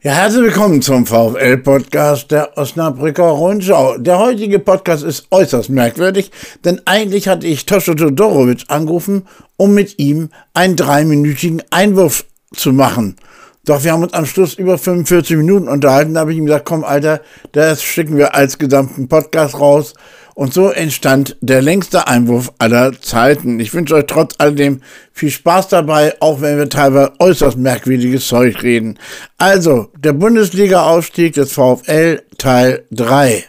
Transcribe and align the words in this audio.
Ja, 0.00 0.12
herzlich 0.12 0.44
willkommen 0.44 0.80
zum 0.80 1.06
VfL-Podcast 1.06 2.30
der 2.30 2.56
Osnabrücker 2.56 3.24
Rundschau. 3.24 3.98
Der 3.98 4.20
heutige 4.20 4.60
Podcast 4.60 5.02
ist 5.02 5.26
äußerst 5.32 5.70
merkwürdig, 5.70 6.30
denn 6.64 6.80
eigentlich 6.84 7.26
hatte 7.26 7.48
ich 7.48 7.66
Toscho 7.66 7.94
Todorovic 7.94 8.66
angerufen, 8.68 9.26
um 9.56 9.74
mit 9.74 9.98
ihm 9.98 10.28
einen 10.54 10.76
dreiminütigen 10.76 11.64
Einwurf 11.70 12.26
zu 12.54 12.72
machen. 12.72 13.16
Doch 13.64 13.82
wir 13.82 13.90
haben 13.90 14.04
uns 14.04 14.12
am 14.12 14.24
Schluss 14.24 14.54
über 14.54 14.78
45 14.78 15.36
Minuten 15.36 15.66
unterhalten. 15.66 16.14
Da 16.14 16.20
habe 16.20 16.30
ich 16.30 16.38
ihm 16.38 16.46
gesagt, 16.46 16.66
komm, 16.66 16.84
Alter, 16.84 17.20
das 17.50 17.82
schicken 17.82 18.16
wir 18.16 18.36
als 18.36 18.56
gesamten 18.56 19.08
Podcast 19.08 19.58
raus. 19.58 19.94
Und 20.38 20.54
so 20.54 20.68
entstand 20.68 21.34
der 21.40 21.62
längste 21.62 22.06
Einwurf 22.06 22.52
aller 22.58 22.92
Zeiten. 23.02 23.58
Ich 23.58 23.74
wünsche 23.74 23.96
euch 23.96 24.06
trotz 24.06 24.36
alledem 24.38 24.82
viel 25.12 25.32
Spaß 25.32 25.66
dabei, 25.66 26.14
auch 26.20 26.40
wenn 26.40 26.58
wir 26.58 26.68
teilweise 26.68 27.12
äußerst 27.18 27.58
merkwürdiges 27.58 28.28
Zeug 28.28 28.62
reden. 28.62 29.00
Also, 29.36 29.90
der 29.98 30.12
Bundesliga-Aufstieg 30.12 31.34
des 31.34 31.50
VfL 31.50 32.22
Teil 32.38 32.84
3. 32.92 33.46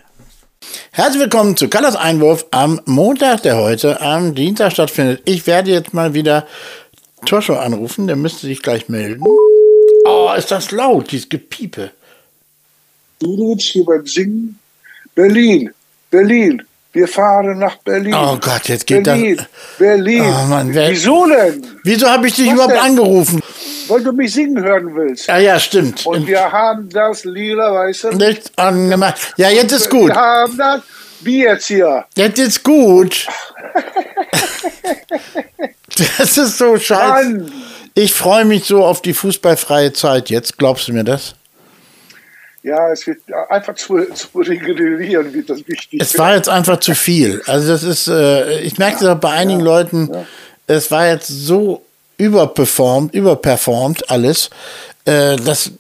Herzlich 0.89 1.21
willkommen 1.21 1.55
zu 1.55 1.70
Kallas 1.70 1.95
Einwurf 1.95 2.48
am 2.49 2.81
Montag, 2.85 3.43
der 3.43 3.57
heute 3.57 4.01
am 4.01 4.34
Dienstag 4.34 4.71
stattfindet. 4.71 5.21
Ich 5.26 5.45
werde 5.45 5.70
jetzt 5.70 5.93
mal 5.93 6.15
wieder 6.15 6.48
Toscho 7.23 7.53
anrufen, 7.53 8.07
der 8.07 8.15
müsste 8.15 8.48
sich 8.48 8.63
gleich 8.63 8.90
melden. 8.90 9.23
Oh, 10.07 10.31
ist 10.35 10.49
das 10.49 10.71
laut, 10.71 11.12
dieses 11.12 11.29
Gepiepe. 11.29 11.91
Dudovic 13.20 13.62
hier 13.62 13.85
beim 13.85 14.07
Singen. 14.07 14.57
Berlin, 15.13 15.70
Berlin, 16.09 16.63
wir 16.91 17.07
fahren 17.07 17.59
nach 17.59 17.75
Berlin. 17.77 18.13
Oh 18.16 18.38
Gott, 18.41 18.67
jetzt 18.67 18.88
geht 18.88 19.03
Berlin, 19.03 19.38
das. 19.38 19.45
Berlin. 19.77 20.23
Oh 20.25 20.45
Mann, 20.48 20.73
wer- 20.73 20.89
Wieso 20.91 21.25
denn? 21.27 21.65
Wieso 21.84 22.09
habe 22.09 22.27
ich 22.27 22.35
dich 22.35 22.48
Was 22.48 22.53
überhaupt 22.53 22.73
denn? 22.73 22.79
angerufen? 22.81 23.41
Weil 23.88 24.03
du 24.03 24.12
mich 24.12 24.34
singen 24.34 24.62
hören 24.63 24.95
willst. 24.95 25.27
Ja, 25.27 25.38
ja, 25.38 25.59
stimmt. 25.59 26.05
Und 26.05 26.27
wir 26.27 26.52
haben 26.52 26.89
das 26.89 27.23
lila 27.25 27.73
weiße. 27.73 28.09
Nicht 28.15 28.52
angemacht. 28.57 29.34
Ja, 29.38 29.49
jetzt 29.49 29.71
ist 29.71 29.89
gut. 29.89 30.09
Wir 30.09 30.15
haben 30.15 30.57
das. 30.57 30.82
Wie 31.21 31.43
jetzt 31.43 31.67
hier? 31.67 32.05
Jetzt 32.15 32.40
ist 32.40 32.63
gut. 32.63 33.27
Das 36.17 36.37
ist 36.37 36.57
so 36.57 36.77
scheiße. 36.77 37.29
Mann! 37.29 37.51
Ich 37.95 38.13
freue 38.13 38.45
mich 38.45 38.65
so 38.65 38.85
auf 38.85 39.01
die 39.01 39.13
fußballfreie 39.13 39.91
Zeit 39.93 40.29
jetzt. 40.29 40.57
Glaubst 40.57 40.87
du 40.87 40.93
mir 40.93 41.04
das? 41.04 41.35
Ja, 42.62 42.91
es 42.91 43.07
wird 43.07 43.20
einfach 43.49 43.76
zu, 43.76 44.04
zu 44.13 44.27
regenerieren, 44.38 45.34
wird 45.34 45.49
das 45.49 45.65
wichtig. 45.68 46.02
Es 46.02 46.18
war 46.18 46.35
jetzt 46.35 46.49
einfach 46.49 46.79
zu 46.79 46.93
viel. 46.93 47.41
Also 47.46 47.70
das 47.70 47.84
ist, 47.84 48.07
äh, 48.07 48.60
ich 48.60 48.77
merkte 48.77 49.05
das 49.05 49.20
bei 49.20 49.32
einigen 49.32 49.62
Leuten, 49.62 50.10
es 50.68 50.91
war 50.91 51.07
jetzt 51.07 51.27
so 51.27 51.85
überperformt, 52.18 53.13
überperformt 53.13 54.10
alles. 54.10 54.49
Äh, 55.05 55.37
das, 55.37 55.71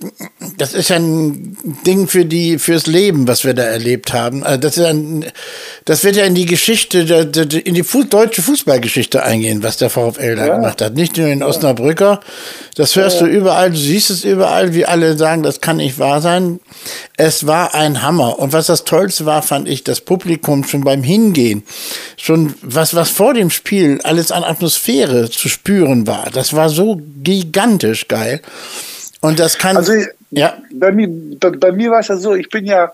das 0.57 0.73
ist 0.73 0.89
ja 0.89 0.95
ein 0.95 1.57
Ding 1.85 2.07
für 2.07 2.25
die, 2.25 2.57
fürs 2.57 2.87
Leben, 2.87 3.27
was 3.27 3.43
wir 3.43 3.53
da 3.53 3.63
erlebt 3.63 4.13
haben. 4.13 4.43
Also 4.43 4.59
das, 4.59 4.77
ist 4.77 4.85
ein, 4.85 5.25
das 5.85 6.03
wird 6.03 6.15
ja 6.15 6.23
in 6.23 6.35
die 6.35 6.45
Geschichte, 6.45 6.99
in 6.99 7.73
die 7.73 7.83
Fu 7.83 8.03
deutsche 8.03 8.41
Fußballgeschichte 8.41 9.21
eingehen, 9.21 9.61
was 9.61 9.77
der 9.77 9.89
VfL 9.89 10.35
da 10.35 10.47
gemacht 10.55 10.81
hat. 10.81 10.95
Nicht 10.95 11.17
nur 11.17 11.27
in 11.27 11.43
Osnabrücker. 11.43 12.21
Das 12.75 12.95
hörst 12.95 13.19
du 13.19 13.25
überall, 13.25 13.71
du 13.71 13.77
siehst 13.77 14.09
es 14.09 14.23
überall, 14.23 14.73
wie 14.73 14.85
alle 14.85 15.17
sagen, 15.17 15.43
das 15.43 15.59
kann 15.59 15.77
nicht 15.77 15.99
wahr 15.99 16.21
sein. 16.21 16.61
Es 17.17 17.45
war 17.45 17.75
ein 17.75 18.01
Hammer. 18.01 18.39
Und 18.39 18.53
was 18.53 18.67
das 18.67 18.85
Tollste 18.85 19.25
war, 19.25 19.41
fand 19.41 19.67
ich, 19.67 19.83
das 19.83 19.99
Publikum 19.99 20.63
schon 20.63 20.85
beim 20.85 21.03
Hingehen, 21.03 21.63
schon 22.15 22.53
was, 22.61 22.95
was 22.95 23.09
vor 23.09 23.33
dem 23.33 23.49
Spiel 23.49 23.99
alles 24.03 24.31
an 24.31 24.45
Atmosphäre 24.45 25.29
zu 25.29 25.49
spüren 25.49 26.07
war. 26.07 26.29
Das 26.31 26.53
war 26.53 26.69
so 26.69 27.01
gigantisch 27.21 28.07
geil. 28.07 28.41
Und 29.21 29.39
das 29.39 29.57
kann, 29.57 29.75
Also, 29.77 29.93
ja, 30.31 30.57
bei 30.71 30.91
mir, 30.91 31.07
bei, 31.39 31.49
bei 31.51 31.71
mir 31.71 31.91
war 31.91 31.99
es 31.99 32.07
ja 32.07 32.17
so, 32.17 32.35
ich 32.35 32.49
bin 32.49 32.65
ja 32.65 32.91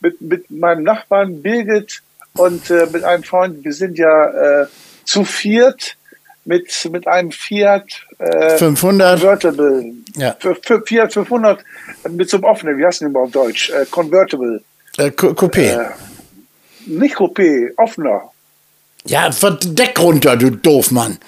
mit, 0.00 0.20
mit 0.20 0.50
meinem 0.50 0.84
Nachbarn 0.84 1.42
Birgit 1.42 2.02
und 2.34 2.70
äh, 2.70 2.86
mit 2.92 3.04
einem 3.04 3.22
Freund, 3.22 3.64
wir 3.64 3.72
sind 3.72 3.98
ja 3.98 4.62
äh, 4.62 4.66
zu 5.04 5.24
viert 5.24 5.96
mit, 6.44 6.88
mit 6.92 7.06
einem 7.08 7.30
Fiat 7.32 7.84
äh, 8.18 8.56
500, 8.56 9.20
Convertible. 9.20 9.92
Ja. 10.16 10.36
Für, 10.38 10.54
für 10.54 10.82
Fiat 10.86 11.12
500 11.12 11.62
mit 12.10 12.30
so 12.30 12.36
einem 12.38 12.44
offenen, 12.44 12.78
wie 12.78 12.84
heißt 12.86 13.00
denn 13.00 13.08
immer 13.08 13.20
auf 13.20 13.32
Deutsch? 13.32 13.70
Äh, 13.70 13.84
Convertible. 13.90 14.62
äh, 14.98 15.10
Cou- 15.10 15.32
Coupé. 15.34 15.78
Äh, 15.82 15.86
nicht 16.86 17.16
Coupé, 17.16 17.70
offener. 17.76 18.30
Ja, 19.04 19.30
Verdeck 19.32 19.98
runter, 20.00 20.36
du 20.36 20.50
Doofmann. 20.50 21.18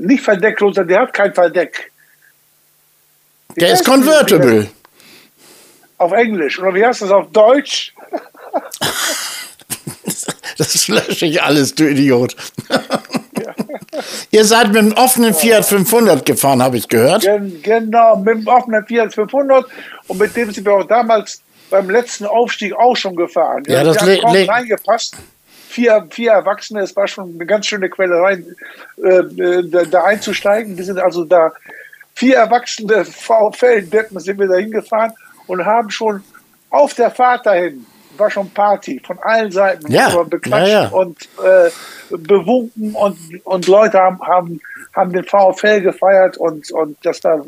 Nicht 0.00 0.22
verdeckt 0.24 0.60
runter, 0.62 0.84
der 0.84 1.00
hat 1.00 1.14
kein 1.14 1.32
Verdeck. 1.34 1.87
Der 3.56 3.72
ist 3.72 3.84
convertible. 3.84 4.68
Auf 5.98 6.12
Englisch. 6.12 6.58
Oder 6.60 6.74
wie 6.74 6.84
heißt 6.84 7.02
das 7.02 7.10
auf 7.10 7.30
Deutsch? 7.32 7.94
Das 10.56 10.88
lösche 10.88 11.26
ich 11.26 11.40
alles, 11.40 11.72
du 11.76 11.88
Idiot. 11.88 12.34
Ihr 14.32 14.44
seid 14.44 14.68
mit 14.68 14.78
einem 14.78 14.92
offenen 14.92 15.32
Fiat 15.32 15.64
500 15.64 16.26
gefahren, 16.26 16.60
habe 16.60 16.76
ich 16.76 16.88
gehört. 16.88 17.22
Gen, 17.22 17.62
genau, 17.62 18.16
mit 18.16 18.38
dem 18.38 18.46
offenen 18.48 18.84
Fiat 18.84 19.14
500 19.14 19.64
und 20.08 20.18
mit 20.18 20.34
dem 20.34 20.50
sind 20.52 20.66
wir 20.66 20.72
auch 20.72 20.84
damals 20.84 21.40
beim 21.70 21.88
letzten 21.88 22.24
Aufstieg 22.26 22.74
auch 22.74 22.96
schon 22.96 23.14
gefahren. 23.14 23.62
Ja, 23.68 23.84
das 23.84 24.00
haben 24.00 24.18
kaum 24.20 24.32
le- 24.34 24.48
reingepasst. 24.48 25.16
Vier, 25.68 26.08
vier 26.10 26.32
Erwachsene, 26.32 26.80
es 26.80 26.96
war 26.96 27.06
schon 27.06 27.34
eine 27.34 27.46
ganz 27.46 27.66
schöne 27.66 27.88
Quälerei, 27.88 28.42
äh, 29.00 29.08
äh, 29.10 29.62
da, 29.70 29.84
da 29.84 30.04
einzusteigen. 30.04 30.76
Wir 30.76 30.84
sind 30.84 30.98
also 30.98 31.24
da, 31.24 31.52
vier 32.18 32.36
Erwachsene 32.36 33.04
VfL-Deppen 33.04 34.18
sind 34.20 34.38
wir 34.40 34.48
da 34.48 34.56
hingefahren 34.56 35.12
und 35.46 35.64
haben 35.64 35.88
schon 35.90 36.22
auf 36.70 36.94
der 36.94 37.10
Fahrt 37.10 37.46
dahin, 37.46 37.86
war 38.16 38.28
schon 38.30 38.50
Party, 38.50 39.00
von 39.06 39.16
allen 39.22 39.52
Seiten, 39.52 39.90
Ja, 39.92 40.08
beklatscht 40.24 40.68
ja, 40.72 40.82
ja. 40.82 40.88
und 40.88 41.16
äh, 41.44 41.70
bewunken 42.16 42.94
und, 42.94 43.16
und 43.44 43.66
Leute 43.68 43.98
haben, 43.98 44.20
haben, 44.22 44.60
haben 44.96 45.12
den 45.12 45.22
VfL 45.24 45.80
gefeiert 45.82 46.36
und, 46.36 46.70
und 46.72 46.96
das 47.04 47.22
war, 47.22 47.38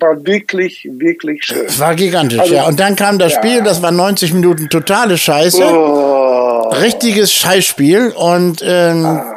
war 0.00 0.26
wirklich, 0.26 0.88
wirklich 0.92 1.44
schön. 1.44 1.66
Es 1.66 1.78
war 1.78 1.94
gigantisch, 1.94 2.40
Also- 2.40 2.54
ja. 2.54 2.66
Und 2.66 2.80
dann 2.80 2.96
kam 2.96 3.18
das 3.20 3.34
Ja. 3.34 3.38
Spiel, 3.38 3.62
das 3.62 3.80
war 3.82 3.92
90 3.92 4.32
Minuten 4.34 4.68
totale 4.68 5.16
Scheiße. 5.16 5.62
Oh, 5.64 6.68
Richtiges 6.82 7.32
Scheißspiel. 7.32 8.12
Und, 8.16 8.60
ähm, 8.66 9.04
Ah. 9.06 9.32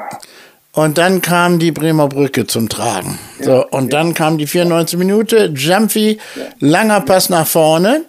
Und 0.73 0.97
dann 0.97 1.21
kam 1.21 1.59
die 1.59 1.71
Bremer 1.71 2.07
Brücke 2.07 2.45
zum 2.47 2.69
Tragen. 2.69 3.17
So, 3.39 3.65
und 3.67 3.91
dann 3.91 4.13
kam 4.13 4.37
die 4.37 4.47
94 4.47 4.99
Minute. 4.99 5.51
Jumpy, 5.55 6.19
langer 6.59 7.01
Pass 7.01 7.29
nach 7.29 7.47
vorne. 7.47 8.05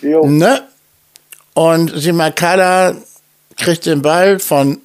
Ne? 0.00 0.62
Und 1.54 1.92
Simakala 1.94 2.94
kriegt 3.56 3.86
den 3.86 4.00
Ball 4.02 4.38
von 4.38 4.80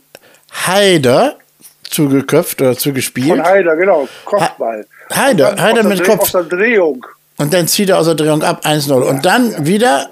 Haider 0.65 1.35
zugeköpft 1.83 2.61
oder 2.61 2.75
zugespielt. 2.75 3.29
Von 3.29 3.43
Heider, 3.43 3.75
genau, 3.75 4.07
Kopfball. 4.25 4.85
Heider, 5.13 5.51
Und 5.51 5.59
dann 5.59 5.65
Heider 5.65 5.79
aus 5.79 5.87
der 5.87 5.95
mit 5.97 6.03
Kopf. 6.03 6.21
Aus 6.21 6.31
der 6.31 6.43
Drehung. 6.43 7.05
Und 7.37 7.53
dann 7.53 7.67
zieht 7.67 7.89
er 7.89 7.99
aus 7.99 8.05
der 8.05 8.15
Drehung 8.15 8.41
ab 8.41 8.65
1-0. 8.65 8.91
Und 8.93 9.25
dann 9.25 9.65
wieder 9.65 10.09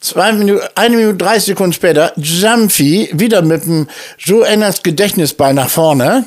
zwei 0.00 0.32
Minuten, 0.32 0.66
eine 0.74 0.96
Minute 0.96 1.16
30 1.16 1.44
Sekunden 1.44 1.72
später, 1.72 2.12
Jamfi 2.16 3.10
wieder 3.12 3.42
mit 3.42 3.64
dem 3.64 3.88
Joe 4.18 4.46
Enners 4.46 4.82
Gedächtnisball 4.82 5.54
nach 5.54 5.70
vorne. 5.70 6.26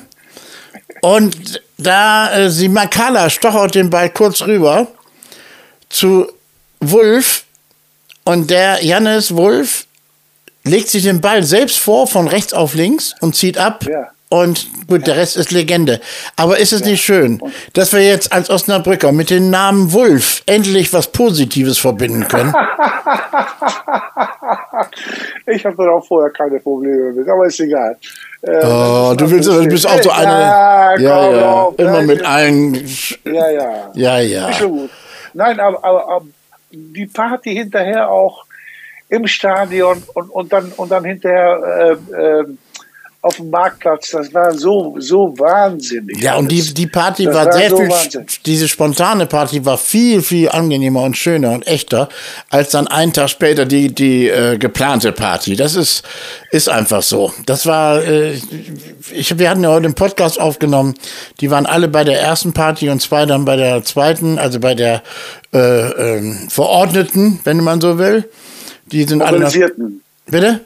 Und 1.05 1.61
da 1.77 2.33
äh, 2.33 2.49
Simakala 2.49 3.29
stochert 3.29 3.75
den 3.75 3.91
Ball 3.91 4.09
kurz 4.09 4.41
rüber 4.41 4.88
zu 5.88 6.25
Wulf. 6.79 7.43
Und 8.23 8.49
der 8.49 8.83
Jannis 8.83 9.35
Wulf 9.35 9.85
legt 10.63 10.89
sich 10.89 11.03
den 11.03 11.21
Ball 11.21 11.43
selbst 11.43 11.77
vor 11.77 12.07
von 12.07 12.27
rechts 12.27 12.53
auf 12.53 12.73
links 12.73 13.13
und 13.21 13.35
zieht 13.35 13.59
ab. 13.59 13.85
Ja. 13.88 14.15
Und 14.30 14.68
gut, 14.88 15.06
der 15.06 15.18
Rest 15.18 15.38
ist 15.38 15.52
Legende. 15.52 16.02
Aber 16.36 16.58
ist 16.58 16.74
es 16.74 16.84
nicht 16.84 17.03
schön, 17.03 17.40
dass 17.74 17.94
wir 17.94 18.02
jetzt 18.02 18.34
als 18.34 18.50
Osnabrücker 18.50 19.12
mit 19.12 19.30
dem 19.30 19.52
Namen 19.52 19.94
Wulf 19.94 20.41
endlich 20.47 20.91
was 20.94 21.08
Positives 21.08 21.78
verbinden 21.78 22.28
können? 22.28 22.53
Ich 25.47 25.64
hatte 25.64 25.82
auch 25.84 26.05
vorher 26.05 26.32
keine 26.32 26.59
Probleme 26.59 27.11
mit, 27.11 27.28
aber 27.29 27.46
ist 27.46 27.59
egal. 27.59 27.97
Äh, 28.41 28.61
Oh, 28.64 29.14
du 29.16 29.29
willst, 29.29 29.47
du 29.47 29.67
bist 29.67 29.88
auch 29.88 30.02
so 30.02 30.09
Ja, 30.09 30.16
einer. 30.16 31.02
Ja, 31.02 31.26
komm 31.26 31.35
ja. 31.35 31.52
auf, 31.52 31.79
Immer 31.79 31.91
nein, 31.91 32.05
mit 32.08 32.26
allen. 32.26 32.88
Ja, 33.26 33.49
ja. 33.52 33.91
Ja, 33.94 34.20
ja. 34.20 34.49
Ist 34.49 34.58
schon 34.58 34.72
gut. 34.72 34.90
Nein, 35.34 35.59
aber, 35.59 35.84
aber, 35.84 36.09
aber 36.09 36.26
die 36.72 37.05
Party 37.05 37.53
hinterher 37.53 38.09
auch 38.09 38.46
im 39.09 39.28
Stadion 39.28 40.02
und, 40.14 40.29
und, 40.29 40.52
dann, 40.52 40.72
und 40.78 40.90
dann 40.90 41.05
hinterher 41.05 41.97
äh, 42.11 42.16
äh, 42.16 42.46
auf 43.25 43.37
dem 43.37 43.49
Marktplatz, 43.49 44.11
das 44.11 44.31
war 44.35 44.53
so, 44.53 44.95
so 44.99 45.33
wahnsinnig. 45.35 46.22
Ja, 46.22 46.35
und 46.35 46.51
die, 46.51 46.61
die 46.61 46.85
Party 46.85 47.25
war, 47.25 47.47
war 47.47 47.53
sehr 47.53 47.72
so 47.72 47.77
viel, 47.77 47.89
Wahnsinn. 47.89 48.27
diese 48.45 48.67
spontane 48.67 49.25
Party 49.25 49.66
war 49.66 49.79
viel, 49.79 50.22
viel 50.22 50.49
angenehmer 50.49 51.01
und 51.01 51.17
schöner 51.17 51.53
und 51.53 51.66
echter, 51.66 52.07
als 52.51 52.69
dann 52.69 52.87
einen 52.87 53.13
Tag 53.13 53.31
später 53.31 53.66
die, 53.66 53.93
die 53.95 54.29
äh, 54.29 54.59
geplante 54.59 55.11
Party. 55.11 55.55
Das 55.55 55.75
ist, 55.75 56.03
ist 56.51 56.69
einfach 56.69 57.01
so. 57.01 57.33
Das 57.47 57.66
war, 57.66 58.03
äh, 58.03 58.39
ich, 59.11 59.39
wir 59.39 59.49
hatten 59.49 59.63
ja 59.63 59.69
heute 59.69 59.85
einen 59.85 59.95
Podcast 59.95 60.39
aufgenommen, 60.39 60.93
die 61.41 61.49
waren 61.49 61.66
alle 61.66 61.87
bei 61.87 62.03
der 62.03 62.22
ersten 62.22 62.53
Party 62.53 62.89
und 62.89 63.01
zwei 63.01 63.25
dann 63.25 63.43
bei 63.43 63.55
der 63.55 63.83
zweiten, 63.83 64.37
also 64.37 64.59
bei 64.59 64.75
der 64.75 65.01
äh, 65.51 66.17
ähm, 66.17 66.47
Verordneten, 66.49 67.39
wenn 67.43 67.57
man 67.57 67.81
so 67.81 67.97
will. 67.97 68.29
Die 68.91 69.03
sind 69.05 69.23
alle 69.23 69.49
bitte? 70.27 70.59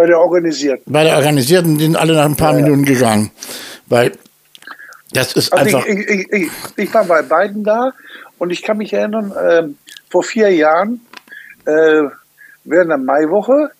Bei 0.00 0.06
der 0.06 0.18
Organisierten. 0.18 0.90
Bei 0.90 1.04
der 1.04 1.18
Organisierten 1.18 1.78
sind 1.78 1.94
alle 1.94 2.14
nach 2.14 2.24
ein 2.24 2.34
paar 2.34 2.54
Minuten 2.54 2.86
gegangen. 2.86 3.30
Weil 3.86 4.12
das 5.12 5.34
ist 5.34 5.52
Also 5.52 5.76
einfach. 5.76 5.86
ich, 5.86 6.08
ich, 6.08 6.32
ich, 6.32 6.50
ich, 6.74 6.94
war 6.94 7.04
bei 7.04 7.20
beiden 7.20 7.64
da 7.64 7.92
und 8.38 8.48
ich 8.48 8.62
kann 8.62 8.78
mich 8.78 8.94
erinnern, 8.94 9.34
ähm, 9.38 9.76
vor 10.08 10.22
vier 10.22 10.48
Jahren, 10.54 11.02
äh, 11.66 12.04
während 12.64 12.90
der 12.90 12.96
Maiwoche, 12.96 13.72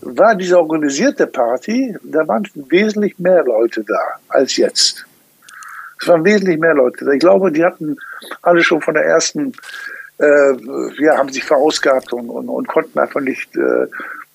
war 0.00 0.34
diese 0.36 0.58
organisierte 0.58 1.26
Party, 1.26 1.94
da 2.02 2.26
waren 2.26 2.48
wesentlich 2.54 3.18
mehr 3.18 3.44
Leute 3.44 3.84
da 3.86 4.00
als 4.28 4.56
jetzt. 4.56 5.04
Es 6.00 6.08
waren 6.08 6.24
wesentlich 6.24 6.58
mehr 6.58 6.72
Leute 6.72 7.04
da. 7.04 7.10
Ich 7.10 7.20
glaube, 7.20 7.52
die 7.52 7.62
hatten 7.62 7.98
alle 8.40 8.64
schon 8.64 8.80
von 8.80 8.94
der 8.94 9.04
ersten, 9.04 9.52
äh, 10.18 10.54
ja, 10.98 11.18
haben 11.18 11.28
sich 11.28 11.44
verausgabt 11.44 12.14
und, 12.14 12.30
und, 12.30 12.48
und 12.48 12.68
konnten 12.68 12.98
einfach 12.98 13.20
nicht 13.20 13.54
äh, 13.54 13.86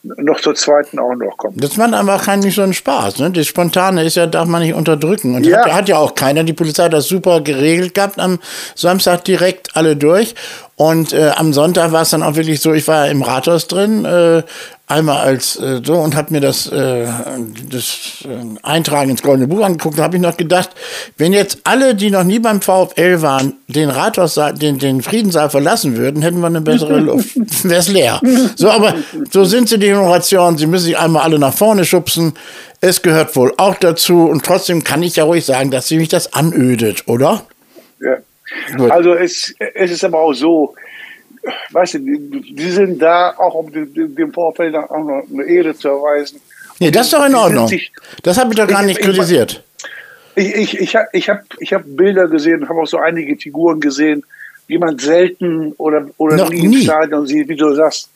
noch 0.03 0.41
zur 0.41 0.53
zweiten 0.53 0.99
auch 0.99 1.15
noch 1.15 1.37
kommen. 1.37 1.57
Das 1.57 1.77
macht 1.77 2.25
keinen 2.25 2.41
nicht 2.43 2.55
so 2.55 2.61
einen 2.61 2.73
Spaß. 2.73 3.19
Ne? 3.19 3.31
Das 3.31 3.47
Spontane 3.47 4.03
ist 4.03 4.15
ja, 4.15 4.27
darf 4.27 4.47
man 4.47 4.61
nicht 4.61 4.73
unterdrücken. 4.73 5.35
Und 5.35 5.45
Ja. 5.45 5.63
hat, 5.63 5.73
hat 5.73 5.89
ja 5.89 5.97
auch 5.97 6.13
keiner. 6.13 6.43
Die 6.43 6.53
Polizei 6.53 6.83
hat 6.83 6.93
das 6.93 7.07
super 7.07 7.39
geregelt 7.41 7.93
gehabt 7.93 8.19
am 8.19 8.39
Samstag 8.75 9.23
direkt 9.23 9.75
alle 9.75 9.95
durch. 9.95 10.35
Und 10.83 11.13
äh, 11.13 11.31
am 11.33 11.53
Sonntag 11.53 11.93
war 11.93 12.01
es 12.01 12.09
dann 12.09 12.21
auch 12.23 12.35
wirklich 12.35 12.59
so, 12.59 12.73
ich 12.73 12.85
war 12.89 13.07
im 13.07 13.21
Rathaus 13.21 13.69
drin, 13.69 14.03
äh, 14.03 14.43
einmal 14.85 15.19
als 15.19 15.55
äh, 15.55 15.79
so 15.81 15.93
und 15.93 16.13
habe 16.13 16.33
mir 16.33 16.41
das, 16.41 16.67
äh, 16.67 17.07
das 17.71 18.25
äh, 18.25 18.59
Eintragen 18.63 19.09
ins 19.09 19.23
Goldene 19.23 19.47
Buch 19.47 19.63
angeguckt. 19.63 19.97
Da 19.97 20.03
habe 20.03 20.17
ich 20.17 20.21
noch 20.21 20.35
gedacht, 20.35 20.71
wenn 21.17 21.31
jetzt 21.31 21.59
alle, 21.63 21.95
die 21.95 22.11
noch 22.11 22.25
nie 22.25 22.39
beim 22.39 22.59
VfL 22.59 23.21
waren, 23.21 23.53
den 23.69 23.89
Rathaussaal, 23.89 24.55
den, 24.55 24.77
den 24.77 25.01
Friedenssaal 25.01 25.49
verlassen 25.49 25.95
würden, 25.95 26.21
hätten 26.21 26.41
wir 26.41 26.47
eine 26.47 26.59
bessere 26.59 26.99
Luft. 26.99 27.29
Wäre 27.63 27.79
es 27.79 27.87
leer. 27.87 28.19
So, 28.57 28.69
aber 28.69 28.95
so 29.31 29.45
sind 29.45 29.69
sie 29.69 29.79
die 29.79 29.87
Generation. 29.87 30.57
Sie 30.57 30.67
müssen 30.67 30.87
sich 30.87 30.97
einmal 30.97 31.23
alle 31.23 31.39
nach 31.39 31.53
vorne 31.53 31.85
schubsen. 31.85 32.33
Es 32.81 33.01
gehört 33.01 33.33
wohl 33.37 33.53
auch 33.55 33.75
dazu. 33.75 34.25
Und 34.25 34.43
trotzdem 34.43 34.83
kann 34.83 35.01
ich 35.01 35.15
ja 35.15 35.23
ruhig 35.23 35.45
sagen, 35.45 35.71
dass 35.71 35.87
sie 35.87 35.95
mich 35.95 36.09
das 36.09 36.33
anödet, 36.33 37.07
oder? 37.07 37.43
Ja. 38.01 38.17
Gut. 38.77 38.91
Also 38.91 39.13
es, 39.13 39.53
es 39.75 39.91
ist 39.91 40.03
aber 40.03 40.19
auch 40.19 40.33
so, 40.33 40.75
weißt 41.71 41.95
du, 41.95 41.99
die, 41.99 42.53
die 42.55 42.69
sind 42.71 43.01
da 43.01 43.33
auch, 43.37 43.53
um 43.55 43.71
dem, 43.71 44.15
dem 44.15 44.33
Vorfeld 44.33 44.75
auch 44.75 44.89
noch 44.97 45.23
eine 45.31 45.43
Ehre 45.45 45.75
zu 45.75 45.89
erweisen. 45.89 46.39
Nee, 46.79 46.91
das 46.91 47.07
ist 47.07 47.13
doch 47.13 47.25
in 47.25 47.35
Ordnung. 47.35 47.67
sich- 47.67 47.91
Das 48.23 48.37
habe 48.37 48.51
ich 48.51 48.57
doch 48.59 48.67
gar 48.67 48.81
Ich- 48.81 48.87
nicht 48.87 48.99
ich- 48.99 49.05
kritisiert. 49.05 49.63
Ich, 50.35 50.55
ich, 50.55 50.79
ich 50.79 50.95
habe 50.95 51.07
ich 51.13 51.29
hab, 51.29 51.41
ich 51.59 51.73
hab 51.73 51.83
Bilder 51.85 52.27
gesehen, 52.27 52.67
habe 52.67 52.81
auch 52.81 52.87
so 52.87 52.97
einige 52.97 53.35
Figuren 53.37 53.79
gesehen, 53.79 54.23
die 54.67 54.79
man 54.79 54.97
selten 54.97 55.73
oder, 55.77 56.07
oder 56.17 56.37
Noch 56.37 56.49
nie 56.49 56.65
im. 56.77 56.81
Stadion 56.81 57.27
sieht, 57.27 57.47
wie 57.49 57.55
du 57.55 57.71
sagst. 57.75 58.09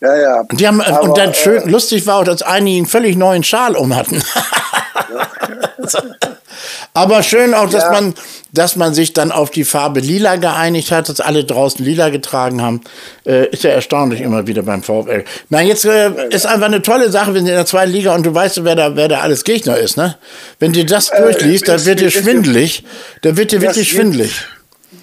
Ja, 0.00 0.16
ja. 0.20 0.42
Die 0.50 0.66
haben, 0.66 0.80
Aber, 0.80 1.02
und 1.02 1.16
dann 1.16 1.32
schön, 1.32 1.62
äh, 1.62 1.70
lustig 1.70 2.04
war 2.08 2.16
auch, 2.16 2.24
dass 2.24 2.42
einige 2.42 2.78
einen 2.78 2.86
völlig 2.86 3.16
neuen 3.16 3.44
Schal 3.44 3.76
um 3.76 3.94
hatten. 3.94 4.20
Aber 6.92 7.22
schön 7.22 7.54
auch, 7.54 7.70
dass 7.70 7.84
Ja. 7.84 7.92
man, 7.92 8.14
dass 8.52 8.74
man 8.74 8.94
sich 8.94 9.12
dann 9.12 9.30
auf 9.30 9.50
die 9.50 9.62
Farbe 9.64 10.00
Lila 10.00 10.36
geeinigt 10.36 10.90
hat, 10.90 11.08
dass 11.08 11.20
alle 11.20 11.44
draußen 11.44 11.84
Lila 11.84 12.08
getragen 12.10 12.60
haben, 12.62 12.80
äh, 13.24 13.46
ist 13.50 13.62
ja 13.62 13.70
erstaunlich 13.70 14.20
immer 14.20 14.46
wieder 14.48 14.62
beim 14.62 14.82
VfL. 14.82 15.24
Nein, 15.50 15.68
jetzt 15.68 15.84
äh, 15.84 16.10
ist 16.30 16.46
einfach 16.46 16.66
eine 16.66 16.82
tolle 16.82 17.10
Sache, 17.10 17.32
wenn 17.32 17.46
in 17.46 17.54
der 17.54 17.66
zweiten 17.66 17.92
Liga 17.92 18.12
und 18.14 18.26
du 18.26 18.34
weißt, 18.34 18.64
wer 18.64 18.74
da, 18.74 18.96
wer 18.96 19.06
da 19.06 19.20
alles 19.20 19.44
Gegner 19.44 19.78
ist, 19.78 19.96
ne? 19.96 20.16
Wenn 20.58 20.72
du 20.72 20.84
das 20.84 21.10
durchliest, 21.10 21.68
dann 21.68 21.84
wird 21.86 22.00
dir 22.00 22.10
schwindelig. 22.10 22.82
Dann 23.22 23.36
wird 23.36 23.52
dir 23.52 23.60
das 23.60 23.76
wirklich 23.76 23.90
schwindelig. 23.90 24.44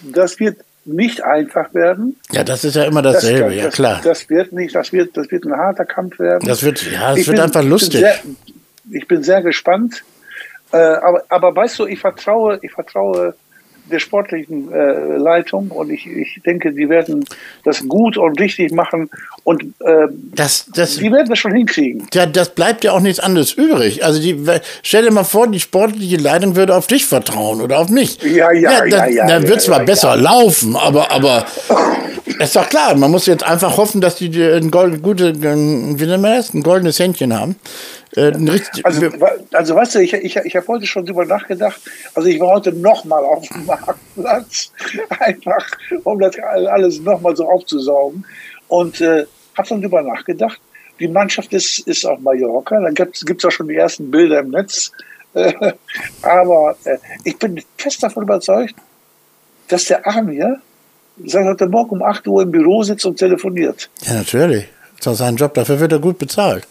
das 0.03 0.39
wird 0.39 0.57
nicht 0.83 1.23
einfach 1.23 1.73
werden. 1.73 2.15
Ja, 2.31 2.43
das 2.43 2.63
ist 2.63 2.75
ja 2.75 2.83
immer 2.83 3.01
Das, 3.01 3.15
dasselbe, 3.15 3.49
das, 3.53 3.63
ja 3.63 3.69
klar. 3.69 4.01
Das 4.03 4.29
wird 4.29 4.51
nicht, 4.53 4.73
das 4.75 4.91
wird, 4.93 5.15
das 5.17 5.29
wird 5.31 5.45
ein 5.45 5.53
harter 5.55 5.83
Kampf 5.85 6.17
werden. 6.19 6.47
Das 6.47 6.63
wird, 6.63 6.81
ja, 6.91 7.11
es 7.11 7.27
wird 7.27 7.35
bin- 7.35 7.39
einfach 7.39 7.59
ich 7.61 7.65
bin 7.65 7.69
lustig. 7.69 7.99
Sehr, 8.01 8.15
ich 8.91 9.07
bin 9.07 9.23
sehr 9.23 9.41
gespannt. 9.41 10.03
Äh, 10.71 10.77
aber, 10.77 11.23
aber 11.29 11.55
weißt 11.55 11.79
du, 11.79 11.85
ich 11.85 11.99
vertraue, 11.99 12.59
ich 12.61 12.71
vertraue 12.71 13.35
der 13.91 13.99
sportlichen 13.99 14.71
äh, 14.71 15.17
Leitung 15.17 15.69
und 15.69 15.89
ich, 15.89 16.07
ich 16.07 16.41
denke, 16.45 16.73
die 16.73 16.89
werden 16.89 17.25
das 17.63 17.87
gut 17.87 18.17
und 18.17 18.39
richtig 18.39 18.71
machen 18.71 19.09
und 19.43 19.63
äh, 19.79 20.07
Das, 20.35 20.65
das, 20.73 20.97
die 20.97 21.11
werden 21.11 21.29
das 21.29 21.39
schon 21.39 21.53
hinkriegen. 21.53 22.07
Ja, 22.13 22.25
das 22.25 22.49
bleibt 22.49 22.83
ja 22.83 22.91
auch 22.91 22.99
nichts 22.99 23.19
anderes 23.19 23.53
übrig. 23.53 24.03
Also 24.03 24.21
die, 24.21 24.37
stell 24.83 25.03
dir 25.03 25.11
mal 25.11 25.23
vor, 25.23 25.47
die 25.47 25.59
sportliche 25.59 26.17
Leitung 26.17 26.55
würde 26.55 26.75
auf 26.75 26.87
dich 26.87 27.05
vertrauen 27.05 27.61
oder 27.61 27.79
auf 27.79 27.89
mich. 27.89 28.21
Ja, 28.23 28.51
ja, 28.51 28.81
dann, 28.81 28.89
ja, 28.89 29.05
ja, 29.07 29.27
Dann 29.27 29.43
ja, 29.43 29.49
wird 29.49 29.61
zwar 29.61 29.79
ja, 29.79 29.85
besser 29.85 30.15
laufen, 30.17 30.75
aber, 30.75 31.11
aber 31.11 31.45
ist 32.39 32.55
doch 32.55 32.69
klar, 32.69 32.95
man 32.95 33.11
muss 33.11 33.25
jetzt 33.25 33.43
einfach 33.43 33.77
hoffen, 33.77 34.01
dass 34.01 34.15
die 34.15 34.29
ein, 34.41 34.71
gold, 34.71 35.01
gute, 35.01 35.33
wie 35.41 36.05
nennt 36.05 36.21
man 36.21 36.35
das? 36.35 36.53
ein 36.53 36.63
goldenes 36.63 36.99
Händchen 36.99 37.37
haben. 37.37 37.55
Äh, 38.15 38.31
Also, 38.83 39.09
also 39.51 39.75
weißt 39.75 39.95
du, 39.95 39.99
ich, 39.99 40.13
ich, 40.13 40.35
ich 40.35 40.55
habe 40.55 40.67
heute 40.67 40.85
schon 40.85 41.05
drüber 41.05 41.25
nachgedacht. 41.25 41.79
Also 42.13 42.27
ich 42.29 42.39
war 42.39 42.49
heute 42.49 42.73
nochmal 42.73 43.23
auf 43.23 43.47
dem 43.47 43.65
Marktplatz, 43.65 44.71
einfach 45.19 45.65
um 46.03 46.19
das 46.19 46.37
alles 46.39 46.99
nochmal 47.01 47.35
so 47.35 47.47
aufzusaugen. 47.47 48.25
Und 48.67 49.01
äh, 49.01 49.25
habe 49.57 49.69
dann 49.69 49.81
drüber 49.81 50.01
nachgedacht. 50.01 50.59
Die 50.99 51.07
Mannschaft 51.07 51.53
ist, 51.53 51.79
ist 51.87 52.05
auf 52.05 52.19
Mallorca. 52.19 52.79
Dann 52.79 52.95
gibt 52.95 53.23
es 53.23 53.45
auch 53.45 53.51
schon 53.51 53.67
die 53.67 53.75
ersten 53.75 54.09
Bilder 54.09 54.39
im 54.39 54.51
Netz. 54.51 54.91
Äh, 55.33 55.53
aber 56.21 56.75
äh, 56.83 56.97
ich 57.23 57.37
bin 57.37 57.63
fest 57.77 58.03
davon 58.03 58.23
überzeugt, 58.23 58.75
dass 59.67 59.85
der 59.85 60.01
seit 60.05 60.59
heute 61.33 61.67
Morgen 61.67 61.91
um 61.91 62.03
8 62.03 62.27
Uhr 62.27 62.43
im 62.43 62.51
Büro 62.51 62.83
sitzt 62.83 63.05
und 63.05 63.17
telefoniert. 63.17 63.89
ja, 64.03 64.13
natürlich. 64.15 64.67
Das 65.01 65.13
ist 65.13 65.19
sein 65.19 65.35
Job, 65.35 65.53
dafür 65.53 65.79
wird 65.79 65.91
er 65.91 65.99
gut 65.99 66.17
bezahlt. 66.17 66.67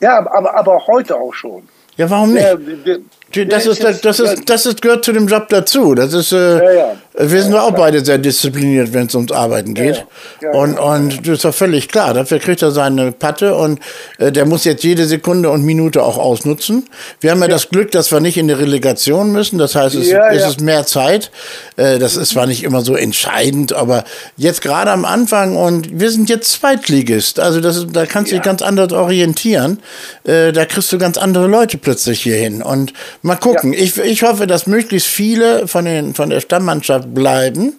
Ja, 0.00 0.18
aber, 0.18 0.54
aber, 0.54 0.86
heute 0.86 1.14
auch 1.16 1.32
schon. 1.32 1.62
Ja, 1.96 2.10
warum 2.10 2.32
nicht? 2.32 2.44
Der, 2.44 2.56
der, 2.56 2.98
Das 3.46 3.64
der 3.64 3.72
ist, 3.72 4.04
das, 4.04 4.20
ist, 4.20 4.48
das 4.48 4.66
ist, 4.66 4.82
gehört 4.82 5.04
zu 5.04 5.12
dem 5.12 5.26
Job 5.28 5.48
dazu. 5.48 5.94
Das 5.94 6.12
ist, 6.12 6.32
äh, 6.32 6.58
Ja, 6.58 6.72
ja. 6.72 6.96
Wir 7.16 7.44
sind 7.44 7.54
auch 7.54 7.70
beide 7.70 8.04
sehr 8.04 8.18
diszipliniert, 8.18 8.92
wenn 8.92 9.06
es 9.06 9.14
ums 9.14 9.30
Arbeiten 9.30 9.74
geht. 9.74 10.04
Ja, 10.42 10.52
ja, 10.52 10.58
und, 10.58 10.74
ja, 10.74 10.80
und 10.80 11.18
das 11.24 11.34
ist 11.34 11.44
doch 11.44 11.54
völlig 11.54 11.88
klar. 11.88 12.12
Dafür 12.12 12.40
kriegt 12.40 12.60
er 12.60 12.72
seine 12.72 13.12
Patte 13.12 13.54
und 13.54 13.78
äh, 14.18 14.32
der 14.32 14.46
muss 14.46 14.64
jetzt 14.64 14.82
jede 14.82 15.06
Sekunde 15.06 15.50
und 15.50 15.62
Minute 15.62 16.02
auch 16.02 16.18
ausnutzen. 16.18 16.88
Wir 17.20 17.30
haben 17.30 17.40
ja, 17.40 17.46
das 17.46 17.68
Glück, 17.68 17.92
dass 17.92 18.10
wir 18.10 18.18
nicht 18.18 18.36
in 18.36 18.48
die 18.48 18.54
Relegation 18.54 19.30
müssen. 19.30 19.58
Das 19.58 19.76
heißt, 19.76 19.94
es, 19.94 20.10
Ja, 20.10 20.28
es 20.32 20.42
ja. 20.42 20.48
ist 20.48 20.60
mehr 20.60 20.86
Zeit. 20.86 21.30
Äh, 21.76 22.00
das 22.00 22.16
ist 22.16 22.30
zwar 22.30 22.46
nicht 22.46 22.64
immer 22.64 22.80
so 22.80 22.96
entscheidend, 22.96 23.72
aber 23.72 24.02
jetzt 24.36 24.60
gerade 24.60 24.90
am 24.90 25.04
Anfang 25.04 25.54
und 25.54 26.00
wir 26.00 26.10
sind 26.10 26.28
jetzt 26.28 26.50
Zweitligist. 26.50 27.38
Also 27.38 27.60
das 27.60 27.86
da 27.92 28.06
kannst 28.06 28.32
du 28.32 28.36
dich 28.36 28.44
ganz 28.44 28.60
anders 28.60 28.92
orientieren. 28.92 29.78
Äh, 30.24 30.50
da 30.50 30.64
kriegst 30.64 30.92
du 30.92 30.98
ganz 30.98 31.16
andere 31.16 31.46
Leute 31.46 31.78
plötzlich 31.78 32.22
hier 32.22 32.36
hin. 32.36 32.60
Und 32.60 32.92
mal 33.22 33.36
gucken. 33.36 33.72
Ich, 33.72 33.98
ich 33.98 34.24
hoffe, 34.24 34.48
dass 34.48 34.66
möglichst 34.66 35.08
viele 35.08 35.68
von, 35.68 35.84
den, 35.84 36.14
von 36.14 36.30
der 36.30 36.40
Stammmannschaft 36.40 37.03
bleiben. 37.12 37.74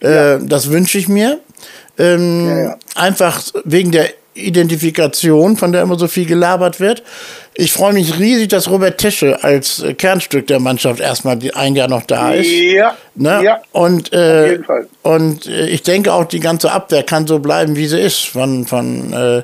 Äh, 0.00 0.38
das 0.42 0.70
wünsche 0.70 0.98
ich 0.98 1.08
mir. 1.08 1.38
Ähm, 1.98 2.46
Ja, 2.48 2.58
ja. 2.62 2.76
Einfach 2.94 3.42
wegen 3.64 3.90
der 3.92 4.08
Identifikation, 4.34 5.56
von 5.56 5.72
der 5.72 5.82
immer 5.82 5.98
so 5.98 6.06
viel 6.08 6.26
gelabert 6.26 6.80
wird. 6.80 7.02
Ich 7.54 7.72
freue 7.72 7.92
mich 7.92 8.18
riesig, 8.18 8.48
dass 8.48 8.70
Robert 8.70 8.98
Tesche 8.98 9.42
als 9.42 9.82
äh, 9.82 9.92
Kernstück 9.94 10.46
der 10.46 10.60
Mannschaft 10.60 11.00
erstmal 11.00 11.38
ein 11.54 11.74
Jahr 11.76 11.88
noch 11.88 12.04
da 12.04 12.32
ist. 12.32 12.48
Ja, 12.50 12.96
Ne? 13.14 13.40
ja. 13.44 13.60
Und, 13.72 14.12
äh, 14.12 14.60
und 15.02 15.46
äh, 15.46 15.66
ich 15.66 15.82
denke 15.82 16.12
auch, 16.12 16.24
die 16.24 16.40
ganze 16.40 16.70
Abwehr 16.72 17.02
kann 17.02 17.26
so 17.26 17.38
bleiben, 17.40 17.76
wie 17.76 17.86
sie 17.86 18.00
ist, 18.00 18.24
von, 18.26 18.66
von, 18.66 19.12
äh, 19.12 19.42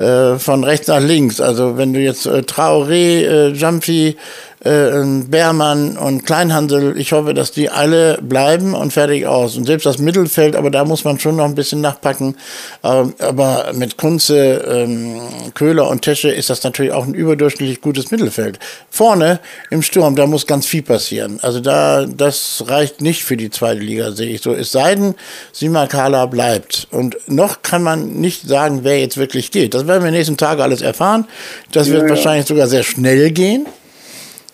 äh, 0.00 0.38
von 0.38 0.64
rechts 0.64 0.86
nach 0.88 1.00
links. 1.00 1.40
Also 1.40 1.76
wenn 1.76 1.92
du 1.92 2.00
jetzt 2.00 2.26
äh, 2.26 2.40
Traoré, 2.40 3.24
äh, 3.24 3.48
Jumpy, 3.48 4.16
äh, 4.62 4.90
Beermann 5.26 5.96
und 5.96 6.26
Kleinhansel, 6.26 6.96
ich 6.98 7.12
hoffe, 7.12 7.32
dass 7.32 7.50
die 7.50 7.70
alle 7.70 8.18
bleiben 8.20 8.74
und 8.74 8.92
fertig 8.92 9.26
aus. 9.26 9.56
Und 9.56 9.66
selbst 9.66 9.86
das 9.86 9.98
Mittelfeld, 9.98 10.54
aber 10.54 10.70
da 10.70 10.84
muss 10.84 11.04
man 11.04 11.18
schon 11.18 11.36
noch 11.36 11.46
ein 11.46 11.54
bisschen 11.54 11.80
nachpacken. 11.80 12.36
Ähm, 12.84 13.14
aber 13.18 13.72
mit 13.74 13.96
Kunze, 13.96 14.36
ähm, 14.68 15.20
Köhler 15.54 15.88
und 15.88 16.02
Tesche 16.02 16.30
ist 16.30 16.50
das 16.50 16.62
natürlich 16.62 16.92
auch 16.92 17.06
ein 17.06 17.14
überdurchschnittlich 17.14 17.80
gutes 17.80 18.10
Mittelfeld. 18.10 18.58
Vorne 18.90 19.40
im 19.70 19.82
Sturm, 19.82 20.14
da 20.14 20.26
muss 20.26 20.46
ganz 20.46 20.66
viel 20.66 20.82
passieren. 20.82 21.38
Also 21.40 21.60
da, 21.60 22.04
das 22.04 22.64
reicht 22.66 23.00
nicht 23.00 23.24
für 23.24 23.36
die 23.36 23.50
zweite 23.50 23.80
Liga, 23.80 24.12
sehe 24.12 24.28
ich 24.28 24.42
so. 24.42 24.52
Es 24.52 24.72
sei 24.72 24.94
denn, 24.94 25.14
Simakala 25.52 26.26
bleibt. 26.26 26.86
Und 26.90 27.16
noch 27.26 27.62
kann 27.62 27.82
man 27.82 28.20
nicht 28.20 28.46
sagen, 28.46 28.80
wer 28.82 29.00
jetzt 29.00 29.16
wirklich 29.16 29.50
geht. 29.50 29.72
Das 29.72 29.86
werden 29.86 30.04
wir 30.04 30.10
nächsten 30.10 30.36
Tage 30.36 30.62
alles 30.62 30.82
erfahren. 30.82 31.26
Das 31.72 31.88
wird 31.88 32.02
ja, 32.02 32.08
ja. 32.08 32.10
wahrscheinlich 32.10 32.46
sogar 32.46 32.66
sehr 32.66 32.82
schnell 32.82 33.30
gehen 33.30 33.66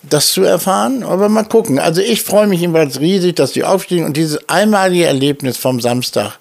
das 0.09 0.31
zu 0.31 0.43
erfahren. 0.43 1.03
Aber 1.03 1.29
mal 1.29 1.43
gucken. 1.43 1.79
Also 1.79 2.01
ich 2.01 2.23
freue 2.23 2.47
mich 2.47 2.61
jedenfalls 2.61 2.99
riesig, 2.99 3.35
dass 3.35 3.51
die 3.51 3.63
aufstehen 3.63 4.05
und 4.05 4.17
dieses 4.17 4.47
einmalige 4.49 5.05
Erlebnis 5.05 5.57
vom 5.57 5.79
Samstag. 5.81 6.39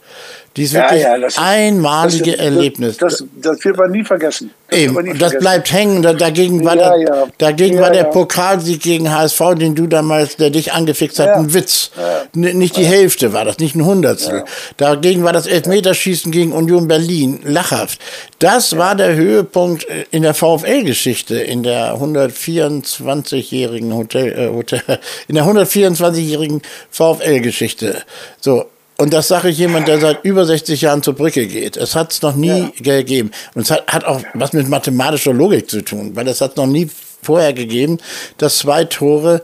Dieses 0.56 0.72
ja, 0.72 0.82
wirklich 0.82 1.02
ja, 1.02 1.18
das 1.18 1.36
einmalige 1.36 2.32
das, 2.32 2.40
Erlebnis. 2.40 2.96
Das, 2.96 3.24
das, 3.42 3.62
wird 3.62 3.76
man 3.76 3.90
nie 3.90 4.04
vergessen. 4.04 4.50
Das 4.68 4.78
Eben, 4.78 4.94
nie 4.94 5.10
das 5.10 5.18
vergessen. 5.18 5.38
bleibt 5.40 5.72
hängen. 5.72 6.02
dagegen 6.02 6.64
war, 6.64 6.76
ja, 6.76 6.96
der, 6.96 7.28
dagegen 7.36 7.78
war 7.78 7.90
der 7.90 8.04
Pokalsieg 8.04 8.82
gegen 8.82 9.12
HSV, 9.12 9.40
den 9.58 9.74
du 9.74 9.86
damals, 9.86 10.36
der 10.36 10.48
dich 10.48 10.72
angefixt 10.72 11.18
hat, 11.18 11.30
ein 11.30 11.52
Witz. 11.52 11.90
Nicht 12.32 12.76
die 12.76 12.84
Hälfte 12.84 13.34
war 13.34 13.44
das, 13.44 13.58
nicht 13.58 13.74
ein 13.74 13.84
Hundertstel. 13.84 14.44
Dagegen 14.78 15.24
war 15.24 15.34
das 15.34 15.46
Elfmeterschießen 15.46 16.32
gegen 16.32 16.52
Union 16.52 16.88
Berlin 16.88 17.40
lachhaft. 17.44 18.00
Das 18.38 18.78
war 18.78 18.94
der 18.94 19.14
Höhepunkt 19.14 19.86
in 20.10 20.22
der 20.22 20.34
VfL-Geschichte, 20.34 21.38
in 21.38 21.62
der 21.62 21.94
124-jährigen 21.94 23.94
Hotel, 23.94 24.32
äh, 24.32 24.48
Hotel, 24.48 24.82
in 25.28 25.34
der 25.34 25.44
124-jährigen 25.44 26.62
VfL-Geschichte. 26.90 28.02
So, 28.40 28.66
und 28.98 29.12
das 29.12 29.28
sage 29.28 29.50
ich 29.50 29.58
jemand, 29.58 29.88
der 29.88 30.00
seit 30.00 30.24
über 30.24 30.46
60 30.46 30.80
Jahren 30.80 31.02
zur 31.02 31.14
Brücke 31.14 31.46
geht. 31.46 31.76
Es 31.76 31.94
hat 31.94 32.12
es 32.12 32.22
noch 32.22 32.34
nie 32.34 32.70
ja. 32.82 32.96
gegeben. 32.96 33.30
Und 33.54 33.62
es 33.62 33.70
hat, 33.70 33.86
hat, 33.92 34.04
auch 34.04 34.22
was 34.32 34.54
mit 34.54 34.68
mathematischer 34.68 35.34
Logik 35.34 35.68
zu 35.70 35.82
tun, 35.82 36.12
weil 36.14 36.26
es 36.28 36.40
hat 36.40 36.56
noch 36.56 36.66
nie 36.66 36.88
vorher 37.22 37.52
gegeben, 37.52 37.98
dass 38.38 38.58
zwei 38.58 38.84
Tore 38.84 39.42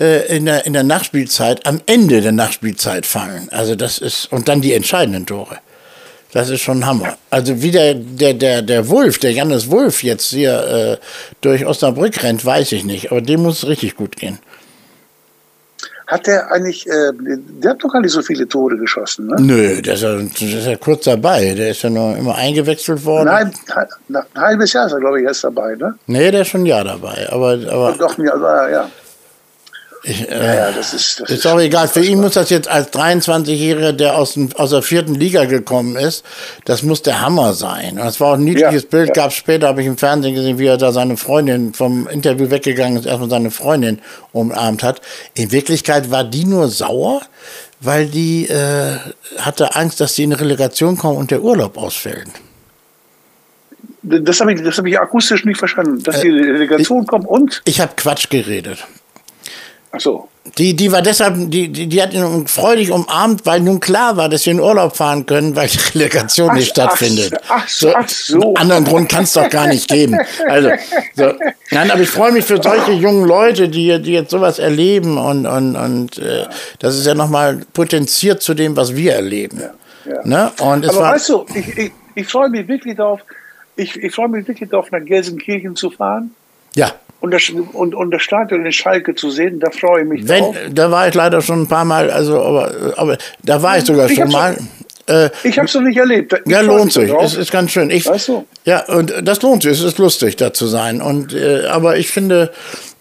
äh, 0.00 0.36
in, 0.36 0.46
der, 0.46 0.66
in 0.66 0.72
der 0.72 0.82
Nachspielzeit, 0.82 1.64
am 1.64 1.80
Ende 1.86 2.20
der 2.20 2.32
Nachspielzeit 2.32 3.06
fallen. 3.06 3.48
Also 3.50 3.76
das 3.76 3.98
ist, 3.98 4.32
und 4.32 4.48
dann 4.48 4.62
die 4.62 4.72
entscheidenden 4.72 5.26
Tore. 5.26 5.58
Das 6.32 6.50
ist 6.50 6.60
schon 6.60 6.84
Hammer. 6.84 7.16
Also 7.30 7.62
wie 7.62 7.70
der, 7.70 7.94
der, 7.94 8.34
der, 8.34 8.62
der 8.62 8.88
Wolf, 8.88 9.18
der 9.18 9.32
Jannis 9.32 9.70
Wolf 9.70 10.02
jetzt 10.02 10.30
hier 10.30 10.98
äh, 11.00 11.04
durch 11.40 11.64
Osnabrück 11.64 12.22
rennt, 12.22 12.44
weiß 12.44 12.72
ich 12.72 12.84
nicht. 12.84 13.12
Aber 13.12 13.20
dem 13.20 13.42
muss 13.42 13.58
es 13.58 13.68
richtig 13.68 13.96
gut 13.96 14.16
gehen 14.16 14.38
hat 16.08 16.26
der 16.26 16.50
eigentlich, 16.50 16.86
äh, 16.86 17.12
der 17.62 17.72
hat 17.72 17.84
doch 17.84 17.92
gar 17.92 18.00
nicht 18.00 18.12
so 18.12 18.22
viele 18.22 18.48
Tore 18.48 18.78
geschossen, 18.78 19.26
ne? 19.26 19.36
Nö, 19.38 19.82
der 19.82 19.92
ist, 19.92 20.02
ja, 20.02 20.16
der 20.16 20.24
ist 20.24 20.66
ja 20.66 20.76
kurz 20.76 21.04
dabei. 21.04 21.52
Der 21.54 21.70
ist 21.70 21.82
ja 21.82 21.90
nur 21.90 22.16
immer 22.16 22.34
eingewechselt 22.34 23.04
worden. 23.04 23.26
Nein, 23.26 23.52
ein 24.08 24.42
halbes 24.42 24.72
Jahr 24.72 24.86
ist 24.86 24.92
er, 24.92 25.00
glaube 25.00 25.20
ich, 25.20 25.26
erst 25.26 25.44
dabei, 25.44 25.74
ne? 25.76 25.94
Nee, 26.06 26.30
der 26.30 26.42
ist 26.42 26.48
schon 26.48 26.62
ein 26.62 26.66
Jahr 26.66 26.84
dabei. 26.84 27.28
Aber, 27.30 27.58
aber 27.70 27.94
doch, 27.98 28.16
ein 28.16 28.24
Jahr, 28.24 28.70
ja. 28.70 28.90
Ich, 30.04 30.28
äh, 30.28 30.56
ja, 30.56 30.70
das 30.70 30.94
ist, 30.94 31.20
das 31.20 31.30
ist 31.30 31.46
auch 31.46 31.58
egal. 31.58 31.88
Für 31.88 32.04
ihn 32.04 32.20
muss 32.20 32.34
das 32.34 32.50
jetzt 32.50 32.68
als 32.68 32.92
23-Jähriger, 32.92 33.92
der 33.92 34.16
aus, 34.16 34.34
dem, 34.34 34.50
aus 34.54 34.70
der 34.70 34.82
vierten 34.82 35.14
Liga 35.14 35.44
gekommen 35.44 35.96
ist, 35.96 36.24
das 36.64 36.82
muss 36.82 37.02
der 37.02 37.20
Hammer 37.20 37.52
sein. 37.52 37.92
Und 37.92 38.04
das 38.04 38.20
war 38.20 38.28
auch 38.28 38.34
ein 38.34 38.44
niedliches 38.44 38.84
ja, 38.84 38.88
Bild, 38.88 39.08
ja. 39.08 39.14
gab 39.14 39.30
es 39.30 39.36
später, 39.36 39.68
habe 39.68 39.80
ich 39.80 39.86
im 39.86 39.98
Fernsehen 39.98 40.34
gesehen, 40.34 40.58
wie 40.58 40.66
er 40.66 40.76
da 40.76 40.92
seine 40.92 41.16
Freundin 41.16 41.74
vom 41.74 42.06
Interview 42.06 42.50
weggegangen 42.50 42.98
ist, 42.98 43.06
erstmal 43.06 43.30
seine 43.30 43.50
Freundin 43.50 44.00
umarmt 44.32 44.82
hat. 44.82 45.00
In 45.34 45.50
Wirklichkeit 45.50 46.10
war 46.10 46.24
die 46.24 46.44
nur 46.44 46.68
sauer, 46.68 47.22
weil 47.80 48.06
die 48.06 48.48
äh, 48.48 48.98
hatte 49.38 49.74
Angst, 49.74 50.00
dass 50.00 50.14
sie 50.14 50.24
in 50.24 50.32
eine 50.32 50.40
Relegation 50.40 50.96
kommen 50.96 51.16
und 51.16 51.30
der 51.30 51.42
Urlaub 51.42 51.76
ausfällt. 51.76 52.28
Das 54.02 54.40
habe 54.40 54.54
ich, 54.54 54.60
hab 54.60 54.86
ich 54.86 54.98
akustisch 54.98 55.44
nicht 55.44 55.58
verstanden, 55.58 56.02
dass 56.02 56.20
die 56.20 56.28
äh, 56.28 56.52
Relegation 56.52 57.06
kommt 57.06 57.26
und? 57.26 57.62
Ich 57.64 57.80
habe 57.80 57.92
Quatsch 57.96 58.30
geredet. 58.30 58.86
Ach 59.90 60.00
so. 60.00 60.28
Die, 60.56 60.74
die 60.74 60.90
war 60.92 61.02
deshalb, 61.02 61.50
die, 61.50 61.68
die, 61.68 61.86
die 61.86 62.02
hat 62.02 62.12
ihn 62.14 62.46
freudig 62.46 62.90
umarmt, 62.90 63.44
weil 63.44 63.60
nun 63.60 63.80
klar 63.80 64.16
war, 64.16 64.28
dass 64.28 64.42
sie 64.42 64.50
in 64.50 64.60
Urlaub 64.60 64.96
fahren 64.96 65.26
können, 65.26 65.54
weil 65.56 65.68
die 65.68 65.78
Relegation 65.94 66.50
ach, 66.50 66.54
nicht 66.54 66.70
stattfindet. 66.70 67.34
Ach, 67.48 67.68
so, 67.68 67.94
ach 67.94 68.08
so. 68.08 68.38
Einen 68.38 68.56
anderen 68.56 68.84
Grund 68.84 69.08
kann 69.08 69.24
es 69.24 69.32
doch 69.32 69.48
gar 69.48 69.66
nicht 69.66 69.88
geben. 69.88 70.18
Also, 70.46 70.70
so. 71.14 71.32
Nein, 71.70 71.90
aber 71.90 72.00
ich 72.00 72.08
freue 72.08 72.32
mich 72.32 72.44
für 72.44 72.62
solche 72.62 72.92
jungen 72.92 73.26
Leute, 73.26 73.68
die, 73.68 74.00
die 74.00 74.12
jetzt 74.12 74.30
sowas 74.30 74.58
erleben 74.58 75.18
und, 75.18 75.46
und, 75.46 75.76
und 75.76 76.18
äh, 76.18 76.46
das 76.78 76.96
ist 76.96 77.06
ja 77.06 77.14
nochmal 77.14 77.60
potenziert 77.72 78.42
zu 78.42 78.54
dem, 78.54 78.76
was 78.76 78.96
wir 78.96 79.14
erleben. 79.14 79.60
Ja, 79.60 80.12
ja. 80.12 80.20
Ne? 80.24 80.52
Und 80.60 80.84
es 80.84 80.90
aber 80.90 81.00
war, 81.00 81.14
weißt 81.14 81.28
du, 81.28 81.46
ich, 81.54 81.78
ich, 81.78 81.92
ich 82.14 82.26
freue 82.26 82.48
mich 82.48 82.66
wirklich 82.68 82.96
darauf, 82.96 83.20
ich, 83.76 83.96
ich 83.96 84.14
freue 84.14 84.28
mich 84.28 84.48
wirklich 84.48 84.70
darauf, 84.70 84.90
nach 84.90 85.04
Gelsenkirchen 85.04 85.76
zu 85.76 85.90
fahren. 85.90 86.34
Ja 86.74 86.92
und 87.20 87.32
das, 87.32 87.50
und, 87.50 87.94
und 87.94 88.10
das 88.12 88.22
Stadion 88.22 88.64
in 88.64 88.72
Schalke 88.72 89.14
zu 89.14 89.30
sehen, 89.30 89.58
da 89.58 89.70
freue 89.70 90.02
ich 90.02 90.08
mich 90.08 90.28
Wenn, 90.28 90.44
drauf. 90.44 90.56
Da 90.72 90.90
war 90.90 91.08
ich 91.08 91.14
leider 91.14 91.40
schon 91.40 91.62
ein 91.62 91.68
paar 91.68 91.84
Mal, 91.84 92.10
also 92.10 92.40
aber, 92.42 92.94
aber 92.96 93.18
da 93.42 93.62
war 93.62 93.78
ich 93.78 93.84
sogar 93.84 94.08
ich 94.08 94.16
schon 94.16 94.30
mal. 94.30 94.56
Äh, 95.08 95.30
ich 95.42 95.58
habe 95.58 95.66
es 95.66 95.74
noch 95.74 95.82
nicht 95.82 95.96
erlebt. 95.96 96.34
Ich 96.44 96.50
ja, 96.50 96.60
lohnt 96.60 96.92
sich. 96.92 97.10
Es 97.10 97.34
ist 97.34 97.50
ganz 97.50 97.70
schön. 97.70 97.90
Ich, 97.90 98.06
weißt 98.06 98.28
du? 98.28 98.46
Ja, 98.64 98.84
und 98.86 99.14
das 99.22 99.40
lohnt 99.42 99.62
sich. 99.62 99.72
Es 99.72 99.82
ist 99.82 99.98
lustig, 99.98 100.36
da 100.36 100.52
zu 100.52 100.66
sein. 100.66 101.00
Und, 101.00 101.34
äh, 101.34 101.66
aber 101.66 101.96
ich 101.96 102.10
finde, 102.10 102.52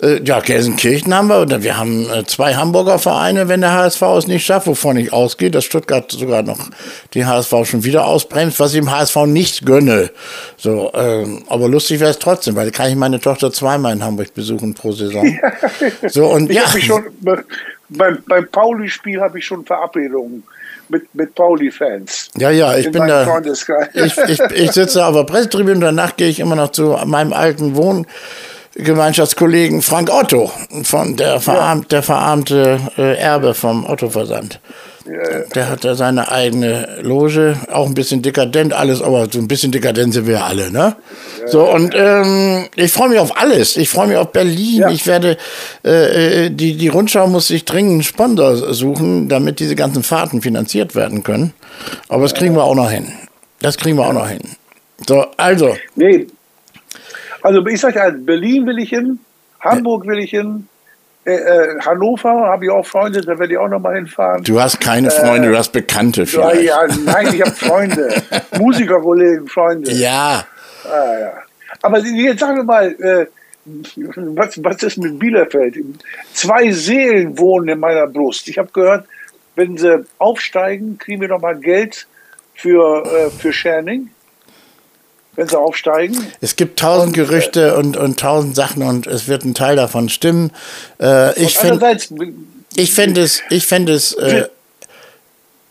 äh, 0.02 0.22
ja, 0.24 0.40
Gelsenkirchen 0.40 1.14
haben 1.14 1.28
wir. 1.28 1.42
Oder 1.42 1.64
wir 1.64 1.78
haben 1.78 2.10
äh, 2.10 2.24
zwei 2.26 2.56
Hamburger 2.56 2.98
Vereine, 3.00 3.50
wenn 3.50 3.62
der 3.62 3.74
HSV 3.74 4.02
es 4.18 4.28
nicht 4.28 4.46
schafft, 4.46 4.68
wovon 4.68 4.96
ich 4.98 5.12
ausgehe, 5.12 5.52
dass 5.52 5.66
Stuttgart 5.66 6.10
sogar 6.12 6.44
noch 6.44 6.70
die 7.14 7.26
HSV 7.26 7.54
schon 7.64 7.84
wieder 7.84 8.06
ausbremst, 8.06 8.60
was 8.60 8.74
ich 8.74 8.80
dem 8.80 8.92
HSV 8.92 9.16
nicht 9.26 9.66
gönne. 9.66 10.12
So, 10.56 10.92
ähm, 10.94 11.44
aber 11.48 11.68
lustig 11.68 12.00
wäre 12.00 12.12
es 12.12 12.20
trotzdem, 12.20 12.56
weil 12.56 12.66
da 12.66 12.72
kann 12.72 12.90
ich 12.90 12.96
meine 12.96 13.20
Tochter 13.20 13.52
zweimal 13.52 13.94
in 13.94 14.04
Hamburg 14.04 14.34
besuchen 14.34 14.74
pro 14.74 14.92
Saison. 14.92 15.38
Ja. 16.02 16.10
So, 16.10 16.28
und 16.28 16.50
ich 16.50 16.56
ja. 16.56 16.68
Schon, 16.68 17.04
beim, 17.90 18.18
beim 18.28 18.48
Pauli-Spiel 18.48 19.20
habe 19.22 19.40
ich 19.40 19.46
schon 19.46 19.66
Verabredungen 19.66 20.44
mit, 20.89 21.13
mit 21.13 21.36
Pauli-Fans. 21.36 22.29
Ja, 22.38 22.50
ja, 22.50 22.77
ich 22.77 22.91
bin 22.91 23.08
da. 23.08 23.41
Ich, 23.94 24.17
ich, 24.17 24.39
ich 24.39 24.72
sitze 24.72 25.06
auf 25.06 25.15
der 25.15 25.24
Pressetribüne, 25.24 25.79
danach 25.79 26.15
gehe 26.15 26.29
ich 26.29 26.39
immer 26.39 26.56
noch 26.56 26.72
zu 26.72 26.98
meinem 27.06 27.34
alten 27.34 27.75
Wohngemeinschaftskollegen 27.75 29.82
Frank 29.82 30.10
Otto, 30.12 30.51
von 30.84 31.15
der, 31.15 31.39
verarmt, 31.39 31.91
der 31.91 32.03
verarmte 32.03 32.79
äh, 32.98 33.17
Erbe 33.17 33.53
vom 33.53 33.86
Otto-Versand. 33.86 34.60
Der 35.56 35.70
hat 35.70 35.86
da 35.86 35.96
seine 35.96 36.32
eigene 36.32 37.00
Loge, 37.02 37.56
auch 37.72 37.88
ein 37.88 37.94
bisschen 37.94 38.22
dekadent, 38.22 38.74
alles, 38.74 39.02
aber 39.02 39.28
so 39.32 39.40
ein 39.40 39.48
bisschen 39.48 39.72
dekadent 39.72 40.14
sind 40.14 40.28
wir 40.28 40.44
alle, 40.44 40.72
ne? 40.72 40.96
so, 41.48 41.72
und 41.72 41.94
ähm, 41.96 42.66
ich 42.76 42.92
freue 42.92 43.10
mich 43.10 43.20
auf 43.20 43.40
alles. 43.40 43.78
Ich 43.78 43.90
freue 43.90 44.08
mich 44.08 44.18
auf 44.18 44.32
Berlin. 44.32 44.86
Ich 44.92 45.08
werde, 45.08 45.38
äh, 45.86 46.46
äh, 46.46 46.50
die, 46.50 46.76
die 46.76 46.88
Rundschau 46.90 47.28
muss 47.28 47.48
sich 47.48 47.64
dringend 47.64 47.92
einen 47.92 48.04
Sponsor 48.04 48.74
suchen, 48.74 49.30
damit 49.30 49.60
diese 49.60 49.76
ganzen 49.76 50.04
Fahrten 50.04 50.42
finanziert 50.42 50.94
werden 50.96 51.24
können. 51.24 51.54
Aber 52.10 52.24
das 52.24 52.34
kriegen 52.34 52.56
wir 52.56 52.64
auch 52.64 52.76
noch 52.76 52.92
hin. 52.92 53.08
Das 53.62 53.78
kriegen 53.78 53.98
wir 53.98 54.06
auch 54.06 54.14
noch 54.14 54.28
hin. 54.28 54.42
So, 55.08 55.26
also. 55.38 55.76
Nee. 55.96 56.28
Also 57.42 57.66
ich 57.66 57.80
sage 57.80 58.00
ja, 58.00 58.10
Berlin 58.10 58.66
will 58.66 58.80
ich 58.80 58.90
hin, 58.90 59.20
Hamburg 59.62 60.06
will 60.06 60.20
ich 60.20 60.32
hin, 60.32 60.68
äh, 61.28 61.34
äh, 61.34 61.80
Hannover 61.82 62.30
habe 62.30 62.66
ich 62.66 62.72
auch 62.72 62.86
Freunde, 62.86 63.20
da 63.20 63.38
werde 63.38 63.52
ich 63.52 63.60
auch 63.60 63.68
noch 63.68 63.82
mal 63.82 63.96
hinfahren. 63.96 64.44
Du 64.44 64.62
hast 64.62 64.80
keine 64.80 65.12
Freunde, 65.12 65.50
äh, 65.50 65.52
du 65.52 65.58
hast 65.58 65.74
Bekannte 65.74 66.26
vielleicht. 66.26 66.62
Ja, 66.62 66.86
ja 66.86 66.96
nein, 67.04 67.34
ich 67.34 67.42
habe 67.42 67.52
Freunde, 67.52 68.24
Musikerkollegen, 68.58 69.48
Freunde. 69.48 69.92
Ja. 69.92 70.46
Ah, 70.86 71.20
ja. 71.20 71.34
Aber 71.82 72.00
jetzt 72.00 72.40
sagen 72.40 72.56
wir 72.56 72.64
mal, 72.64 72.96
äh, 73.00 73.26
was, 73.66 74.64
was 74.64 74.84
ist 74.84 74.98
mit 75.00 75.20
Bielefeld? 75.20 75.76
Zwei 76.34 76.72
Seelen 76.72 77.38
wohnen 77.38 77.68
in 77.68 77.80
meiner 77.80 78.08
Brust. 78.08 78.48
Ich 78.48 78.58
habe 78.58 78.70
gehört, 78.72 79.06
wenn 79.56 79.76
sie 79.76 80.06
aufsteigen, 80.20 80.98
kriegen 80.98 81.20
wir 81.20 81.28
noch 81.28 81.42
mal 81.42 81.58
Geld 81.58 82.08
für, 82.56 83.04
äh, 83.06 83.30
für 83.30 83.52
Scherning 83.52 84.10
wenn 85.38 85.48
sie 85.48 85.58
aufsteigen. 85.58 86.17
Es 86.41 86.58
gibt 86.58 86.79
tausend 86.79 87.15
äh, 87.15 87.22
Gerüchte 87.22 87.77
und, 87.77 87.96
und 87.96 88.20
tausend 88.20 88.56
Sachen 88.56 88.84
und 88.84 89.08
es 89.08 89.29
wird 89.29 89.46
ein 89.46 89.53
Teil 89.53 89.77
davon 89.77 90.10
stimmen. 90.10 90.51
Äh, 91.00 91.39
ich 91.41 91.58
finde 91.58 91.98
ich 92.75 92.94
fände 92.94 93.22
es, 93.22 93.41
ich 93.50 93.65
fände 93.65 93.94
es, 93.94 94.13
äh, 94.13 94.48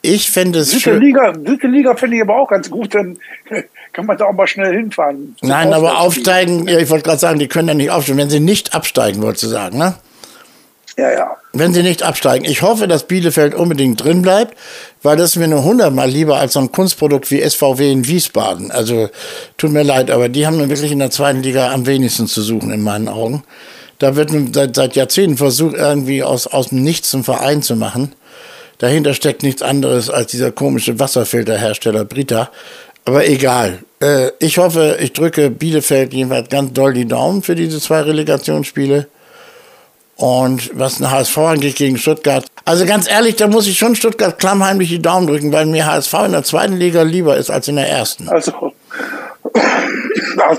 ich 0.03 0.31
fände 0.31 0.61
es 0.61 0.71
Dritte 0.71 0.99
Liga, 0.99 1.33
dritte 1.33 1.67
Liga 1.67 1.95
finde 1.97 2.17
ich 2.17 2.23
aber 2.23 2.37
auch 2.37 2.49
ganz 2.49 2.71
gut, 2.71 2.95
dann 2.95 3.19
kann 3.93 4.07
man 4.07 4.17
da 4.17 4.27
auch 4.27 4.33
mal 4.33 4.47
schnell 4.47 4.75
hinfahren. 4.75 5.37
Nein, 5.43 5.73
aber 5.73 5.99
aufsteigen, 5.99 6.69
ja, 6.69 6.79
ich 6.79 6.89
wollte 6.89 7.05
gerade 7.05 7.19
sagen, 7.19 7.39
die 7.41 7.49
können 7.49 7.69
ja 7.69 7.75
nicht 7.75 7.91
aufsteigen, 7.91 8.19
wenn 8.19 8.31
sie 8.31 8.41
nicht 8.41 8.75
absteigen, 8.75 9.21
wolltest 9.21 9.45
du 9.45 9.49
sagen, 9.49 9.79
ne? 9.79 9.97
Ja, 10.97 11.13
ja. 11.13 11.37
Wenn 11.53 11.75
sie 11.75 11.83
nicht 11.83 12.03
absteigen. 12.03 12.47
Ich 12.47 12.63
hoffe, 12.63 12.89
dass 12.89 13.07
Bielefeld 13.07 13.55
unbedingt 13.55 14.03
drin 14.03 14.23
bleibt, 14.23 14.57
weil 15.03 15.17
das 15.17 15.31
ist 15.31 15.37
mir 15.37 15.49
nur 15.49 15.63
hundertmal 15.63 16.09
lieber 16.09 16.39
als 16.39 16.55
so 16.55 16.61
ein 16.61 16.73
Kunstprodukt 16.73 17.31
wie 17.31 17.43
SVW 17.43 17.93
in 17.93 18.07
Wiesbaden. 18.07 18.71
Also 18.71 19.11
tut 19.59 19.73
mir 19.73 19.83
leid, 19.83 20.11
aber 20.11 20.31
die 20.31 20.47
haben 20.47 20.59
wirklich 20.59 20.93
in 20.93 20.99
der 20.99 21.11
zweiten 21.11 21.43
Liga 21.43 21.71
am 21.73 21.87
wenigsten 21.87 22.27
zu 22.27 22.41
suchen 22.41 22.71
in 22.71 22.81
meinen 22.81 23.09
Augen. 23.09 23.43
Da 23.99 24.17
wird 24.17 24.31
seit, 24.55 24.75
seit 24.75 24.97
Jahrzehnten 24.97 25.37
versucht, 25.37 25.77
irgendwie 25.77 26.23
aus, 26.23 26.47
aus 26.47 26.69
dem 26.69 26.83
Nichts 26.83 27.15
einen 27.15 27.25
Verein 27.25 27.63
zu 27.63 27.77
machen. 27.77 28.15
Dahinter 28.79 29.15
steckt 29.15 29.43
nichts 29.43 29.63
anderes 29.63 30.11
als 30.11 30.31
dieser 30.31 30.53
komische 30.53 30.99
Wasserfilterhersteller 30.99 32.05
Brita. 32.05 32.51
Aber 33.05 33.27
egal. 33.27 33.79
Äh, 34.01 34.31
ich 34.39 34.59
hoffe, 34.59 34.99
ich 35.01 35.13
drücke 35.13 35.51
Bielefeld 35.51 36.13
jedenfalls 36.13 36.49
ganz 36.49 36.73
doll 36.73 36.93
die 36.93 37.07
Daumen 37.07 37.43
für 37.43 37.55
diese 37.55 37.81
zwei 37.81 38.01
Relegationsspiele. 38.01 39.09
Und 40.17 40.71
was 40.79 40.97
den 40.97 41.11
HSV 41.11 41.37
angeht 41.39 41.77
gegen 41.77 41.99
Stuttgart. 41.99 42.47
Also 42.65 42.87
ganz 42.87 43.09
ehrlich, 43.09 43.37
da 43.37 43.49
muss 43.49 43.67
ich 43.67 43.77
schon 43.77 43.95
Stuttgart 43.95 44.39
klammheimlich 44.39 44.89
die 44.89 45.03
Daumen 45.03 45.27
drücken, 45.27 45.53
weil 45.53 45.67
mir 45.67 45.87
HSV 45.87 46.15
in 46.27 46.33
der 46.33 46.43
zweiten 46.43 46.77
Liga 46.77 47.03
lieber 47.03 47.37
ist 47.37 47.51
als 47.51 47.69
in 47.69 47.77
der 47.77 47.89
ersten. 47.89 48.29
Also, 48.29 48.73
ach 50.39 50.59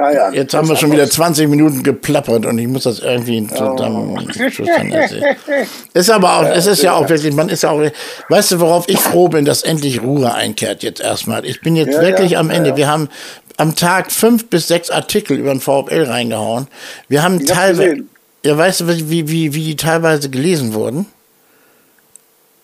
ja, 0.00 0.10
ja. 0.12 0.30
Jetzt 0.30 0.54
haben 0.54 0.66
wir 0.66 0.76
schon 0.76 0.92
wieder 0.92 1.08
20 1.08 1.46
Minuten 1.46 1.82
geplappert 1.82 2.46
und 2.46 2.58
ich 2.58 2.66
muss 2.66 2.84
das 2.84 3.00
irgendwie 3.00 3.46
zusammen. 3.48 4.18
Oh. 4.18 4.32
ist 5.92 6.10
aber 6.10 6.38
auch, 6.38 6.44
es 6.44 6.66
ist 6.66 6.82
ja 6.82 6.94
auch 6.94 7.06
wirklich, 7.06 7.34
man 7.34 7.50
ist 7.50 7.64
ja 7.64 7.70
auch, 7.70 7.82
weißt 8.30 8.52
du, 8.52 8.60
worauf 8.60 8.88
ich 8.88 8.98
froh 8.98 9.28
bin, 9.28 9.44
dass 9.44 9.62
endlich 9.62 10.02
Ruhe 10.02 10.32
einkehrt 10.32 10.82
jetzt 10.82 11.02
erstmal. 11.02 11.44
Ich 11.44 11.60
bin 11.60 11.76
jetzt 11.76 11.96
ja, 11.96 12.00
wirklich 12.00 12.38
am 12.38 12.48
Ende. 12.48 12.78
Wir 12.78 12.88
haben 12.88 13.10
am 13.58 13.74
Tag 13.74 14.10
fünf 14.10 14.48
bis 14.48 14.68
sechs 14.68 14.88
Artikel 14.88 15.36
über 15.36 15.50
den 15.50 15.60
VfL 15.60 16.04
reingehauen. 16.04 16.68
Wir 17.08 17.22
haben 17.22 17.44
teilweise, 17.44 18.04
ja, 18.44 18.56
weißt 18.56 18.80
du, 18.80 18.88
wie, 19.10 19.28
wie, 19.28 19.54
wie 19.54 19.64
die 19.64 19.76
teilweise 19.76 20.30
gelesen 20.30 20.72
wurden? 20.74 21.06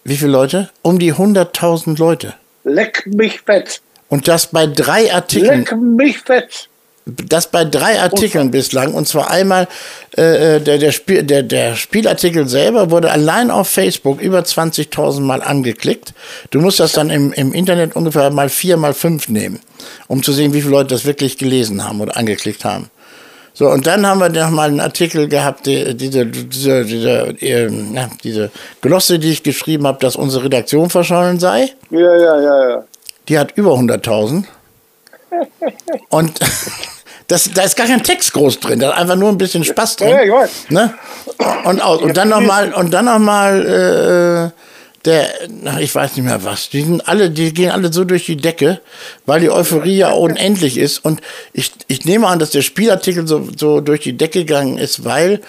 Wie 0.05 0.17
viele 0.17 0.31
Leute? 0.31 0.71
Um 0.83 0.99
die 0.99 1.13
100.000 1.13 1.99
Leute. 1.99 2.35
Leck 2.65 3.05
mich 3.07 3.41
fett. 3.43 3.81
Und 4.09 4.29
das 4.29 4.47
bei 4.47 4.67
drei 4.67 5.13
Artikeln. 5.13 5.61
Leck 5.61 5.77
mich 5.77 6.19
fett. 6.19 6.69
Das 7.05 7.51
bei 7.51 7.65
drei 7.65 8.01
Artikeln 8.01 8.51
bislang. 8.51 8.95
Und 8.95 9.07
zwar 9.07 9.31
einmal 9.31 9.69
äh, 10.17 10.57
äh, 10.57 10.61
der, 10.61 10.79
der, 10.79 10.93
Spiel, 10.93 11.23
der, 11.23 11.43
der 11.43 11.77
Spielartikel 11.77 12.49
selber 12.49 12.91
wurde 12.91 13.11
allein 13.11 13.51
auf 13.51 13.69
Facebook 13.69 14.21
über 14.21 14.41
20.000 14.41 15.21
Mal 15.21 15.43
angeklickt. 15.43 16.15
Du 16.51 16.61
musst 16.61 16.81
das 16.81 16.93
dann 16.93 17.11
im, 17.11 17.33
im 17.33 17.53
Internet 17.53 17.95
ungefähr 17.95 18.31
mal 18.31 18.49
vier, 18.49 18.77
mal 18.77 18.95
fünf 18.95 19.29
nehmen, 19.29 19.61
um 20.09 20.23
zu 20.23 20.33
sehen, 20.33 20.53
wie 20.53 20.63
viele 20.63 20.73
Leute 20.73 20.95
das 20.95 21.05
wirklich 21.05 21.39
gelesen 21.39 21.85
haben 21.85 22.01
oder 22.01 22.17
angeklickt 22.17 22.65
haben. 22.65 22.91
So, 23.59 23.71
und 23.71 23.87
dann 23.87 24.07
haben 24.07 24.21
wir 24.21 24.29
noch 24.29 24.51
mal 24.51 24.69
einen 24.69 24.81
Artikel 24.81 25.29
gehabt, 25.29 25.65
die, 25.65 25.97
diese, 25.97 26.27
diese, 26.27 26.85
diese, 26.85 27.35
äh, 27.41 27.71
na, 27.71 28.11
diese 28.23 28.51
Glosse, 28.83 29.19
die 29.19 29.31
ich 29.31 29.43
geschrieben 29.43 29.87
habe, 29.87 29.99
dass 29.99 30.15
unsere 30.15 30.45
Redaktion 30.45 30.91
verschollen 30.91 31.41
sei. 31.41 31.73
Ja, 31.89 32.17
ja, 32.17 32.39
ja, 32.39 32.69
ja. 32.69 32.85
Die 33.29 33.39
hat 33.39 33.53
über 33.57 33.71
100.000. 33.71 34.45
und 36.11 36.39
das, 37.29 37.51
da 37.55 37.63
ist 37.63 37.77
gar 37.77 37.87
kein 37.87 38.03
Text 38.03 38.35
groß 38.35 38.61
drin, 38.61 38.79
da 38.79 38.91
ist 38.91 38.99
einfach 38.99 39.17
nur 39.17 39.31
ein 39.31 39.39
bisschen 39.39 39.65
Spaß 39.65 39.97
drin. 39.97 40.11
Ja, 40.11 40.23
ich 40.23 40.31
weiß. 40.31 40.51
Ne? 40.69 40.93
Und, 41.65 41.81
und 41.81 42.15
dann 42.15 42.29
nochmal, 42.29 42.75
und 42.75 42.93
dann 42.93 43.07
noch 43.07 43.19
mal, 43.19 44.53
äh, 44.53 44.76
der, 45.07 45.29
ich 45.81 45.95
weiß 45.95 46.17
nicht 46.17 46.25
mehr 46.25 46.45
was, 46.45 46.69
die 46.69 46.83
sind 46.83 47.09
alle, 47.09 47.31
die 47.31 47.55
gehen 47.55 47.71
alle 47.71 47.93
so 47.93 48.05
durch 48.05 48.27
die 48.27 48.37
Decke, 48.37 48.81
weil 49.25 49.41
die 49.41 49.51
Euphorie 49.51 49.99
ja 49.99 50.11
unendlich 50.11 50.77
ist. 50.77 51.05
Und 51.05 51.21
ich, 51.53 51.73
ich 51.89 52.05
nehme 52.05 52.27
an, 52.27 52.39
dass 52.39 52.51
der 52.51 52.63
Spielartikel 52.63 53.27
so, 53.27 53.49
so 53.57 53.81
durch 53.81 54.01
die 54.01 54.17
Decke 54.17 54.41
gegangen 54.41 54.79
ist, 54.79 55.05
weil 55.05 55.41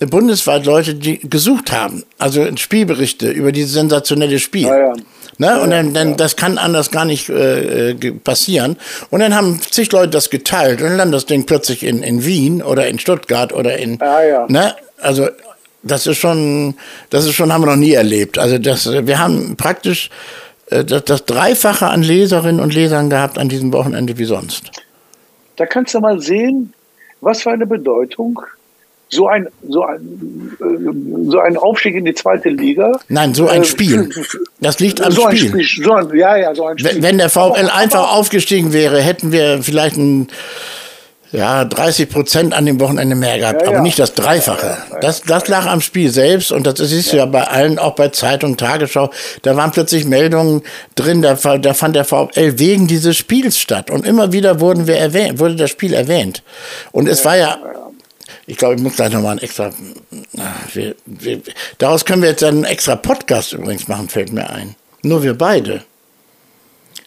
bundesweit 0.00 0.66
Leute, 0.66 0.94
die 0.94 1.18
gesucht 1.18 1.70
haben, 1.70 2.04
also 2.18 2.44
Spielberichte 2.56 3.30
über 3.30 3.52
dieses 3.52 3.72
sensationelle 3.72 4.38
Spiel. 4.38 4.66
Ja, 4.66 4.78
ja. 4.78 4.92
Ne? 5.38 5.60
Und 5.60 5.70
dann, 5.70 5.94
dann 5.94 6.16
das 6.16 6.36
kann 6.36 6.58
anders 6.58 6.90
gar 6.90 7.04
nicht 7.04 7.28
äh, 7.28 7.94
passieren. 8.24 8.76
Und 9.10 9.20
dann 9.20 9.34
haben 9.34 9.60
zig 9.60 9.90
Leute 9.92 10.10
das 10.10 10.30
geteilt 10.30 10.82
und 10.82 10.98
dann 10.98 11.10
das 11.10 11.26
Ding 11.26 11.46
plötzlich 11.46 11.84
in, 11.84 12.02
in 12.02 12.24
Wien 12.24 12.62
oder 12.62 12.86
in 12.86 12.98
Stuttgart 12.98 13.52
oder 13.52 13.78
in. 13.78 13.98
Ja, 13.98 14.22
ja. 14.22 14.46
Ne? 14.48 14.74
Also 15.00 15.28
das 15.82 16.06
ist 16.06 16.18
schon, 16.18 16.74
das 17.10 17.26
ist 17.26 17.34
schon, 17.34 17.52
haben 17.52 17.62
wir 17.62 17.70
noch 17.70 17.76
nie 17.76 17.92
erlebt. 17.92 18.38
Also 18.38 18.58
das, 18.58 18.90
wir 18.90 19.18
haben 19.18 19.56
praktisch 19.56 20.10
äh, 20.70 20.84
das, 20.84 21.04
das 21.04 21.24
Dreifache 21.24 21.86
an 21.86 22.02
Leserinnen 22.02 22.60
und 22.60 22.74
Lesern 22.74 23.10
gehabt 23.10 23.38
an 23.38 23.48
diesem 23.48 23.72
Wochenende 23.72 24.18
wie 24.18 24.24
sonst. 24.24 24.70
Da 25.56 25.66
kannst 25.66 25.94
du 25.94 26.00
mal 26.00 26.20
sehen, 26.20 26.72
was 27.20 27.42
für 27.42 27.50
eine 27.50 27.66
Bedeutung 27.66 28.40
so 29.08 29.28
ein, 29.28 29.46
so 29.68 29.84
ein, 29.84 30.56
äh, 30.58 31.30
so 31.30 31.38
ein 31.38 31.56
Aufstieg 31.58 31.94
in 31.94 32.06
die 32.06 32.14
zweite 32.14 32.48
Liga. 32.48 32.92
Nein, 33.08 33.34
so 33.34 33.46
ein 33.46 33.60
äh, 33.60 33.64
Spiel. 33.64 34.08
Das 34.60 34.80
liegt 34.80 35.02
am 35.02 35.12
so 35.12 35.30
Spiel. 35.30 35.52
Ein 35.54 35.64
Spiel 35.64 35.84
so 35.84 35.92
ein, 35.92 36.16
ja, 36.16 36.36
ja, 36.36 36.54
so 36.54 36.66
ein 36.66 36.78
Spiel. 36.78 37.02
Wenn 37.02 37.18
der 37.18 37.28
VfL 37.28 37.68
einfach 37.68 38.10
aufgestiegen 38.14 38.72
wäre, 38.72 39.02
hätten 39.02 39.30
wir 39.30 39.62
vielleicht 39.62 39.96
ein 39.96 40.28
ja, 41.32 41.64
30 41.64 42.10
Prozent 42.10 42.54
an 42.54 42.66
dem 42.66 42.78
Wochenende 42.78 43.16
mehr 43.16 43.38
gehabt, 43.38 43.62
ja, 43.62 43.68
aber 43.68 43.76
ja. 43.78 43.82
nicht 43.82 43.98
das 43.98 44.12
Dreifache. 44.12 44.76
Das, 45.00 45.22
das 45.22 45.48
lag 45.48 45.66
am 45.66 45.80
Spiel 45.80 46.10
selbst 46.10 46.52
und 46.52 46.66
das 46.66 46.78
ist 46.78 47.10
ja. 47.12 47.20
ja 47.20 47.26
bei 47.26 47.44
allen, 47.44 47.78
auch 47.78 47.94
bei 47.94 48.08
Zeitung, 48.08 48.58
Tagesschau. 48.58 49.10
Da 49.40 49.56
waren 49.56 49.70
plötzlich 49.70 50.04
Meldungen 50.04 50.62
drin, 50.94 51.22
da, 51.22 51.34
da 51.34 51.74
fand 51.74 51.96
der 51.96 52.04
VfL 52.04 52.58
wegen 52.58 52.86
dieses 52.86 53.16
Spiels 53.16 53.58
statt 53.58 53.90
und 53.90 54.06
immer 54.06 54.32
wieder 54.32 54.60
wurden 54.60 54.86
wir 54.86 54.96
erwähnt, 54.96 55.38
wurde 55.38 55.56
das 55.56 55.70
Spiel 55.70 55.94
erwähnt. 55.94 56.42
Und 56.92 57.08
es 57.08 57.24
war 57.24 57.38
ja, 57.38 57.58
ich 58.46 58.58
glaube, 58.58 58.74
ich 58.74 58.82
muss 58.82 58.96
gleich 58.96 59.12
nochmal 59.12 59.36
ein 59.36 59.42
extra, 59.42 59.72
wir, 60.74 60.94
wir, 61.06 61.40
daraus 61.78 62.04
können 62.04 62.20
wir 62.20 62.28
jetzt 62.28 62.44
einen 62.44 62.64
extra 62.64 62.94
Podcast 62.94 63.54
übrigens 63.54 63.88
machen, 63.88 64.10
fällt 64.10 64.32
mir 64.32 64.50
ein. 64.50 64.74
Nur 65.02 65.22
wir 65.22 65.32
beide. 65.32 65.82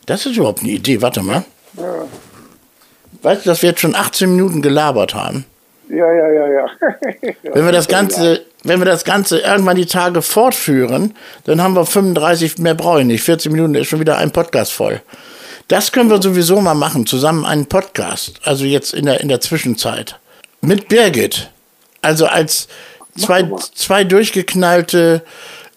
Das 0.07 0.25
ist 0.25 0.35
überhaupt 0.35 0.63
eine 0.63 0.71
Idee, 0.71 1.01
warte 1.01 1.21
mal. 1.21 1.45
Ja. 1.77 2.07
Weißt 3.25 3.43
du, 3.43 3.49
dass 3.49 3.63
wir 3.63 3.69
jetzt 3.69 3.81
schon 3.81 3.95
18 3.95 4.29
Minuten 4.29 4.61
gelabert 4.61 5.15
haben? 5.15 5.45
Ja, 5.89 6.11
ja, 6.13 6.31
ja, 6.31 6.47
ja. 6.47 6.65
wenn 7.53 7.65
wir 7.65 7.71
das 7.71 7.87
Ganze, 7.87 8.45
wenn 8.63 8.79
wir 8.79 8.85
das 8.85 9.03
Ganze 9.03 9.39
irgendwann 9.39 9.77
die 9.77 9.87
Tage 9.87 10.21
fortführen, 10.21 11.15
dann 11.45 11.59
haben 11.59 11.75
wir 11.75 11.87
35, 11.87 12.59
mehr 12.59 12.75
brauche 12.75 12.99
ich 12.99 13.07
nicht. 13.07 13.23
40 13.23 13.51
Minuten 13.51 13.73
ist 13.73 13.87
schon 13.87 13.99
wieder 13.99 14.19
ein 14.19 14.29
Podcast 14.29 14.73
voll. 14.73 15.01
Das 15.69 15.91
können 15.91 16.11
wir 16.11 16.21
sowieso 16.21 16.61
mal 16.61 16.75
machen, 16.75 17.07
zusammen 17.07 17.45
einen 17.45 17.65
Podcast. 17.65 18.41
Also 18.43 18.63
jetzt 18.63 18.93
in 18.93 19.07
der, 19.07 19.21
in 19.21 19.27
der 19.27 19.41
Zwischenzeit. 19.41 20.19
Mit 20.61 20.87
Birgit. 20.87 21.49
Also 22.03 22.27
als 22.27 22.67
zwei, 23.17 23.49
zwei 23.73 24.03
durchgeknallte 24.03 25.23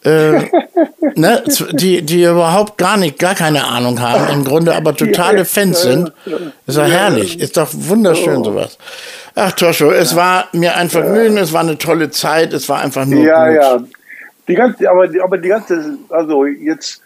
äh, 0.04 0.42
ne, 1.14 1.42
die, 1.72 2.02
die 2.02 2.22
überhaupt 2.22 2.78
gar 2.78 2.96
nicht, 2.96 3.18
gar 3.18 3.34
keine 3.34 3.64
Ahnung 3.64 4.00
haben, 4.00 4.32
im 4.32 4.44
Grunde 4.44 4.74
aber 4.74 4.94
totale 4.94 5.44
Fans 5.44 5.82
sind. 5.82 6.12
Ist 6.66 6.76
doch 6.78 6.86
herrlich, 6.86 7.40
ist 7.40 7.56
doch 7.56 7.68
wunderschön 7.72 8.44
sowas. 8.44 8.78
Ach 9.34 9.52
Toscho, 9.52 9.90
es 9.90 10.16
war 10.16 10.48
mir 10.52 10.76
ein 10.76 10.90
Vergnügen, 10.90 11.36
es 11.36 11.52
war 11.52 11.60
eine 11.60 11.78
tolle 11.78 12.10
Zeit, 12.10 12.52
es 12.52 12.68
war 12.68 12.80
einfach 12.80 13.06
nur 13.06 13.24
Ja, 13.24 13.48
gut. 13.48 13.56
ja. 13.56 13.78
Die 14.48 14.54
ganze, 14.54 14.90
aber, 14.90 15.08
aber 15.22 15.38
die 15.38 15.48
ganze, 15.48 15.98
also 16.08 16.46
jetzt 16.46 17.02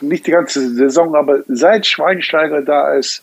nicht 0.00 0.26
die 0.26 0.30
ganze 0.30 0.74
Saison, 0.74 1.14
aber 1.14 1.40
seit 1.48 1.86
Schweinsteiger 1.86 2.62
da 2.62 2.94
ist, 2.94 3.22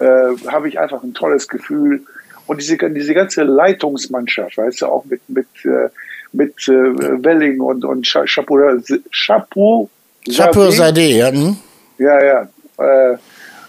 äh, 0.00 0.04
habe 0.48 0.68
ich 0.68 0.78
einfach 0.78 1.02
ein 1.02 1.14
tolles 1.14 1.48
Gefühl. 1.48 2.02
Und 2.46 2.60
diese, 2.60 2.76
diese 2.76 3.14
ganze 3.14 3.42
Leitungsmannschaft, 3.42 4.58
weißt 4.58 4.82
du, 4.82 4.86
auch 4.86 5.04
mit, 5.04 5.22
mit 5.28 5.46
äh, 5.64 5.88
mit 6.34 6.68
äh, 6.68 6.72
Welling 6.72 7.60
und, 7.60 7.84
und 7.84 8.06
Chapeau, 8.06 8.58
Chapeau, 9.10 9.88
Chapeau 10.28 10.70
Sade, 10.70 11.02
ja. 11.02 11.30
Hm? 11.30 11.56
Ja, 11.98 12.24
ja. 12.24 12.48
Äh, 12.78 13.16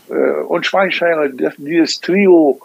äh, 0.10 0.44
und 0.48 0.66
Schweinsteiger, 0.66 1.30
dieses 1.58 2.00
Trio, 2.00 2.60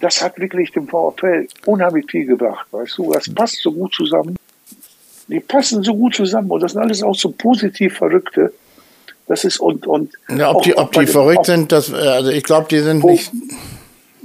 das 0.00 0.22
hat 0.22 0.38
wirklich 0.38 0.72
dem 0.72 0.88
VfL 0.88 1.46
unheimlich 1.64 2.10
viel 2.10 2.26
gebracht, 2.26 2.66
weißt 2.70 2.98
du, 2.98 3.12
das 3.12 3.32
passt 3.32 3.62
so 3.62 3.72
gut 3.72 3.94
zusammen. 3.94 4.36
Die 5.28 5.40
passen 5.40 5.82
so 5.82 5.94
gut 5.94 6.14
zusammen 6.14 6.50
und 6.50 6.62
das 6.62 6.72
sind 6.72 6.82
alles 6.82 7.02
auch 7.02 7.14
so 7.14 7.30
positiv 7.30 7.96
Verrückte. 7.96 8.52
Das 9.26 9.42
ist 9.42 9.58
und 9.58 9.88
und. 9.88 10.12
Ja, 10.28 10.52
ob 10.52 10.62
die, 10.62 10.76
ob 10.76 10.92
die 10.92 11.06
verrückt 11.06 11.46
sind, 11.46 11.72
das, 11.72 11.90
äh, 11.90 11.96
also 11.96 12.30
ich 12.30 12.44
glaube, 12.44 12.68
die 12.70 12.78
sind 12.78 13.04
nicht. 13.04 13.32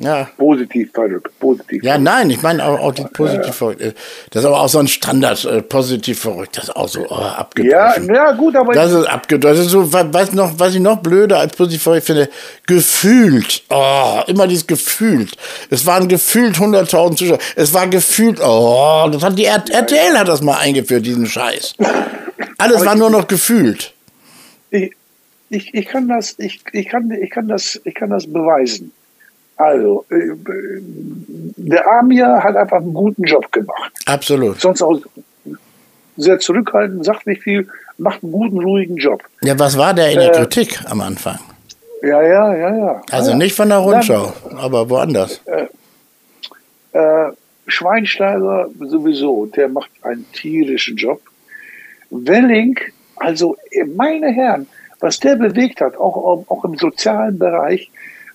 Ja. 0.02 0.28
Positiv 0.36 0.92
verrückt, 0.94 1.32
positiv. 1.40 1.84
Ja, 1.84 1.98
nein, 2.00 2.32
ich 2.32 2.42
meine 2.42 2.66
auch, 2.66 2.80
auch 2.80 2.92
die 2.92 3.04
positiv 3.04 3.46
ja, 3.46 3.52
verrückt. 3.52 3.96
Das 4.32 4.42
ist 4.42 4.48
aber 4.48 4.62
auch 4.62 4.68
so 4.68 4.80
ein 4.80 4.88
Standard, 4.88 5.46
äh, 5.46 5.62
positiv 5.62 6.22
verrückt. 6.22 6.58
Das 6.58 6.66
ist 6.66 6.76
auch 6.76 6.88
so 6.88 7.06
oh, 7.08 7.14
abgedroschen. 7.14 8.08
Ja, 8.08 8.14
ja, 8.14 8.32
gut, 8.32 8.56
aber. 8.56 8.74
Das 8.74 8.92
ist 8.92 9.06
abgedroschen. 9.06 9.58
Das 9.58 9.66
ist 9.68 9.72
so, 9.72 9.94
was, 9.94 10.34
noch, 10.34 10.54
was 10.58 10.74
ich 10.74 10.80
noch 10.80 10.98
blöder 10.98 11.38
als 11.38 11.56
positiv 11.56 11.84
verrückt 11.84 12.08
finde, 12.08 12.30
gefühlt. 12.66 13.64
Oh, 13.70 14.22
immer 14.26 14.48
dieses 14.48 14.66
gefühlt. 14.66 15.38
Es 15.70 15.86
waren 15.86 16.08
gefühlt 16.08 16.56
100.000 16.56 17.16
Zuschauer. 17.16 17.40
Es 17.56 17.72
war 17.72 17.88
gefühlt, 17.88 18.40
oh, 18.44 19.08
das 19.12 19.22
hat 19.22 19.38
die 19.38 19.46
RTL 19.46 20.18
hat 20.18 20.28
das 20.28 20.42
mal 20.42 20.58
eingeführt, 20.58 21.06
diesen 21.06 21.28
Scheiß. 21.28 21.76
Alles 22.58 22.84
war 22.84 22.96
nur 22.96 23.12
noch 23.12 23.28
gefühlt. 23.28 23.94
Ich, 24.72 24.94
ich, 25.50 25.74
ich 25.76 25.86
kann 25.86 26.08
das, 26.08 26.36
ich, 26.40 26.62
ich 26.72 26.88
kann, 26.88 27.12
ich 27.12 27.30
kann 27.30 27.48
das, 27.48 27.80
ich 27.84 27.94
kann 27.94 28.10
das 28.10 28.26
beweisen. 28.26 28.92
Also, 29.62 30.06
äh, 30.10 30.16
der 31.56 31.88
Amir 31.88 32.42
hat 32.44 32.56
einfach 32.56 32.78
einen 32.78 32.96
guten 32.96 33.24
Job 33.26 33.52
gemacht. 33.52 33.94
Absolut. 34.08 34.60
Sonst 34.60 34.82
auch 34.82 35.00
sehr 36.18 36.40
zurückhaltend, 36.40 37.06
sagt 37.06 37.28
nicht 37.28 37.44
viel, 37.44 37.68
macht 38.00 38.24
einen 38.24 38.32
guten, 38.32 38.60
ruhigen 38.60 38.98
Job. 38.98 39.22
Ja, 39.44 39.58
was 39.60 39.78
war 39.78 39.94
der 39.94 40.10
in 40.10 40.18
der 40.18 40.32
äh, 40.34 40.38
Kritik 40.38 40.80
am 40.90 41.02
Anfang? 41.02 41.38
Ja, 42.02 42.24
ja, 42.24 42.56
ja, 42.56 42.76
ja. 42.76 43.02
Also 43.12 43.32
ja. 43.32 43.38
nicht 43.38 43.56
von 43.56 43.70
der 43.70 43.78
Rundschau, 43.78 44.34
Dann, 44.50 44.58
aber 44.58 44.90
woanders. 44.90 45.42
Äh, 45.46 45.68
äh, 46.98 47.32
Schweinsteiger 47.68 48.68
sowieso, 48.80 49.46
der 49.46 49.70
macht 49.70 49.92
einen 50.02 50.26
tierischen 50.32 50.98
Job. 50.98 51.22
Welling, 52.10 52.80
also 53.16 53.56
meine 53.96 54.30
Herren, 54.30 54.66
was 55.00 55.20
der 55.20 55.36
bewegt 55.36 55.82
hat, 55.82 55.96
auch, 55.98 56.48
auch 56.50 56.66
im 56.66 56.76
sozialen 56.78 57.38
Bereich, 57.38 57.92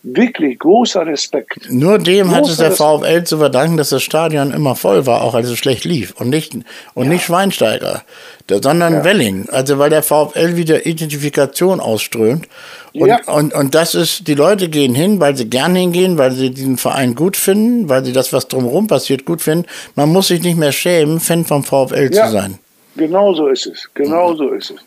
wirklich 0.06 0.58
großer 0.60 1.04
Respekt. 1.06 1.68
Nur 1.70 1.98
dem 1.98 2.28
großer 2.28 2.36
hat 2.36 2.48
es 2.48 2.56
der 2.58 2.70
VfL 2.70 3.24
zu 3.24 3.38
verdanken, 3.38 3.76
dass 3.76 3.90
das 3.90 4.02
Stadion 4.02 4.52
immer 4.52 4.76
voll 4.76 5.04
war, 5.06 5.22
auch 5.22 5.34
als 5.34 5.48
es 5.48 5.58
schlecht 5.58 5.84
lief. 5.84 6.14
Und 6.18 6.30
nicht, 6.30 6.54
und 6.94 7.04
ja. 7.04 7.12
nicht 7.12 7.24
Schweinsteiger, 7.24 8.02
sondern 8.48 8.94
ja. 8.94 9.04
Welling. 9.04 9.48
Also 9.50 9.78
weil 9.78 9.90
der 9.90 10.02
VfL 10.02 10.56
wieder 10.56 10.86
Identifikation 10.86 11.80
ausströmt. 11.80 12.46
Und, 12.94 13.08
ja. 13.08 13.20
und, 13.26 13.52
und 13.52 13.74
das 13.74 13.94
ist, 13.94 14.28
die 14.28 14.34
Leute 14.34 14.68
gehen 14.68 14.94
hin, 14.94 15.18
weil 15.20 15.36
sie 15.36 15.50
gern 15.50 15.74
hingehen, 15.74 16.18
weil 16.18 16.30
sie 16.30 16.50
diesen 16.50 16.78
Verein 16.78 17.14
gut 17.14 17.36
finden, 17.36 17.88
weil 17.88 18.04
sie 18.04 18.12
das, 18.12 18.32
was 18.32 18.48
drumherum 18.48 18.86
passiert, 18.86 19.24
gut 19.24 19.42
finden. 19.42 19.66
Man 19.96 20.10
muss 20.10 20.28
sich 20.28 20.42
nicht 20.42 20.56
mehr 20.56 20.72
schämen, 20.72 21.20
Fan 21.20 21.44
vom 21.44 21.64
VfL 21.64 22.10
zu 22.10 22.30
sein. 22.30 22.58
Genau 22.96 23.34
so 23.34 23.48
ist 23.48 23.66
es. 23.66 23.90
Genau 23.94 24.34
so 24.34 24.50
ist 24.50 24.70
es. 24.70 24.78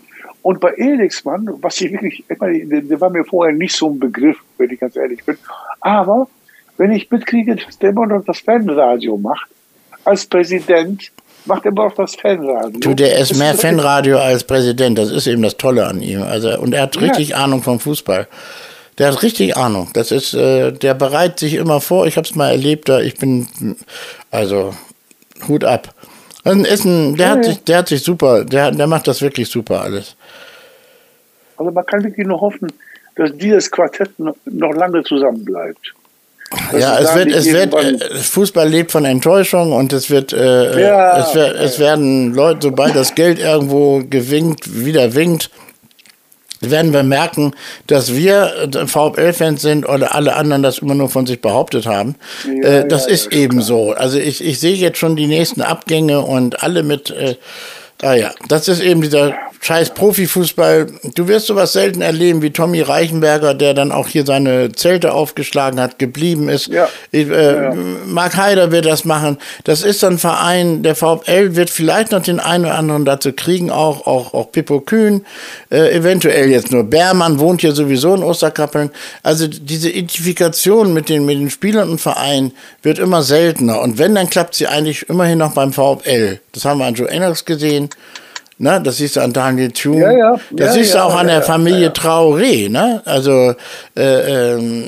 Und 0.41 0.61
bei 0.61 0.71
Elixmann, 0.71 1.49
was 1.61 1.81
ich 1.81 1.91
wirklich, 1.91 2.23
der 2.29 3.01
war 3.01 3.09
mir 3.09 3.25
vorher 3.25 3.53
nicht 3.53 3.75
so 3.75 3.89
ein 3.89 3.99
Begriff, 3.99 4.37
wenn 4.59 4.69
ich 4.71 4.79
ganz 4.79 4.95
ehrlich 4.95 5.23
bin. 5.25 5.37
Aber 5.81 6.27
wenn 6.77 6.91
ich 6.91 7.09
mitkriege, 7.09 7.55
dass 7.55 7.77
der 7.79 7.89
immer 7.89 8.05
noch 8.05 8.23
das 8.25 8.39
Fanradio 8.39 9.17
macht, 9.17 9.49
als 10.05 10.25
Präsident, 10.25 11.11
macht 11.45 11.65
er 11.65 11.71
immer 11.71 11.85
noch 11.85 11.95
das 11.95 12.15
Fanradio. 12.15 12.79
Du, 12.79 12.93
der 12.93 13.17
ist 13.17 13.35
mehr 13.35 13.55
Fanradio 13.55 14.17
als 14.17 14.43
Präsident. 14.43 14.97
Das 14.97 15.11
ist 15.11 15.27
eben 15.27 15.41
das 15.41 15.57
Tolle 15.57 15.85
an 15.87 16.01
ihm. 16.01 16.21
Also, 16.21 16.57
und 16.59 16.73
er 16.73 16.83
hat 16.83 16.99
richtig 17.01 17.29
ja. 17.29 17.37
Ahnung 17.37 17.61
vom 17.63 17.79
Fußball. 17.79 18.27
Der 18.97 19.11
hat 19.11 19.23
richtig 19.23 19.55
Ahnung. 19.55 19.89
Das 19.93 20.11
ist, 20.11 20.33
äh, 20.33 20.71
der 20.71 20.93
bereitet 20.93 21.39
sich 21.39 21.53
immer 21.55 21.79
vor. 21.81 22.05
Ich 22.05 22.17
habe 22.17 22.27
es 22.27 22.35
mal 22.35 22.51
erlebt. 22.51 22.89
Da 22.89 22.99
ich 22.99 23.17
bin, 23.17 23.47
also 24.31 24.73
Hut 25.47 25.63
ab. 25.63 25.93
Also 26.43 26.63
ist 26.63 26.85
ein, 26.85 27.15
der, 27.15 27.27
ja, 27.27 27.33
hat 27.33 27.45
sich, 27.45 27.63
der 27.63 27.77
hat 27.77 27.89
sich 27.89 28.03
super, 28.03 28.45
der, 28.45 28.71
der 28.71 28.87
macht 28.87 29.07
das 29.07 29.21
wirklich 29.21 29.49
super 29.49 29.81
alles. 29.81 30.15
Also 31.57 31.71
man 31.71 31.85
kann 31.85 32.03
wirklich 32.03 32.25
nur 32.25 32.39
hoffen, 32.39 32.71
dass 33.19 33.35
dieses 33.35 33.69
Quartett 33.69 34.17
noch, 34.17 34.35
lange 34.45 35.03
zusammenbleibt. 35.03 35.93
ja, 36.71 36.97
es 36.99 37.13
wird, 37.15 37.31
es 37.31 37.51
wird, 37.51 37.73
äh, 37.73 38.15
Fußball 38.15 38.67
lebt 38.67 38.91
von 38.91 39.03
Enttäuschung 39.03 39.73
und 39.73 39.91
es 39.91 40.09
wird, 40.09 40.31
äh, 40.33 40.81
ja, 40.81 41.19
es, 41.19 41.35
wird, 41.35 41.55
es 41.57 41.79
werden 41.79 42.33
Leute, 42.33 42.59
sobald 42.63 42.95
das 42.95 43.13
Geld 43.13 43.37
irgendwo 43.39 44.01
gewinkt, 44.09 44.83
wieder 44.83 45.13
winkt, 45.13 45.51
werden 46.61 46.93
wir 46.93 47.03
merken, 47.03 47.53
dass 47.87 48.15
wir 48.15 48.69
äh, 48.73 48.87
VfL-Fans 48.87 49.61
sind 49.61 49.87
oder 49.87 50.15
alle 50.15 50.35
anderen 50.35 50.63
das 50.63 50.79
immer 50.79 50.95
nur 50.95 51.09
von 51.09 51.27
sich 51.27 51.41
behauptet 51.41 51.85
haben. 51.85 52.15
Ja, 52.45 52.69
äh, 52.69 52.87
das 52.87 53.05
ja, 53.05 53.11
ist 53.11 53.33
eben 53.33 53.57
klar. 53.57 53.63
so. 53.63 53.91
Also 53.91 54.17
ich, 54.17 54.43
ich 54.43 54.59
sehe 54.59 54.75
jetzt 54.75 54.97
schon 54.97 55.17
die 55.17 55.27
nächsten 55.27 55.61
Abgänge 55.61 56.21
und 56.21 56.63
alle 56.63 56.83
mit 56.83 57.11
äh, 57.11 57.35
Ah 58.01 58.13
ja, 58.13 58.31
das 58.47 58.69
ist 58.69 58.81
eben 58.81 59.01
dieser 59.01 59.35
scheiß 59.61 59.93
Profifußball. 59.93 60.87
Du 61.15 61.27
wirst 61.27 61.47
sowas 61.47 61.73
selten 61.73 62.01
erleben 62.01 62.41
wie 62.41 62.51
Tommy 62.51 62.81
Reichenberger, 62.81 63.53
der 63.53 63.73
dann 63.73 63.91
auch 63.91 64.07
hier 64.07 64.25
seine 64.25 64.71
Zelte 64.71 65.13
aufgeschlagen 65.13 65.79
hat, 65.79 65.99
geblieben 65.99 66.49
ist. 66.49 66.67
Ja. 66.67 66.87
Äh, 67.11 67.23
ja. 67.23 67.73
Mark 68.05 68.37
Heider 68.37 68.71
wird 68.71 68.85
das 68.85 69.05
machen. 69.05 69.37
Das 69.65 69.83
ist 69.83 70.03
ein 70.03 70.17
Verein, 70.17 70.83
der 70.83 70.95
VfL 70.95 71.55
wird 71.55 71.69
vielleicht 71.69 72.11
noch 72.11 72.21
den 72.21 72.39
einen 72.39 72.65
oder 72.65 72.75
anderen 72.75 73.05
dazu 73.05 73.33
kriegen, 73.33 73.69
auch, 73.69 74.07
auch, 74.07 74.33
auch 74.33 74.51
Pippo 74.51 74.79
Kühn, 74.79 75.25
äh, 75.71 75.91
eventuell 75.91 76.49
jetzt 76.49 76.71
nur 76.71 76.83
Bermann, 76.83 77.39
wohnt 77.39 77.61
hier 77.61 77.73
sowieso 77.73 78.15
in 78.15 78.23
Osterkappeln. 78.23 78.91
Also 79.23 79.47
diese 79.47 79.89
Identifikation 79.89 80.93
mit 80.93 81.09
den, 81.09 81.25
mit 81.25 81.37
den 81.37 81.49
Spielern 81.49 81.89
und 81.89 82.01
Vereinen 82.01 82.53
wird 82.81 82.99
immer 82.99 83.23
seltener. 83.23 83.81
Und 83.81 83.97
wenn, 83.97 84.15
dann 84.15 84.29
klappt 84.29 84.55
sie 84.55 84.67
eigentlich 84.67 85.07
immerhin 85.09 85.39
noch 85.39 85.53
beim 85.53 85.73
VfL. 85.73 86.39
Das 86.53 86.65
haben 86.65 86.79
wir 86.79 86.85
an 86.85 86.95
Joe 86.95 87.09
Ennox 87.09 87.45
gesehen. 87.45 87.89
Ne, 88.61 88.81
das 88.83 88.97
siehst 88.97 89.15
du 89.15 89.21
an 89.21 89.31
Daniel 89.31 89.71
Thune. 89.71 90.01
Ja, 90.01 90.11
ja. 90.11 90.39
Das 90.51 90.67
ja, 90.67 90.73
siehst 90.73 90.93
du 90.93 91.03
auch 91.03 91.15
an 91.15 91.27
der 91.27 91.41
Familie 91.41 91.91
Traoré. 91.91 92.69
Ne? 92.69 93.01
Also 93.05 93.55
äh, 93.95 94.53
ähm, 94.53 94.83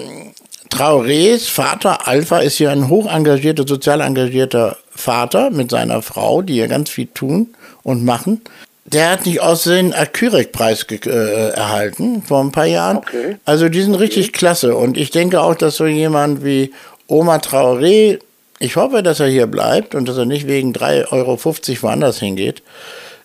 Traorés 0.70 1.50
Vater 1.50 2.06
Alpha 2.06 2.40
ist 2.40 2.58
hier 2.58 2.70
ein 2.72 2.90
hoch 2.90 3.10
engagierter, 3.10 3.66
sozial 3.66 4.02
engagierter 4.02 4.76
Vater 4.90 5.52
mit 5.52 5.72
seiner 5.72 6.02
Frau, 6.02 6.42
die 6.42 6.58
ja 6.58 6.68
ganz 6.68 6.90
viel 6.90 7.08
tun 7.08 7.56
und 7.84 8.04
machen. 8.04 8.42
Der 8.84 9.12
hat 9.12 9.26
nicht 9.26 9.40
aussehen 9.40 9.94
einen 9.94 10.04
Akyrek-Preis 10.04 10.86
äh, 11.06 11.50
erhalten 11.52 12.24
vor 12.24 12.42
ein 12.42 12.52
paar 12.52 12.66
Jahren. 12.66 12.98
Okay. 12.98 13.38
Also 13.46 13.70
die 13.70 13.84
sind 13.84 13.96
richtig 13.96 14.30
okay. 14.30 14.38
klasse. 14.38 14.76
Und 14.76 14.98
ich 14.98 15.12
denke 15.12 15.40
auch, 15.40 15.56
dass 15.56 15.78
so 15.78 15.86
jemand 15.86 16.44
wie 16.44 16.74
Oma 17.08 17.38
Traoré 17.38 18.20
ich 18.62 18.76
hoffe, 18.76 19.02
dass 19.02 19.20
er 19.20 19.28
hier 19.28 19.48
bleibt 19.48 19.96
und 19.96 20.08
dass 20.08 20.18
er 20.18 20.26
nicht 20.26 20.48
wegen 20.48 20.72
3,50 20.72 21.12
Euro 21.12 21.40
woanders 21.82 22.20
hingeht. 22.20 22.62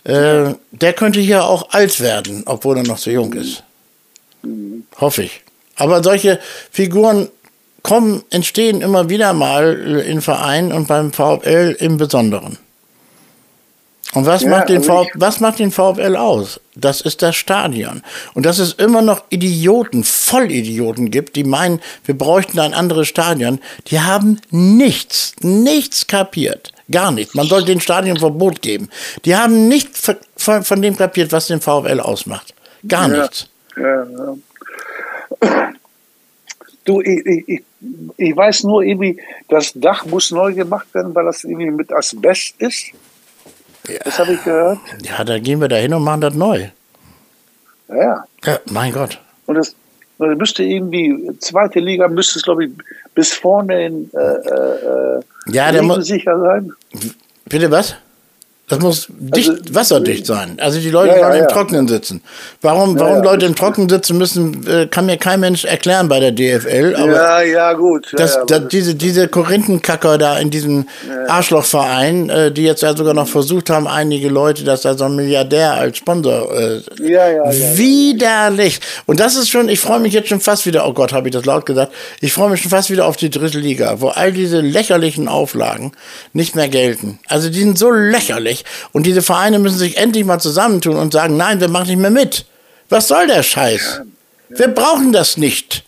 Äh, 0.06 0.54
der 0.70 0.92
könnte 0.92 1.18
hier 1.18 1.44
auch 1.44 1.70
alt 1.70 1.98
werden, 1.98 2.44
obwohl 2.46 2.76
er 2.76 2.84
noch 2.84 2.98
so 2.98 3.10
jung 3.10 3.32
ist. 3.32 3.64
Hoffe 5.00 5.24
ich. 5.24 5.42
Aber 5.74 6.02
solche 6.02 6.38
Figuren 6.70 7.28
kommen, 7.82 8.22
entstehen 8.30 8.82
immer 8.82 9.08
wieder 9.08 9.32
mal 9.32 9.74
in 10.06 10.20
Vereinen 10.20 10.72
und 10.72 10.86
beim 10.86 11.12
VfL 11.12 11.76
im 11.80 11.96
Besonderen. 11.96 12.58
Und 14.14 14.26
was, 14.26 14.42
ja, 14.42 14.50
macht 14.50 14.68
den 14.68 14.78
also 14.78 15.04
VfL, 15.04 15.10
was 15.16 15.40
macht 15.40 15.58
den 15.58 15.72
VfL 15.72 16.16
aus? 16.16 16.60
Das 16.76 17.00
ist 17.00 17.22
das 17.22 17.34
Stadion. 17.34 18.02
Und 18.34 18.46
dass 18.46 18.60
es 18.60 18.74
immer 18.74 19.02
noch 19.02 19.24
Idioten, 19.30 20.04
Vollidioten 20.04 21.10
gibt, 21.10 21.34
die 21.34 21.42
meinen, 21.42 21.80
wir 22.04 22.16
bräuchten 22.16 22.60
ein 22.60 22.74
anderes 22.74 23.08
Stadion, 23.08 23.58
die 23.88 24.00
haben 24.00 24.40
nichts, 24.50 25.34
nichts 25.40 26.06
kapiert. 26.06 26.72
Gar 26.90 27.12
nichts. 27.12 27.34
Man 27.34 27.46
sollte 27.46 27.66
den 27.66 27.80
Stadion 27.80 28.18
Verbot 28.18 28.62
geben. 28.62 28.88
Die 29.24 29.34
haben 29.34 29.68
nicht 29.68 29.90
von, 30.36 30.82
dem 30.82 30.96
kapiert, 30.96 31.32
was 31.32 31.48
den 31.48 31.60
VfL 31.60 32.00
ausmacht. 32.00 32.54
Gar 32.86 33.10
ja, 33.10 33.22
nichts. 33.22 33.48
Ja, 33.76 34.04
ja. 34.04 35.72
Du, 36.84 37.00
ich, 37.00 37.26
ich, 37.26 37.62
ich 38.16 38.36
weiß 38.36 38.62
nur 38.62 38.82
irgendwie, 38.82 39.20
das 39.48 39.72
Dach 39.74 40.06
muss 40.06 40.30
neu 40.30 40.54
gemacht 40.54 40.86
werden, 40.94 41.12
weil 41.14 41.24
das 41.24 41.42
irgendwie 41.42 41.70
mit 41.70 41.92
Asbest 41.92 42.54
ist. 42.58 42.92
Ja. 43.88 43.98
Das 44.04 44.18
habe 44.20 44.34
ich 44.34 44.44
gehört. 44.44 44.78
Ja, 45.02 45.24
da 45.24 45.38
gehen 45.40 45.60
wir 45.60 45.68
da 45.68 45.76
hin 45.76 45.92
und 45.94 46.04
machen 46.04 46.20
das 46.20 46.34
neu. 46.34 46.68
Ja. 47.88 48.24
Ja, 48.44 48.60
mein 48.70 48.92
Gott. 48.92 49.20
Und 49.46 49.56
das, 49.56 49.74
das 50.18 50.38
müsste 50.38 50.62
irgendwie, 50.62 51.36
zweite 51.40 51.80
Liga 51.80 52.06
müsste 52.06 52.38
es, 52.38 52.44
glaube 52.44 52.66
ich, 52.66 52.70
bis 53.14 53.32
vorne 53.32 53.86
in 53.86 54.10
äh, 54.14 54.18
äh, 54.18 55.20
ja, 55.48 55.72
der 55.72 55.82
muss 55.82 56.06
sicher 56.06 56.38
sein. 56.38 56.72
Bitte 57.48 57.70
was? 57.70 57.96
Das 58.68 58.80
muss 58.80 59.06
dicht, 59.08 59.48
also, 59.48 59.62
wasserdicht 59.74 60.26
sein. 60.26 60.56
Also 60.60 60.80
die 60.80 60.90
Leute 60.90 61.14
ja, 61.14 61.20
sollen 61.20 61.36
ja, 61.36 61.42
im 61.42 61.48
Trockenen 61.48 61.86
sitzen. 61.86 62.20
Warum, 62.62 62.98
warum 62.98 63.22
Leute 63.22 63.46
im 63.46 63.54
Trockenen 63.54 63.88
sitzen 63.88 64.18
müssen, 64.18 64.66
äh, 64.66 64.88
kann 64.88 65.06
mir 65.06 65.18
kein 65.18 65.38
Mensch 65.38 65.64
erklären 65.64 66.08
bei 66.08 66.18
der 66.18 66.32
DFL. 66.32 66.96
Aber 66.96 67.12
ja, 67.12 67.42
ja, 67.42 67.72
gut. 67.74 68.12
Das, 68.16 68.40
das, 68.48 68.66
diese, 68.66 68.96
diese 68.96 69.28
Korinthenkacker 69.28 70.18
da 70.18 70.38
in 70.38 70.50
diesem 70.50 70.88
Arschlochverein, 71.28 72.28
äh, 72.28 72.50
die 72.50 72.64
jetzt 72.64 72.82
ja 72.82 72.96
sogar 72.96 73.14
noch 73.14 73.28
versucht 73.28 73.70
haben, 73.70 73.86
einige 73.86 74.28
Leute, 74.30 74.64
dass 74.64 74.82
da 74.82 74.94
so 74.94 75.04
ein 75.04 75.14
Milliardär 75.14 75.74
als 75.74 75.98
Sponsor. 75.98 76.52
Äh, 76.52 76.80
ja, 76.98 77.28
ja, 77.28 77.52
ja, 77.52 77.78
widerlich. 77.78 78.80
Und 79.06 79.20
das 79.20 79.36
ist 79.36 79.48
schon, 79.48 79.68
ich 79.68 79.78
freue 79.78 80.00
mich 80.00 80.12
jetzt 80.12 80.28
schon 80.28 80.40
fast 80.40 80.66
wieder, 80.66 80.88
oh 80.88 80.92
Gott, 80.92 81.12
habe 81.12 81.28
ich 81.28 81.32
das 81.32 81.44
laut 81.44 81.66
gesagt, 81.66 81.92
ich 82.20 82.32
freue 82.32 82.50
mich 82.50 82.62
schon 82.62 82.72
fast 82.72 82.90
wieder 82.90 83.06
auf 83.06 83.16
die 83.16 83.30
dritte 83.30 83.60
Liga, 83.60 84.00
wo 84.00 84.08
all 84.08 84.32
diese 84.32 84.60
lächerlichen 84.60 85.28
Auflagen 85.28 85.92
nicht 86.32 86.56
mehr 86.56 86.68
gelten. 86.68 87.20
Also 87.28 87.48
die 87.48 87.60
sind 87.60 87.78
so 87.78 87.92
lächerlich 87.92 88.55
nicht. 88.56 88.66
Und 88.92 89.06
diese 89.06 89.22
Vereine 89.22 89.58
müssen 89.58 89.78
sich 89.78 89.96
endlich 89.96 90.24
mal 90.24 90.38
zusammentun 90.38 90.96
und 90.96 91.12
sagen, 91.12 91.36
nein, 91.36 91.60
wir 91.60 91.68
machen 91.68 91.88
nicht 91.88 91.98
mehr 91.98 92.10
mit. 92.10 92.46
Was 92.88 93.08
soll 93.08 93.26
der 93.26 93.42
Scheiß? 93.42 94.00
Ja, 94.00 94.04
ja. 94.50 94.58
Wir 94.58 94.68
brauchen 94.68 95.12
das 95.12 95.36
nicht. 95.36 95.84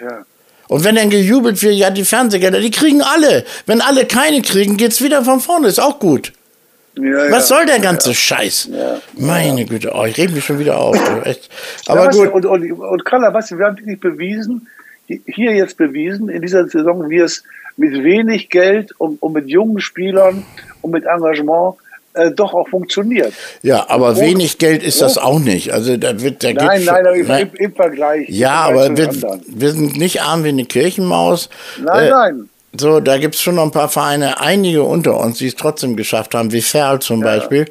Ja. 0.00 0.24
Und 0.68 0.84
wenn 0.84 0.94
dann 0.94 1.10
gejubelt 1.10 1.62
wird, 1.62 1.74
ja, 1.74 1.90
die 1.90 2.04
Fernsehgelder, 2.04 2.60
die 2.60 2.70
kriegen 2.70 3.02
alle. 3.02 3.44
Wenn 3.66 3.80
alle 3.80 4.06
keine 4.06 4.40
kriegen, 4.40 4.76
geht 4.76 4.92
es 4.92 5.02
wieder 5.02 5.22
von 5.22 5.40
vorne. 5.40 5.68
Ist 5.68 5.80
auch 5.80 5.98
gut. 5.98 6.32
Ja, 6.96 7.30
Was 7.30 7.48
soll 7.48 7.66
der 7.66 7.78
ganze. 7.78 8.14
Scheiß? 8.14 8.70
Meine 9.18 9.64
Güte, 9.64 9.92
oh, 9.94 10.04
ich 10.04 10.16
rede 10.16 10.32
mich 10.32 10.44
schon 10.44 10.58
wieder 10.58 10.78
auf. 10.78 10.98
Aber 11.86 12.08
gut. 12.08 12.32
Und, 12.32 12.46
und, 12.46 12.72
und 12.72 13.04
Carla, 13.04 13.32
weißt 13.32 13.52
du, 13.52 13.58
wir 13.58 13.66
haben 13.66 13.78
wirklich 13.78 14.00
bewiesen, 14.00 14.68
hier 15.06 15.52
jetzt 15.52 15.76
bewiesen, 15.76 16.28
in 16.28 16.40
dieser 16.40 16.66
Saison, 16.68 17.08
wie 17.10 17.18
es 17.18 17.42
mit 17.76 17.92
wenig 18.02 18.48
Geld 18.48 18.92
und, 18.98 19.22
und 19.22 19.32
mit 19.32 19.48
jungen 19.48 19.80
Spielern 19.80 20.44
und 20.82 20.90
mit 20.90 21.04
Engagement 21.04 21.76
äh, 22.14 22.30
doch 22.30 22.54
auch 22.54 22.68
funktioniert. 22.68 23.32
Ja, 23.62 23.86
aber 23.88 24.10
und, 24.10 24.20
wenig 24.20 24.58
Geld 24.58 24.82
ist 24.82 25.00
ja. 25.00 25.06
das 25.06 25.18
auch 25.18 25.38
nicht. 25.38 25.72
Also 25.72 25.96
da 25.96 26.20
wird, 26.20 26.44
da 26.44 26.52
nein, 26.52 26.84
nein, 26.84 27.06
aber 27.06 27.16
nein, 27.16 27.50
im, 27.54 27.66
im, 27.66 27.74
Vergleich. 27.74 28.28
Ja, 28.28 28.68
im 28.68 28.76
aber 28.76 28.96
wir, 28.96 29.10
wir, 29.46 29.70
sind 29.72 29.96
nicht 29.96 30.22
arm 30.22 30.44
wie 30.44 30.48
eine 30.48 30.64
Kirchenmaus. 30.64 31.48
Nein, 31.82 32.06
äh, 32.06 32.10
nein. 32.10 32.48
So, 32.74 33.00
da 33.00 33.18
gibt 33.18 33.34
es 33.34 33.42
schon 33.42 33.56
noch 33.56 33.64
ein 33.64 33.70
paar 33.70 33.90
Vereine, 33.90 34.40
einige 34.40 34.82
unter 34.82 35.18
uns, 35.20 35.36
die 35.38 35.46
es 35.46 35.56
trotzdem 35.56 35.94
geschafft 35.94 36.34
haben, 36.34 36.52
wie 36.52 36.62
Ferl 36.62 37.00
zum 37.00 37.20
ja. 37.20 37.26
Beispiel 37.26 37.66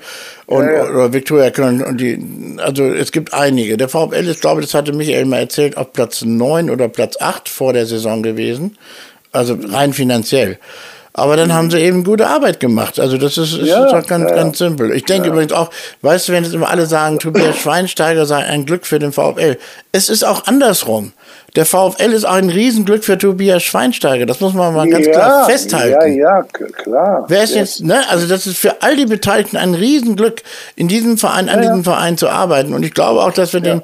und, 0.45 0.65
ja, 0.65 0.73
ja. 0.73 0.83
oder 0.83 1.11
Viktoria 1.11 1.49
Köln. 1.49 1.83
Und 1.83 1.99
die, 1.99 2.57
also 2.57 2.85
es 2.85 3.11
gibt 3.11 3.33
einige. 3.33 3.77
Der 3.77 3.89
VfL 3.89 4.27
ist, 4.27 4.41
glaube 4.41 4.61
ich, 4.61 4.67
das 4.67 4.75
hatte 4.75 4.93
Michael 4.93 5.25
mal 5.25 5.39
erzählt, 5.39 5.75
auf 5.75 5.91
Platz 5.91 6.21
9 6.23 6.69
oder 6.69 6.87
Platz 6.87 7.17
8 7.19 7.49
vor 7.49 7.73
der 7.73 7.87
Saison 7.87 8.21
gewesen. 8.21 8.77
Also 9.31 9.57
rein 9.69 9.93
finanziell. 9.93 10.59
Aber 11.13 11.35
dann 11.35 11.53
haben 11.53 11.69
sie 11.69 11.79
eben 11.79 12.03
gute 12.03 12.27
Arbeit 12.27 12.59
gemacht. 12.59 12.99
Also 12.99 13.17
das 13.17 13.37
ist, 13.37 13.53
ist 13.53 13.67
Ja, 13.67 13.85
doch 13.85 14.07
ganz, 14.07 14.29
ja, 14.29 14.35
ganz 14.35 14.57
simpel. 14.57 14.91
Ich 14.93 15.03
denke 15.03 15.27
übrigens 15.29 15.51
auch, 15.51 15.69
weißt 16.01 16.29
du, 16.29 16.33
wenn 16.33 16.43
jetzt 16.43 16.53
immer 16.53 16.69
alle 16.69 16.85
sagen, 16.85 17.19
Tobias 17.19 17.57
Schweinsteiger 17.57 18.25
sei 18.25 18.37
ein 18.37 18.65
Glück 18.65 18.85
für 18.85 18.97
den 18.99 19.11
VfL. 19.11 19.57
Es 19.91 20.09
ist 20.09 20.23
auch 20.23 20.47
andersrum. 20.47 21.11
Der 21.55 21.65
VfL 21.65 22.13
ist 22.13 22.23
auch 22.25 22.33
ein 22.35 22.49
Riesenglück 22.49 23.03
für 23.03 23.17
Tobias 23.17 23.61
Schweinsteiger. 23.63 24.25
Das 24.25 24.39
muss 24.39 24.53
man 24.53 24.73
mal 24.73 24.87
ganz 24.89 25.05
ja, 25.05 25.11
klar 25.11 25.49
festhalten. 25.49 26.13
Ja, 26.17 26.39
ja, 26.39 26.43
klar. 26.43 27.25
Wer 27.27 27.43
ist 27.43 27.53
ja. 27.55 27.59
jetzt, 27.61 27.81
ne? 27.83 28.09
Also 28.09 28.25
das 28.27 28.47
ist 28.47 28.57
für 28.57 28.81
all 28.81 28.95
die 28.95 29.05
Beteiligten 29.05 29.57
ein 29.57 29.73
Riesenglück, 29.73 30.43
in 30.77 30.87
diesem 30.87 31.17
Verein, 31.17 31.49
an 31.49 31.57
Ja, 31.61 31.69
diesem 31.69 31.83
Verein 31.83 32.17
zu 32.17 32.29
arbeiten. 32.29 32.73
Und 32.73 32.83
ich 32.83 32.93
glaube 32.93 33.21
auch, 33.21 33.33
dass 33.33 33.51
wir 33.51 33.59
den, 33.59 33.81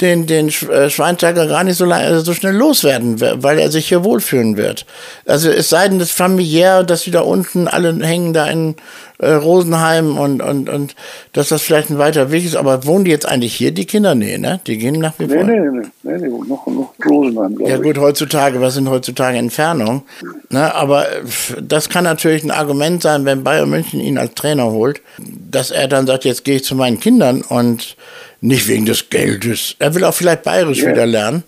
den, 0.00 0.26
den 0.26 0.48
äh, 0.48 0.88
Schweinsteiger 0.88 1.46
gar 1.46 1.64
nicht 1.64 1.76
so, 1.76 1.84
lange, 1.84 2.06
also 2.06 2.20
so 2.22 2.32
schnell 2.32 2.54
loswerden, 2.56 3.20
wer- 3.20 3.42
weil 3.42 3.58
er 3.58 3.70
sich 3.70 3.88
hier 3.88 4.04
wohlfühlen 4.04 4.56
wird. 4.56 4.86
Also 5.26 5.50
es 5.50 5.68
sei 5.68 5.88
denn, 5.88 5.98
das 5.98 6.10
familiär, 6.12 6.82
dass 6.82 7.02
die 7.02 7.10
da 7.10 7.20
unten 7.20 7.68
alle 7.68 7.94
hängen 8.04 8.32
da 8.32 8.46
in 8.46 8.74
äh, 9.22 9.32
Rosenheim 9.32 10.18
und, 10.18 10.42
und, 10.42 10.68
und 10.68 10.94
dass 11.32 11.48
das 11.48 11.62
vielleicht 11.62 11.90
ein 11.90 11.98
weiter 11.98 12.30
Weg 12.30 12.44
ist. 12.44 12.56
Aber 12.56 12.84
wohnen 12.84 13.04
die 13.04 13.10
jetzt 13.10 13.26
eigentlich 13.26 13.54
hier, 13.54 13.72
die 13.72 13.86
Kinder? 13.86 14.14
Nee, 14.14 14.36
ne? 14.38 14.60
Die 14.66 14.76
gehen 14.76 15.00
nach 15.00 15.14
wie 15.18 15.26
Nee, 15.26 15.34
vor. 15.34 15.44
nee, 15.44 15.58
nee, 15.58 15.86
nee, 16.02 16.18
nee, 16.18 16.28
noch, 16.28 16.66
noch 16.66 16.92
Rosenheim, 17.08 17.56
Ja 17.64 17.78
gut, 17.78 17.98
heutzutage, 17.98 18.60
was 18.60 18.74
sind 18.74 18.90
heutzutage 18.90 19.38
Entfernungen? 19.38 20.02
Ne, 20.50 20.74
aber 20.74 21.08
äh, 21.10 21.22
das 21.62 21.88
kann 21.88 22.04
natürlich 22.04 22.44
ein 22.44 22.50
Argument 22.50 23.02
sein, 23.02 23.24
wenn 23.24 23.42
Bayern 23.44 23.70
München 23.70 24.00
ihn 24.00 24.18
als 24.18 24.34
Trainer 24.34 24.70
holt, 24.70 25.00
dass 25.18 25.70
er 25.70 25.88
dann 25.88 26.06
sagt, 26.06 26.24
jetzt 26.24 26.44
gehe 26.44 26.56
ich 26.56 26.64
zu 26.64 26.74
meinen 26.74 27.00
Kindern 27.00 27.42
und 27.42 27.96
nicht 28.42 28.68
wegen 28.68 28.84
des 28.84 29.08
Geldes. 29.08 29.76
Er 29.78 29.94
will 29.94 30.04
auch 30.04 30.12
vielleicht 30.14 30.42
Bayerisch 30.42 30.82
Ja. 30.82 30.90
wieder 30.90 31.06
lernen. 31.06 31.44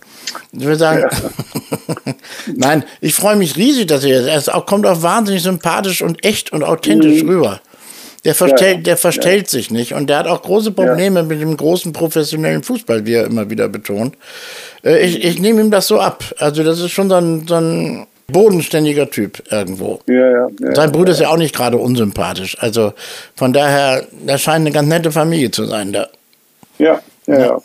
Ich 0.51 0.63
würde 0.63 0.77
sagen, 0.77 1.03
nein, 2.55 2.83
ich 3.01 3.13
freue 3.13 3.35
mich 3.35 3.55
riesig, 3.57 3.87
dass 3.87 4.03
er 4.03 4.25
jetzt, 4.25 4.47
er 4.47 4.61
kommt 4.61 4.85
auch 4.85 5.01
wahnsinnig 5.01 5.43
sympathisch 5.43 6.01
und 6.01 6.25
echt 6.25 6.51
und 6.51 6.63
authentisch 6.63 7.21
rüber. 7.23 7.61
Der 8.23 8.33
verstellt, 8.33 8.77
Mhm. 8.77 8.81
Ja, 8.81 8.83
der 8.85 8.97
verstellt 8.97 9.49
sich 9.49 9.69
nicht 9.69 9.93
und 9.93 10.09
der 10.09 10.17
hat 10.17 10.27
auch 10.27 10.41
große 10.41 10.71
Probleme 10.71 11.21
mit 11.21 11.39
dem 11.41 11.55
großen 11.55 11.93
professionellen 11.93 12.63
Fußball, 12.63 13.05
wie 13.05 13.13
er 13.13 13.25
immer 13.25 13.49
wieder 13.51 13.67
betont. 13.69 14.15
Äh, 14.83 15.05
Ich, 15.05 15.23
ich 15.23 15.39
nehme 15.39 15.61
ihm 15.61 15.69
das 15.69 15.85
so 15.87 15.99
ab. 15.99 16.23
Also 16.39 16.63
das 16.63 16.79
ist 16.79 16.91
schon 16.91 17.07
so 17.09 17.15
ein, 17.15 17.45
so 17.47 17.55
ein 17.55 18.07
bodenständiger 18.27 19.11
Typ 19.11 19.43
irgendwo. 19.51 19.99
Ja, 20.07 20.15
ja, 20.15 20.47
ja. 20.59 20.75
Sein 20.75 20.91
Bruder 20.91 21.11
ist 21.11 21.19
ja 21.21 21.29
auch 21.29 21.37
nicht 21.37 21.53
gerade 21.55 21.77
unsympathisch. 21.77 22.57
Also 22.59 22.93
von 23.35 23.53
daher, 23.53 24.07
das 24.25 24.41
scheint 24.41 24.61
eine 24.61 24.71
ganz 24.71 24.87
nette 24.89 25.11
Familie 25.11 25.51
zu 25.51 25.65
sein 25.65 25.93
da. 25.93 26.07
Ja, 26.77 27.01
ja, 27.27 27.39
ja. 27.39 27.61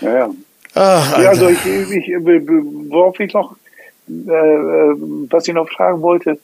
Ja, 0.00 0.18
ja. 0.18 0.30
Ach, 0.74 1.18
Ja, 1.18 1.28
also, 1.28 1.48
ich, 1.48 1.64
ich, 1.64 2.08
worauf 2.18 3.18
ich 3.20 3.32
noch, 3.32 3.56
äh, 4.08 4.12
äh, 4.12 4.94
was 5.30 5.46
ich 5.46 5.54
noch 5.54 5.68
fragen 5.68 6.02
wollte, 6.02 6.38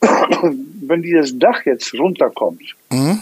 wenn 0.82 1.02
dieses 1.02 1.38
Dach 1.38 1.64
jetzt 1.64 1.94
runterkommt, 1.94 2.62
Mhm. 2.90 3.20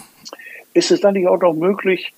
ist 0.75 0.91
es 0.91 1.01
dann 1.01 1.15
nicht 1.15 1.29
auch 1.29 1.41
noch 1.41 1.55
möglich, 1.55 2.13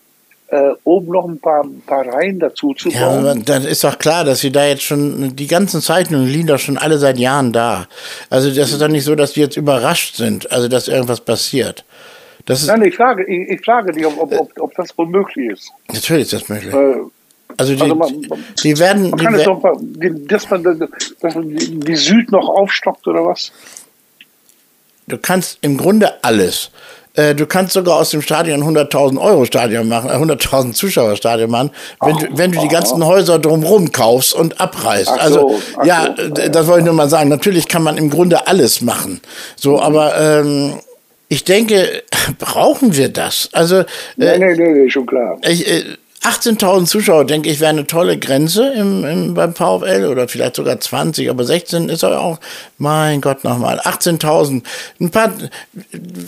äh, 0.49 0.73
oben 0.85 1.13
noch 1.13 1.29
ein 1.29 1.39
paar, 1.39 1.63
ein 1.63 1.83
paar 1.87 2.07
Reihen 2.07 2.41
dazu 2.41 2.75
zu 2.75 2.89
ja, 2.91 3.07
bauen? 3.07 3.19
aber 3.19 3.35
dann 3.37 3.65
ist 3.65 3.85
doch 3.85 3.99
klar, 3.99 4.25
dass 4.25 4.41
sie 4.41 4.51
da 4.51 4.67
jetzt 4.67 4.83
schon, 4.83 5.37
die 5.37 5.47
ganzen 5.47 5.81
Zeichnungen 5.81 6.27
liegen 6.27 6.49
doch 6.49 6.59
schon 6.59 6.77
alle 6.77 6.99
seit 6.99 7.19
Jahren 7.19 7.53
da. 7.53 7.87
Also 8.31 8.51
das 8.53 8.73
ist 8.73 8.81
doch 8.81 8.89
nicht 8.89 9.05
so, 9.05 9.15
dass 9.15 9.33
die 9.35 9.41
jetzt 9.41 9.57
überrascht 9.57 10.17
sind, 10.17 10.51
also 10.51 10.67
dass 10.69 10.89
irgendwas 10.89 11.21
passiert. 11.21 11.85
Das 12.51 12.63
ist, 12.63 12.67
Nein, 12.69 12.83
ich 12.83 12.97
frage, 12.97 13.25
ich, 13.25 13.49
ich 13.49 13.65
frage 13.65 13.93
dich, 13.93 14.05
ob, 14.07 14.19
ob, 14.19 14.33
ob, 14.39 14.51
ob 14.59 14.75
das 14.75 14.97
wohl 14.99 15.07
möglich 15.07 15.51
ist. 15.53 15.71
natürlich 15.93 16.23
ist 16.25 16.33
das 16.33 16.49
möglich. 16.49 16.75
Äh, 16.75 16.97
Also 17.57 17.75
die, 17.75 17.83
also 17.83 17.95
man- 17.95 18.25
die 18.63 18.79
werden, 18.79 19.11
man 19.11 19.19
die 19.19 19.25
kann 19.25 19.35
es 19.35 19.45
doch, 19.45 19.63
die- 19.81 20.27
dass 20.27 20.49
man, 20.51 20.63
dass 21.21 21.35
man 21.35 21.49
die 21.49 21.79
die 21.81 21.97
Süd 21.97 22.31
noch 22.33 22.49
aufstockt 22.49 23.07
oder 23.07 23.25
was? 23.25 23.53
du 25.07 25.19
kannst 25.19 25.59
im 25.63 25.77
Grunde 25.77 26.13
alles. 26.23 26.71
Äh, 27.15 27.35
Du 27.35 27.45
kannst 27.47 27.73
sogar 27.73 27.97
aus 27.97 28.11
dem 28.11 28.23
Stadion 28.23 28.61
ein 28.63 28.65
100.000 28.65 29.19
Euro 29.21 29.45
Stadion 29.45 29.89
machen, 29.89 30.09
äh, 30.11 30.15
100.000 30.15 30.75
Zuschauer 30.75 31.17
Stadion 31.17 31.51
machen, 31.51 31.71
wenn 32.01 32.17
du, 32.17 32.27
wenn 32.39 32.53
du 32.53 32.61
die 32.61 32.69
ganzen 32.69 33.05
Häuser 33.05 33.41
drumherum 33.41 33.91
kaufst 33.91 34.33
und 34.35 34.61
abreißt. 34.61 35.07
So, 35.09 35.15
also 35.21 35.61
ja, 35.85 36.15
so, 36.17 36.23
äh, 36.41 36.51
das 36.51 36.67
wollte 36.69 36.81
ich 36.81 36.87
nur 36.87 36.95
mal 36.95 37.09
sagen. 37.09 37.29
Natürlich 37.29 37.67
kann 37.67 37.83
man 37.83 37.97
im 37.99 38.11
Grunde 38.11 38.47
alles 38.47 38.81
machen. 38.81 39.21
So, 39.57 39.81
aber 39.81 40.17
ähm, 40.21 40.75
ich 41.31 41.45
denke, 41.45 42.03
brauchen 42.39 42.97
wir 42.97 43.09
das? 43.09 43.49
Also 43.53 43.79
äh, 43.79 43.85
Nee, 44.17 44.39
nee, 44.39 44.55
nee, 44.57 44.73
nee, 44.73 44.91
schon 44.91 45.07
klar. 45.07 45.39
ich, 45.49 45.67
äh, 45.67 45.85
18.000 46.23 46.85
Zuschauer, 46.85 47.25
denke 47.25 47.49
ich, 47.49 47.61
wäre 47.61 47.71
eine 47.71 47.87
tolle 47.87 48.19
Grenze 48.19 48.69
im, 48.75 49.05
im, 49.07 49.35
beim 49.35 49.55
VfL 49.55 50.07
oder 50.11 50.29
vielleicht 50.29 50.57
sogar 50.57 50.79
20, 50.79 51.31
aber 51.31 51.45
16 51.45 51.89
ist 51.89 52.05
auch, 52.05 52.39
mein 52.77 53.23
Gott 53.23 53.43
nochmal, 53.43 53.81
18.000. 53.81 54.63
Ein 55.01 55.11
paar, 55.11 55.33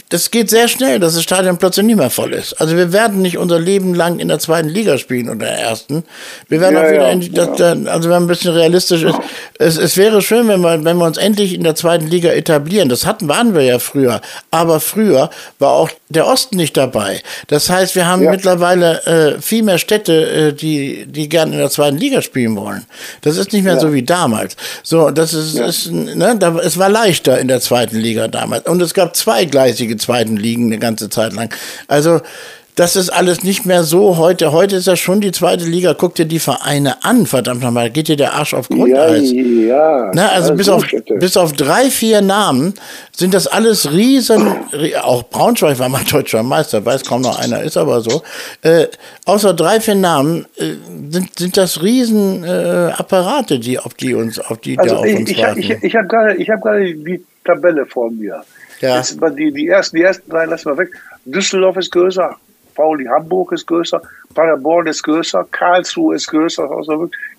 das 0.09 0.31
geht 0.31 0.48
sehr 0.48 0.68
schnell, 0.68 0.98
dass 0.98 1.12
das 1.14 1.22
Stadion 1.22 1.59
plötzlich 1.59 1.85
nicht 1.85 1.96
mehr 1.96 2.09
voll 2.09 2.33
ist. 2.33 2.55
Also 2.59 2.74
wir 2.76 2.92
werden 2.94 3.20
nicht 3.20 3.37
unser 3.37 3.59
Leben 3.61 3.94
lang 3.94 4.18
in 4.18 4.28
der 4.28 4.38
zweiten 4.38 4.70
Liga 4.70 4.96
spielen 4.96 5.28
oder 5.28 5.40
der 5.46 5.59
ersten. 5.59 6.05
Wir 6.48 6.61
werden 6.62 6.74
Ja, 6.76 6.83
auch 6.85 6.88
wieder 6.90 7.02
ja, 7.02 7.09
in 7.11 7.35
das, 7.35 7.57
dann- 7.59 7.87
also 7.87 8.05
wenn 8.09 8.14
man 8.16 8.22
ein 8.24 8.28
bisschen 8.28 8.55
realistisch 8.55 9.02
ist, 9.02 9.18
es, 9.59 9.76
es 9.76 9.98
wäre 9.98 10.22
schön, 10.22 10.48
wenn 10.48 10.61
wir, 10.62 10.83
wenn 10.85 10.96
wir 10.96 11.05
uns 11.05 11.18
endlich 11.18 11.52
in 11.52 11.64
der 11.64 11.74
zweiten 11.74 12.07
Liga 12.07 12.31
etablieren. 12.31 12.88
Das 12.88 13.05
hatten, 13.05 13.28
waren 13.28 13.55
wir 13.55 13.62
ja 13.62 13.78
früher. 13.78 14.22
Aber 14.50 14.81
früher 14.81 15.28
war 15.59 15.72
auch 15.72 15.90
der 16.09 16.26
Osten 16.26 16.57
nicht 16.57 16.78
dabei. 16.78 17.20
Das 17.48 17.68
heißt, 17.68 17.94
wir 17.94 18.07
haben 18.07 18.22
Ja. 18.22 18.31
mittlerweile 18.31 19.05
äh, 19.37 19.40
viel 19.42 19.62
mehr 19.62 19.78
Städte, 19.83 20.31
äh, 20.31 20.53
die, 20.55 21.05
die 21.07 21.29
gerne 21.29 21.53
in 21.53 21.59
der 21.59 21.68
zweiten 21.68 21.99
Liga 21.99 22.23
spielen 22.23 22.57
wollen. 22.57 22.87
Das 23.21 23.37
ist 23.37 23.53
nicht 23.53 23.64
mehr 23.64 23.79
so 23.79 23.92
wie 23.92 24.03
damals. 24.03 24.57
So, 24.83 25.11
das 25.11 25.35
ist, 25.35 25.59
ist 25.59 25.90
ne, 25.90 26.35
da, 26.38 26.57
es 26.59 26.79
war 26.79 26.88
leichter 26.88 27.38
in 27.38 27.49
der 27.49 27.61
zweiten 27.61 27.99
Liga 27.99 28.29
damals. 28.29 28.66
Und 28.66 28.81
es 28.81 28.95
gab 28.95 29.14
zweigleisige 29.14 29.99
zweiten 29.99 30.37
Ligen 30.38 30.66
eine 30.66 30.79
ganze 30.79 31.11
Zeit 31.11 31.35
lang. 31.35 31.55
Also, 31.88 32.21
das 32.74 32.96
ist 32.96 33.11
alles 33.11 33.42
nicht 33.42 33.66
mehr 33.66 33.82
so 33.85 34.16
heute. 34.16 34.50
Heute 34.52 34.76
ist 34.76 34.87
das 34.87 34.98
schon 34.98 35.20
die 35.20 35.30
zweite 35.32 35.64
Liga. 35.64 35.94
Guck 35.94 36.14
dir 36.14 36.24
die 36.24 36.38
Vereine 36.38 37.04
an, 37.04 37.26
verdammt 37.26 37.62
nochmal. 37.62 37.90
Geht 37.90 38.08
dir 38.08 38.16
der 38.16 38.32
Arsch 38.32 38.54
auf 38.54 38.68
Ja, 38.70 38.76
Grundeis. 38.76 39.30
ja. 39.32 40.11
Na, 40.14 40.28
also 40.30 40.48
alles 40.52 40.56
bis 40.56 40.68
auf, 40.70 40.85
bis 41.18 41.37
auf 41.37 41.52
drei, 41.52 41.90
vier 41.90 42.22
Namen 42.22 42.72
sind 43.14 43.35
das 43.35 43.46
alles 43.46 43.92
riesen, 43.92 44.46
ri- 44.72 44.96
auch 44.98 45.22
Braunschweig 45.24 45.78
war 45.78 45.88
mal 45.90 46.02
deutscher 46.11 46.42
Meister, 46.42 46.82
weiß 46.85 47.04
kaum 47.04 47.20
noch 47.22 47.38
einer, 47.38 47.62
ist 47.62 47.76
aber 47.76 48.00
so. 48.00 48.22
Äh, 48.62 48.87
außer 49.26 49.52
drei, 49.52 49.78
vier 49.80 49.94
Namen 49.96 50.46
äh, 50.56 50.72
sind, 51.11 51.38
sind 51.38 51.56
das 51.58 51.82
riesen 51.82 52.42
äh, 52.44 52.92
Apparate, 52.96 53.58
die 53.58 53.78
auf 53.78 53.92
die 53.94 54.14
uns, 54.14 54.38
auf 54.38 54.58
die 54.58 54.76
da 54.76 54.82
Also 54.85 54.96
auf 54.96 55.04
ich, 55.06 55.16
uns 55.16 55.30
ich, 55.30 55.38
warten. 55.42 55.61
ich, 55.61 55.70
ich 55.82 55.94
habe 55.94 56.06
gerade 56.08 56.35
ich 56.37 56.48
hab 56.48 56.62
gerade 56.62 56.94
die 56.94 57.22
Tabelle 57.44 57.85
vor 57.85 58.11
mir. 58.11 58.42
Ja. 58.80 58.96
Jetzt 58.96 59.18
die, 59.38 59.52
die, 59.52 59.68
ersten, 59.68 59.96
die 59.96 60.02
ersten 60.02 60.30
drei 60.30 60.46
lassen 60.46 60.70
wir 60.70 60.78
weg. 60.78 60.88
Düsseldorf 61.24 61.76
ist 61.76 61.92
größer, 61.92 62.35
Pauli 62.83 63.05
Hamburg 63.07 63.53
ist 63.53 63.66
größer, 63.68 64.01
Paderborn 64.35 64.88
ist 64.88 65.05
größer, 65.05 65.47
Karlsruhe 65.53 66.16
ist 66.16 66.27
größer, 66.27 66.68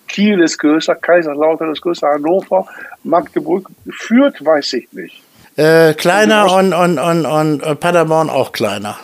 Kiel 0.08 0.40
ist 0.40 0.58
größer, 0.58 0.94
Kaiserslautern 0.94 1.70
ist 1.72 1.82
größer, 1.82 2.08
Hannover, 2.08 2.66
Magdeburg, 3.02 3.68
Fürth 3.90 4.42
weiß 4.42 4.72
ich 4.72 4.90
nicht. 4.92 5.22
äh, 5.56 5.92
kleiner 5.94 6.50
und, 6.50 6.72
und, 6.72 6.98
und, 6.98 7.26
und 7.26 7.62
äh, 7.62 7.74
Paderborn 7.74 8.30
auch 8.30 8.52
kleiner. 8.52 8.96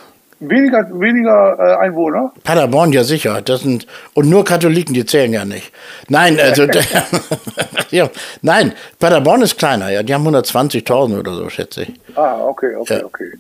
Weniger, 0.43 0.89
weniger 0.99 1.59
äh, 1.59 1.85
Einwohner. 1.85 2.33
Paderborn 2.43 2.93
ja 2.95 3.05
sicher, 3.05 3.43
das 3.43 3.61
sind 3.61 3.87
und 4.15 4.31
nur 4.31 4.43
Katholiken, 4.43 4.95
die 4.95 5.05
zählen 5.05 5.35
ja 5.35 5.45
nicht. 5.45 5.71
Nein, 6.09 6.41
also 6.41 6.63
ja, 7.91 8.09
nein, 8.41 8.73
Paderborn 8.99 9.43
ist 9.43 9.59
kleiner, 9.59 9.91
ja, 9.91 10.03
die 10.03 10.15
haben 10.15 10.27
120.000 10.27 11.19
oder 11.19 11.35
so, 11.35 11.51
schätze 11.51 11.83
ich. 11.83 11.93
Ah, 12.17 12.39
okay, 12.53 12.75
okay, 12.77 12.99
Ja. 13.01 13.05
okay. 13.05 13.31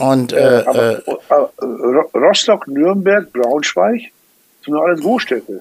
Und 0.00 0.32
äh, 0.32 0.62
Aber 0.66 0.98
äh, 1.06 1.12
äh, 1.28 1.64
Ro- 1.64 2.10
Rostock, 2.14 2.66
Nürnberg, 2.68 3.32
Braunschweig 3.32 4.00
sind 4.64 4.74
doch 4.74 4.82
alles 4.82 5.00
Großstädte. 5.00 5.60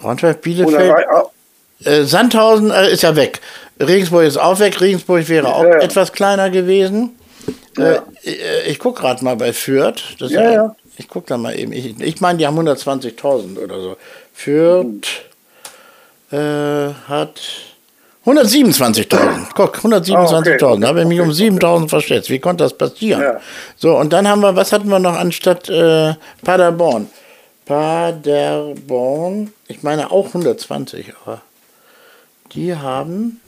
Braunschweig, 0.00 0.36
Oder 0.36 0.42
Bielefeld, 0.42 0.92
Rhein- 0.92 1.04
ah, 1.10 1.24
äh, 1.84 2.04
Sandhausen 2.04 2.70
äh, 2.70 2.90
ist 2.92 3.02
ja 3.02 3.14
weg. 3.16 3.40
Regensburg 3.80 4.24
ist 4.24 4.36
auch 4.38 4.58
weg. 4.58 4.80
Regensburg 4.80 5.28
wäre 5.28 5.54
auch 5.54 5.62
Ja, 5.64 5.70
ja. 5.70 5.78
etwas 5.80 6.12
kleiner 6.12 6.50
gewesen. 6.50 7.10
Ja. 7.78 8.02
Äh, 8.24 8.68
ich 8.68 8.78
gucke 8.78 9.00
gerade 9.02 9.22
mal 9.24 9.36
bei 9.36 9.52
Fürth. 9.52 10.02
Ja, 10.18 10.50
ja. 10.50 10.76
Ich 10.98 11.08
gucke 11.08 11.26
da 11.28 11.36
mal 11.36 11.58
eben. 11.58 11.72
Ich, 11.72 12.00
ich 12.00 12.20
meine, 12.22 12.38
die 12.38 12.46
haben 12.46 12.58
120.000 12.58 13.58
oder 13.62 13.80
so. 13.80 13.96
Fürth 14.32 15.06
äh, 16.32 16.36
hat 17.08 17.40
127.000. 18.26 19.50
Guck, 19.54 19.78
127.000. 19.78 20.34
Ah, 20.34 20.38
okay, 20.38 20.56
da 20.80 20.88
habe 20.88 21.00
ich 21.02 21.06
mich 21.06 21.20
um 21.20 21.30
7.000 21.30 21.88
verschätzt. 21.88 22.28
Wie 22.28 22.40
konnte 22.40 22.64
das 22.64 22.76
passieren? 22.76 23.22
Ja. 23.22 23.40
So, 23.76 23.96
und 23.96 24.12
dann 24.12 24.26
haben 24.26 24.40
wir, 24.40 24.56
was 24.56 24.72
hatten 24.72 24.88
wir 24.88 24.98
noch 24.98 25.16
anstatt 25.16 25.68
äh, 25.68 26.14
Paderborn? 26.42 27.08
Paderborn, 27.66 29.52
ich 29.68 29.82
meine 29.82 30.10
auch 30.10 30.26
120, 30.26 31.12
aber 31.24 31.40
die 32.52 32.74
haben 32.74 33.40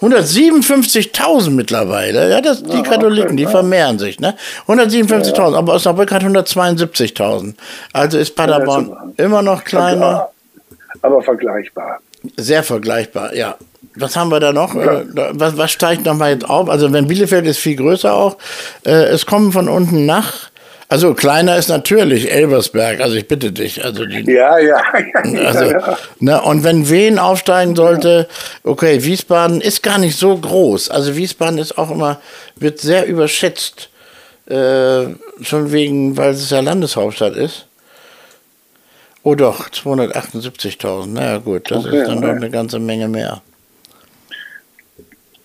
157.000 0.00 1.50
mittlerweile. 1.50 2.30
Ja, 2.30 2.40
das, 2.40 2.62
die 2.62 2.82
Katholiken, 2.82 3.36
die 3.36 3.46
vermehren 3.46 3.98
sich, 3.98 4.20
ne? 4.20 4.36
157.000, 4.66 5.56
aber 5.56 5.74
Osnabrück 5.74 6.10
hat 6.12 6.22
172.000. 6.22 7.54
Also 7.92 8.18
ist 8.18 8.34
Paderborn 8.34 9.14
immer 9.16 9.42
noch 9.42 9.64
kleiner, 9.64 10.30
aber 11.02 11.22
vergleichbar. 11.22 12.00
sehr 12.36 12.62
vergleichbar, 12.62 13.34
ja. 13.34 13.56
Was 13.96 14.16
haben 14.16 14.30
wir 14.30 14.40
da 14.40 14.52
noch? 14.52 14.74
Äh, 14.74 15.04
was, 15.32 15.56
was 15.56 15.70
steigt 15.70 16.04
nochmal 16.04 16.32
jetzt 16.32 16.48
auf? 16.48 16.68
Also 16.68 16.92
wenn 16.92 17.06
Bielefeld 17.06 17.46
ist 17.46 17.58
viel 17.58 17.76
größer 17.76 18.12
auch. 18.12 18.36
Äh, 18.84 19.04
es 19.04 19.26
kommen 19.26 19.52
von 19.52 19.68
unten 19.68 20.06
nach. 20.06 20.50
Also 20.88 21.14
kleiner 21.14 21.56
ist 21.56 21.68
natürlich 21.68 22.30
Elbersberg, 22.30 23.00
also 23.00 23.16
ich 23.16 23.26
bitte 23.26 23.50
dich. 23.52 23.84
Also 23.84 24.04
die, 24.04 24.22
Ja, 24.30 24.58
ja. 24.58 24.82
also, 25.44 25.64
ja. 25.64 25.98
ne, 26.20 26.42
und 26.42 26.62
wenn 26.62 26.88
Wien 26.90 27.18
aufsteigen 27.18 27.74
sollte, 27.74 28.28
okay, 28.64 29.02
Wiesbaden 29.02 29.60
ist 29.60 29.82
gar 29.82 29.98
nicht 29.98 30.18
so 30.18 30.36
groß. 30.36 30.90
Also 30.90 31.16
Wiesbaden 31.16 31.58
ist 31.58 31.78
auch 31.78 31.90
immer, 31.90 32.20
wird 32.56 32.80
sehr 32.80 33.06
überschätzt. 33.06 33.88
Äh, 34.46 35.06
schon 35.40 35.72
wegen, 35.72 36.18
weil 36.18 36.32
es 36.32 36.50
ja 36.50 36.60
Landeshauptstadt 36.60 37.34
ist. 37.34 37.66
Oh 39.22 39.34
doch, 39.34 39.70
278.000. 39.70 41.06
Naja 41.06 41.38
gut, 41.38 41.70
das 41.70 41.86
Okay, 41.86 42.02
ist 42.02 42.08
dann 42.08 42.20
doch 42.20 42.28
okay. 42.28 42.36
eine 42.36 42.50
ganze 42.50 42.78
Menge 42.78 43.08
mehr. 43.08 43.40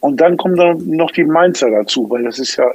Und 0.01 0.17
dann 0.21 0.37
kommen 0.37 0.55
dann 0.55 0.87
noch 0.87 1.11
die 1.11 1.23
Mainzer 1.23 1.69
dazu, 1.69 2.09
weil 2.09 2.23
das 2.23 2.39
ist 2.39 2.55
ja, 2.55 2.65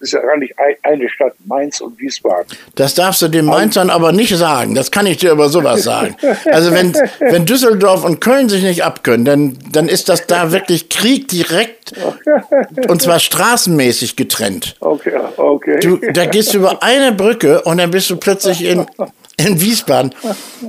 ist 0.00 0.12
ja 0.12 0.20
gar 0.20 0.36
nicht 0.36 0.52
ein- 0.58 0.74
eine 0.82 1.08
Stadt, 1.08 1.32
Mainz 1.46 1.80
und 1.80 1.98
Wiesbaden. 1.98 2.46
Das 2.74 2.94
darfst 2.94 3.22
du 3.22 3.28
den 3.28 3.44
Mainzern 3.46 3.88
aber 3.90 4.12
nicht 4.12 4.36
sagen. 4.36 4.74
Das 4.74 4.90
kann 4.90 5.06
ich 5.06 5.16
dir 5.18 5.30
über 5.32 5.48
sowas 5.48 5.82
sagen. 5.84 6.16
Also 6.50 6.72
wenn, 6.72 6.92
wenn 7.20 7.46
Düsseldorf 7.46 8.04
und 8.04 8.20
Köln 8.20 8.48
sich 8.48 8.62
nicht 8.64 8.84
abkönnen, 8.84 9.24
dann, 9.24 9.58
dann 9.72 9.88
ist 9.88 10.08
das 10.08 10.26
da 10.26 10.52
wirklich 10.52 10.88
Krieg 10.90 11.28
direkt 11.28 11.94
und 12.88 13.00
zwar 13.00 13.18
straßenmäßig 13.20 14.16
getrennt. 14.16 14.76
Okay, 14.80 15.12
okay. 15.36 15.78
Du, 15.80 15.96
da 15.96 16.26
gehst 16.26 16.52
du 16.52 16.58
über 16.58 16.82
eine 16.82 17.12
Brücke 17.12 17.62
und 17.62 17.78
dann 17.78 17.90
bist 17.90 18.10
du 18.10 18.16
plötzlich 18.16 18.64
in, 18.64 18.84
in 19.36 19.60
Wiesbaden. 19.60 20.14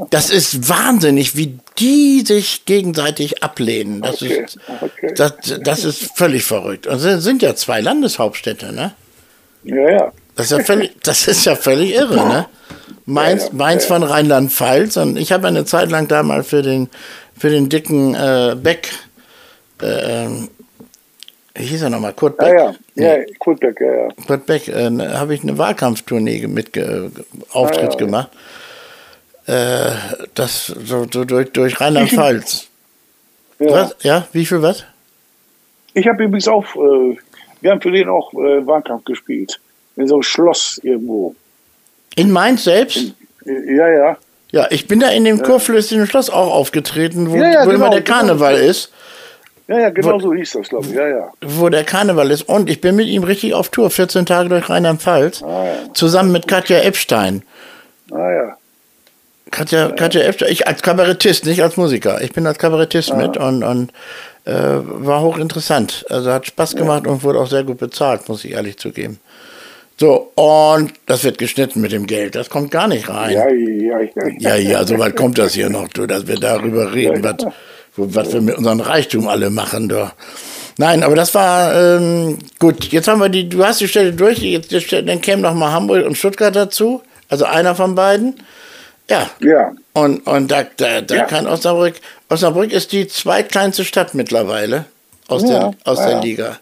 Das 0.10 0.30
ist 0.30 0.69
wahnsinnig, 0.69 1.36
wie 1.36 1.58
die 1.78 2.23
sich 2.25 2.65
gegenseitig 2.65 3.43
ablehnen. 3.43 4.01
Das, 4.01 4.21
Okay, 4.21 4.43
ist, 4.45 4.58
okay. 4.82 5.13
das, 5.15 5.34
das 5.62 5.84
ist 5.84 6.17
völlig 6.17 6.43
verrückt. 6.43 6.88
Und 6.88 7.04
es 7.04 7.23
sind 7.23 7.41
ja 7.41 7.56
zwei 7.56 7.82
Landeshauptstädte, 7.82 8.73
ne? 8.73 8.93
ja, 9.63 9.89
ja. 9.91 10.12
Das 10.36 10.51
ist 10.51 10.58
ja 10.58 10.63
völlig, 10.65 10.91
das 11.01 11.28
ist 11.28 11.45
ja 11.45 11.56
völlig 11.56 11.93
irre, 11.93 12.28
ne? 12.28 12.45
Mainz, 13.06 13.43
Ja, 13.43 13.47
ja, 13.47 13.54
Mainz 13.54 13.86
von 13.86 14.04
Rheinland-Pfalz. 14.04 14.97
Und 14.97 15.17
ich 15.17 15.32
habe 15.32 15.47
eine 15.47 15.63
Zeit 15.65 15.91
lang 15.91 16.08
da 16.08 16.23
mal 16.23 16.43
für 16.43 16.62
den, 16.62 16.89
für 17.38 17.49
den 17.49 17.69
dicken 17.69 18.15
äh, 18.15 18.56
Beck, 18.62 18.91
äh, 19.82 20.25
ähm, 20.25 20.49
hieß 21.57 21.83
er 21.83 21.89
nochmal? 21.89 22.13
Kurt 22.13 22.39
Ja, 22.41 22.47
Beck? 22.47 22.75
ja. 22.95 23.15
Ja, 23.17 23.23
Kurtbeck, 23.39 23.79
ja, 23.81 23.93
ja. 23.93 24.07
Kurt 24.27 24.45
Beck, 24.45 24.67
äh, 24.67 24.89
ne, 24.89 25.19
habe 25.19 25.33
ich 25.35 25.43
eine 25.43 25.57
Wahlkampftournee 25.57 26.47
mit 26.47 26.75
äh, 26.77 27.09
Auftritt 27.51 27.89
Ah, 27.89 27.91
ja. 27.91 27.97
gemacht. 27.97 28.29
Äh, 29.47 29.91
das 30.33 30.67
so, 30.67 31.05
so 31.11 31.23
durch, 31.25 31.51
durch 31.51 31.79
Rheinland-Pfalz. 31.79 32.67
ja. 33.59 33.71
Was? 33.71 33.95
Ja, 34.01 34.27
wie 34.31 34.45
viel 34.45 34.61
was? 34.61 34.83
Ich 35.93 36.07
habe 36.07 36.23
übrigens 36.23 36.47
auch, 36.47 36.65
äh, 36.75 37.17
wir 37.61 37.71
haben 37.71 37.81
für 37.81 37.91
den 37.91 38.09
auch 38.09 38.33
äh, 38.33 38.65
Wahlkampf 38.65 39.05
gespielt. 39.05 39.59
In 39.95 40.07
so 40.07 40.15
einem 40.15 40.23
Schloss 40.23 40.79
irgendwo. 40.83 41.35
In 42.15 42.31
Mainz 42.31 42.63
selbst? 42.65 42.97
Äh, 43.45 43.75
Ja, 43.75 43.87
ja. 43.89 44.17
Ja, 44.51 44.67
ich 44.71 44.87
bin 44.87 44.99
da 44.99 45.09
in 45.09 45.25
dem 45.25 45.41
kurflüssigen 45.41 46.07
Schloss 46.07 46.29
auch 46.29 46.51
aufgetreten, 46.53 47.29
wo, 47.29 47.35
Ja, 47.35 47.49
ja, 47.51 47.65
wo 47.65 47.69
immer 47.71 47.85
genau, 47.85 47.89
der 47.91 48.01
genau. 48.01 48.17
Karneval 48.17 48.55
ist. 48.55 48.91
Ja, 49.67 49.80
ja, 49.80 49.89
genau 49.89 50.19
so 50.19 50.34
hieß 50.34 50.51
das, 50.51 50.69
glaube 50.69 50.86
ich. 50.88 50.93
Ja, 50.93 51.08
ja. 51.08 51.32
wo 51.43 51.69
der 51.69 51.84
Karneval 51.84 52.30
ist. 52.32 52.43
Und 52.43 52.69
ich 52.69 52.82
bin 52.82 52.95
mit 52.95 53.08
ihm 53.08 53.23
richtig 53.23 53.54
auf 53.56 53.69
Tour, 53.69 53.89
14 53.89 54.25
Tage 54.28 54.49
durch 54.49 54.69
Rheinland-Pfalz, 54.69 55.41
Ah, 55.43 55.65
ja. 55.65 55.93
zusammen 55.93 56.32
mit 56.32 56.47
Katja 56.47 56.80
Epstein. 56.82 57.41
Ah, 58.12 58.32
ja. 58.32 58.58
Katja, 59.51 59.89
Katja 59.91 60.21
Epstein, 60.21 60.51
ich 60.51 60.67
als 60.67 60.82
Kabarettist, 60.82 61.45
nicht 61.45 61.62
als 61.63 61.78
Musiker. 61.78 62.21
Ich 62.21 62.34
bin 62.34 62.45
als 62.45 62.58
Kabarettist 62.60 63.12
Ah. 63.12 63.15
mit 63.15 63.38
und, 63.38 63.63
und 63.63 63.91
äh, 64.45 64.51
war 64.54 65.21
hochinteressant. 65.21 66.06
Also 66.10 66.32
hat 66.32 66.45
Spaß 66.45 66.75
gemacht 66.75 67.08
und 67.08 67.23
wurde 67.23 67.39
auch 67.39 67.47
sehr 67.47 67.63
gut 67.63 67.78
bezahlt, 67.80 68.28
muss 68.30 68.45
ich 68.45 68.51
ehrlich 68.51 68.78
zugeben. 68.78 69.19
So, 69.99 70.32
und 70.36 70.91
das 71.06 71.23
wird 71.23 71.38
geschnitten 71.38 71.80
mit 71.82 71.91
dem 71.93 72.06
Geld. 72.06 72.36
Das 72.36 72.49
kommt 72.49 72.69
gar 72.69 72.88
nicht 72.88 73.08
rein. 73.10 73.32
Ja, 73.34 73.47
ja, 73.49 73.99
ja. 74.01 74.28
Ja, 74.39 74.56
ja, 74.56 74.86
so 74.86 74.99
weit 74.99 75.15
kommt 75.15 75.38
das 75.38 75.54
hier 75.54 75.69
noch, 75.69 75.88
du, 75.88 76.06
dass 76.06 76.28
wir 76.28 76.36
darüber 76.36 76.93
reden, 76.93 77.23
was, 77.23 77.36
wo- 77.39 77.54
was 77.97 78.34
wir 78.34 78.41
mit 78.41 78.58
unserem 78.58 78.79
Reichtum 78.79 79.27
alle 79.27 79.49
machen, 79.49 79.89
du. 79.89 80.12
Nein, 80.77 81.03
aber 81.03 81.15
das 81.15 81.34
war 81.34 81.73
ähm, 81.73 82.38
gut. 82.60 82.86
Jetzt 82.91 83.08
haben 83.08 83.21
wir 83.21 83.29
die, 83.29 83.47
du 83.47 83.63
hast 83.65 83.79
die 83.79 83.88
Stelle 83.88 84.12
durch, 84.12 84.39
jetzt, 84.39 84.71
jetzt, 84.71 84.91
dann 84.91 85.21
kämen 85.21 85.41
noch 85.41 85.53
mal 85.53 85.71
Hamburg 85.71 86.05
und 86.05 86.17
Stuttgart 86.17 86.53
dazu, 86.55 87.01
also 87.29 87.45
einer 87.45 87.75
von 87.75 87.95
beiden. 87.95 88.36
Ja, 89.10 89.29
Ja, 89.39 89.71
und, 89.93 90.25
und 90.27 90.49
da, 90.51 90.63
da, 90.77 90.99
da 91.01 91.15
Ja. 91.15 91.23
kann 91.25 91.47
Osnabrück, 91.47 91.95
Osnabrück 92.27 92.71
ist 92.73 92.91
die 92.91 93.08
zweitkleinste 93.08 93.86
Stadt 93.86 94.15
mittlerweile 94.15 94.86
aus, 95.27 95.43
Ja, 95.43 95.47
der, 95.49 95.71
aus 95.86 95.99
ja. 95.99 96.10
der 96.10 96.21
Liga. 96.21 96.58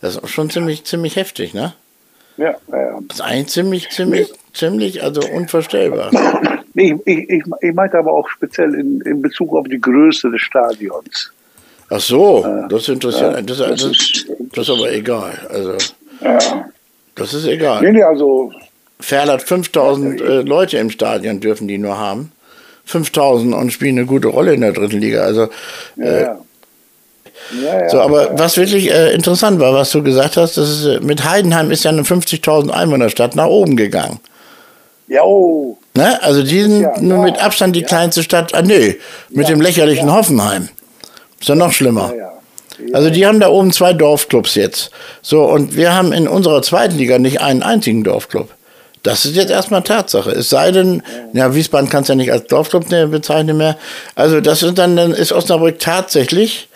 Das 0.00 0.14
ist 0.16 0.22
auch 0.22 0.28
schon 0.28 0.50
ziemlich, 0.50 0.84
ziemlich 0.84 1.16
heftig, 1.16 1.54
ne? 1.54 1.72
ja, 2.36 2.54
ja. 2.70 2.98
Das 3.08 3.16
ist 3.18 3.22
eigentlich 3.22 3.48
ziemlich, 3.48 3.88
ziemlich, 3.90 4.28
ziemlich, 4.52 5.02
also 5.02 5.22
unvorstellbar. 5.22 6.10
Nee, 6.76 6.94
ich, 7.06 7.30
ich, 7.30 7.42
ich 7.62 7.74
meinte 7.74 7.96
aber 7.98 8.12
auch 8.12 8.28
speziell 8.28 8.74
in, 8.74 9.00
in 9.00 9.22
Bezug 9.22 9.54
auf 9.56 9.66
die 9.66 9.80
Größe 9.80 10.30
des 10.30 10.42
Stadions. 10.42 11.32
Ach 11.88 12.00
so, 12.00 12.44
das 12.68 12.88
interessiert. 12.88 13.48
das, 13.48 13.58
das 13.58 13.68
das, 13.70 13.82
ist- 13.84 14.26
das 14.52 14.68
ist 14.68 14.70
aber 14.70 14.92
egal. 14.92 15.32
Also, 15.48 15.72
Ja. 16.20 16.38
das 17.14 17.32
ist 17.32 17.44
Nee, 17.46 17.52
egal. 17.54 17.92
nee, 17.92 18.02
also, 18.02 18.52
Ferl 19.00 19.30
hat 19.30 19.42
5000 19.42 20.20
äh, 20.20 20.40
Leute 20.42 20.78
im 20.78 20.90
Stadion, 20.90 21.40
dürfen 21.40 21.66
die 21.68 21.78
nur 21.78 21.96
haben. 21.98 22.30
5000 22.84 23.54
und 23.54 23.72
spielen 23.72 23.96
eine 23.98 24.06
gute 24.06 24.28
Rolle 24.28 24.52
in 24.54 24.60
der 24.60 24.72
dritten 24.72 25.00
Liga. 25.00 25.22
Also, 25.22 25.48
ja, 25.96 26.04
ja. 26.20 26.38
Ja, 27.62 27.80
ja. 27.82 27.88
so, 27.88 28.00
aber 28.00 28.38
was 28.38 28.56
wirklich 28.56 28.90
äh, 28.90 29.12
interessant 29.14 29.60
war, 29.60 29.72
was 29.72 29.90
du 29.90 30.02
gesagt 30.02 30.36
hast, 30.36 30.56
das 30.56 30.68
ist, 30.68 30.84
äh, 30.86 31.00
mit 31.00 31.24
Heidenheim 31.24 31.70
ist 31.70 31.84
ja 31.84 31.90
eine 31.90 32.02
50.000 32.02 32.70
Einwohnerstadt 32.70 33.36
nach 33.36 33.46
oben 33.46 33.76
gegangen. 33.76 34.18
Ja, 35.08 35.22
oh. 35.22 35.78
Ne? 35.94 36.20
Also 36.22 36.42
die 36.42 36.62
sind 36.62 36.80
Ja, 36.82 37.00
nur 37.00 37.18
ja, 37.18 37.22
mit 37.24 37.38
Abstand 37.42 37.76
die 37.76 37.80
ja. 37.80 37.86
kleinste 37.86 38.22
Stadt. 38.22 38.54
Ah, 38.54 38.62
nee, 38.62 38.96
mit 39.30 39.48
dem 39.48 39.60
lächerlichen 39.60 40.12
Hoffenheim. 40.12 40.68
Ist 41.40 41.48
ja 41.48 41.54
noch 41.54 41.72
schlimmer. 41.72 42.12
Also 42.92 43.08
die 43.10 43.26
haben 43.26 43.40
da 43.40 43.48
oben 43.48 43.72
zwei 43.72 43.92
Dorfclubs 43.94 44.54
jetzt. 44.54 44.90
So, 45.22 45.44
und 45.44 45.76
wir 45.76 45.94
haben 45.94 46.12
in 46.12 46.28
unserer 46.28 46.60
zweiten 46.62 46.96
Liga 46.98 47.18
nicht 47.18 47.40
einen 47.40 47.62
einzigen 47.62 48.04
Dorfclub. 48.04 48.50
Das 49.02 49.24
ist 49.24 49.36
jetzt 49.36 49.50
erstmal 49.50 49.82
Tatsache. 49.82 50.30
Es 50.32 50.50
sei 50.50 50.72
denn, 50.72 51.02
ja, 51.32 51.54
Wiesbaden 51.54 51.88
kannst 51.88 52.08
ja 52.08 52.16
nicht 52.16 52.32
als 52.32 52.46
Dorfclub 52.48 52.90
ne- 52.90 53.06
bezeichnen 53.06 53.56
mehr. 53.56 53.78
Also 54.16 54.40
das 54.40 54.62
ist 54.62 54.76
dann, 54.76 54.96
dann 54.96 55.12
ist 55.12 55.32
Osnabrück 55.32 55.78
tatsächlich 55.78 56.68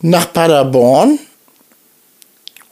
nach 0.00 0.32
Paderborn. 0.32 1.18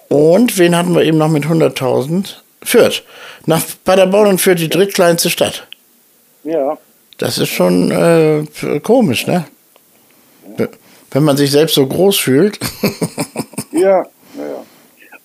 Und 0.09 0.57
wen 0.59 0.77
hatten 0.77 0.95
wir 0.95 1.03
eben 1.03 1.19
noch 1.19 1.29
mit 1.29 1.45
100.000? 1.45 2.37
Fürth. 2.63 3.03
Nach 3.47 3.63
Paderborn 3.85 4.29
und 4.29 4.41
Fürth 4.41 4.59
die 4.59 4.69
drittkleinste 4.69 5.31
Stadt. 5.31 5.67
ja. 6.45 6.79
Das 7.19 7.39
ist 7.39 7.49
schon 7.49 7.91
äh, 7.91 8.45
komisch, 8.81 9.27
ne? 9.27 9.47
Wenn 11.11 11.23
man 11.23 11.39
sich 11.39 11.51
selbst 11.51 11.75
so 11.75 11.87
groß 11.87 12.19
fühlt. 12.19 12.59
Ja, 13.73 13.81
ja, 13.81 14.03
ja. 14.39 14.65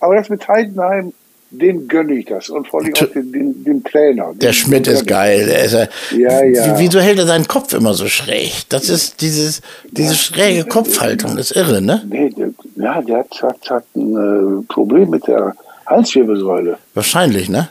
Aber 0.02 0.16
das 0.16 0.28
mit 0.28 0.46
Heidenheim, 0.46 1.14
dem 1.52 1.88
gönne 1.88 2.16
ich 2.16 2.26
das. 2.26 2.50
Und 2.50 2.68
vor 2.68 2.82
allem 2.82 2.94
auch 2.94 3.08
den, 3.14 3.32
den, 3.32 3.64
den 3.64 3.84
Trainer. 3.84 4.34
Der 4.36 4.52
Schmidt 4.52 4.88
ist 4.88 5.08
geil. 5.08 5.46
Der 5.46 5.64
ist, 5.64 5.74
Ja, 6.12 6.44
ja. 6.44 6.78
Wie, 6.78 6.86
wieso 6.86 7.00
hält 7.00 7.20
er 7.20 7.28
seinen 7.28 7.48
Kopf 7.48 7.74
immer 7.74 7.94
so 7.94 8.08
schräg? 8.08 8.52
Das 8.70 8.90
ist 8.90 9.22
dieses, 9.22 9.62
diese 9.90 10.16
schräge 10.16 10.66
Kopfhaltung, 10.66 11.38
das 11.38 11.52
ist 11.52 11.58
irre, 11.58 11.82
ne? 11.82 12.04
Nee, 12.10 12.30
der, 12.30 12.50
ja, 12.76 13.02
der 13.02 13.18
hat, 13.20 13.42
hat, 13.42 13.70
hat 13.70 13.86
ein 13.96 14.62
äh, 14.62 14.64
Problem 14.68 15.10
mit 15.10 15.28
der 15.28 15.56
Halswirbelsäule. 15.86 16.78
Wahrscheinlich, 16.94 17.50
ne? 17.50 17.70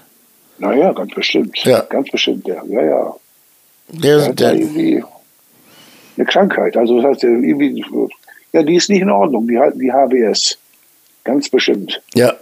Naja, 0.58 0.92
ganz 0.92 1.14
bestimmt. 1.14 1.56
Ja. 1.64 1.80
Ganz 1.88 2.10
bestimmt, 2.10 2.46
ja. 2.46 2.62
Ja, 2.68 2.82
ja. 2.82 3.14
Der, 3.88 4.18
Der 4.18 4.28
hat 4.28 4.40
der, 4.40 4.54
irgendwie 4.54 5.02
eine 6.16 6.26
Krankheit. 6.26 6.76
Also 6.76 7.00
das 7.00 7.10
heißt, 7.12 7.24
irgendwie, 7.24 7.84
ja, 8.52 8.62
die 8.62 8.76
ist 8.76 8.90
nicht 8.90 9.00
in 9.00 9.10
Ordnung. 9.10 9.48
Die 9.48 9.58
die 9.76 9.92
HBS. 9.92 10.58
Ganz 11.24 11.48
bestimmt. 11.48 12.00
ja. 12.14 12.34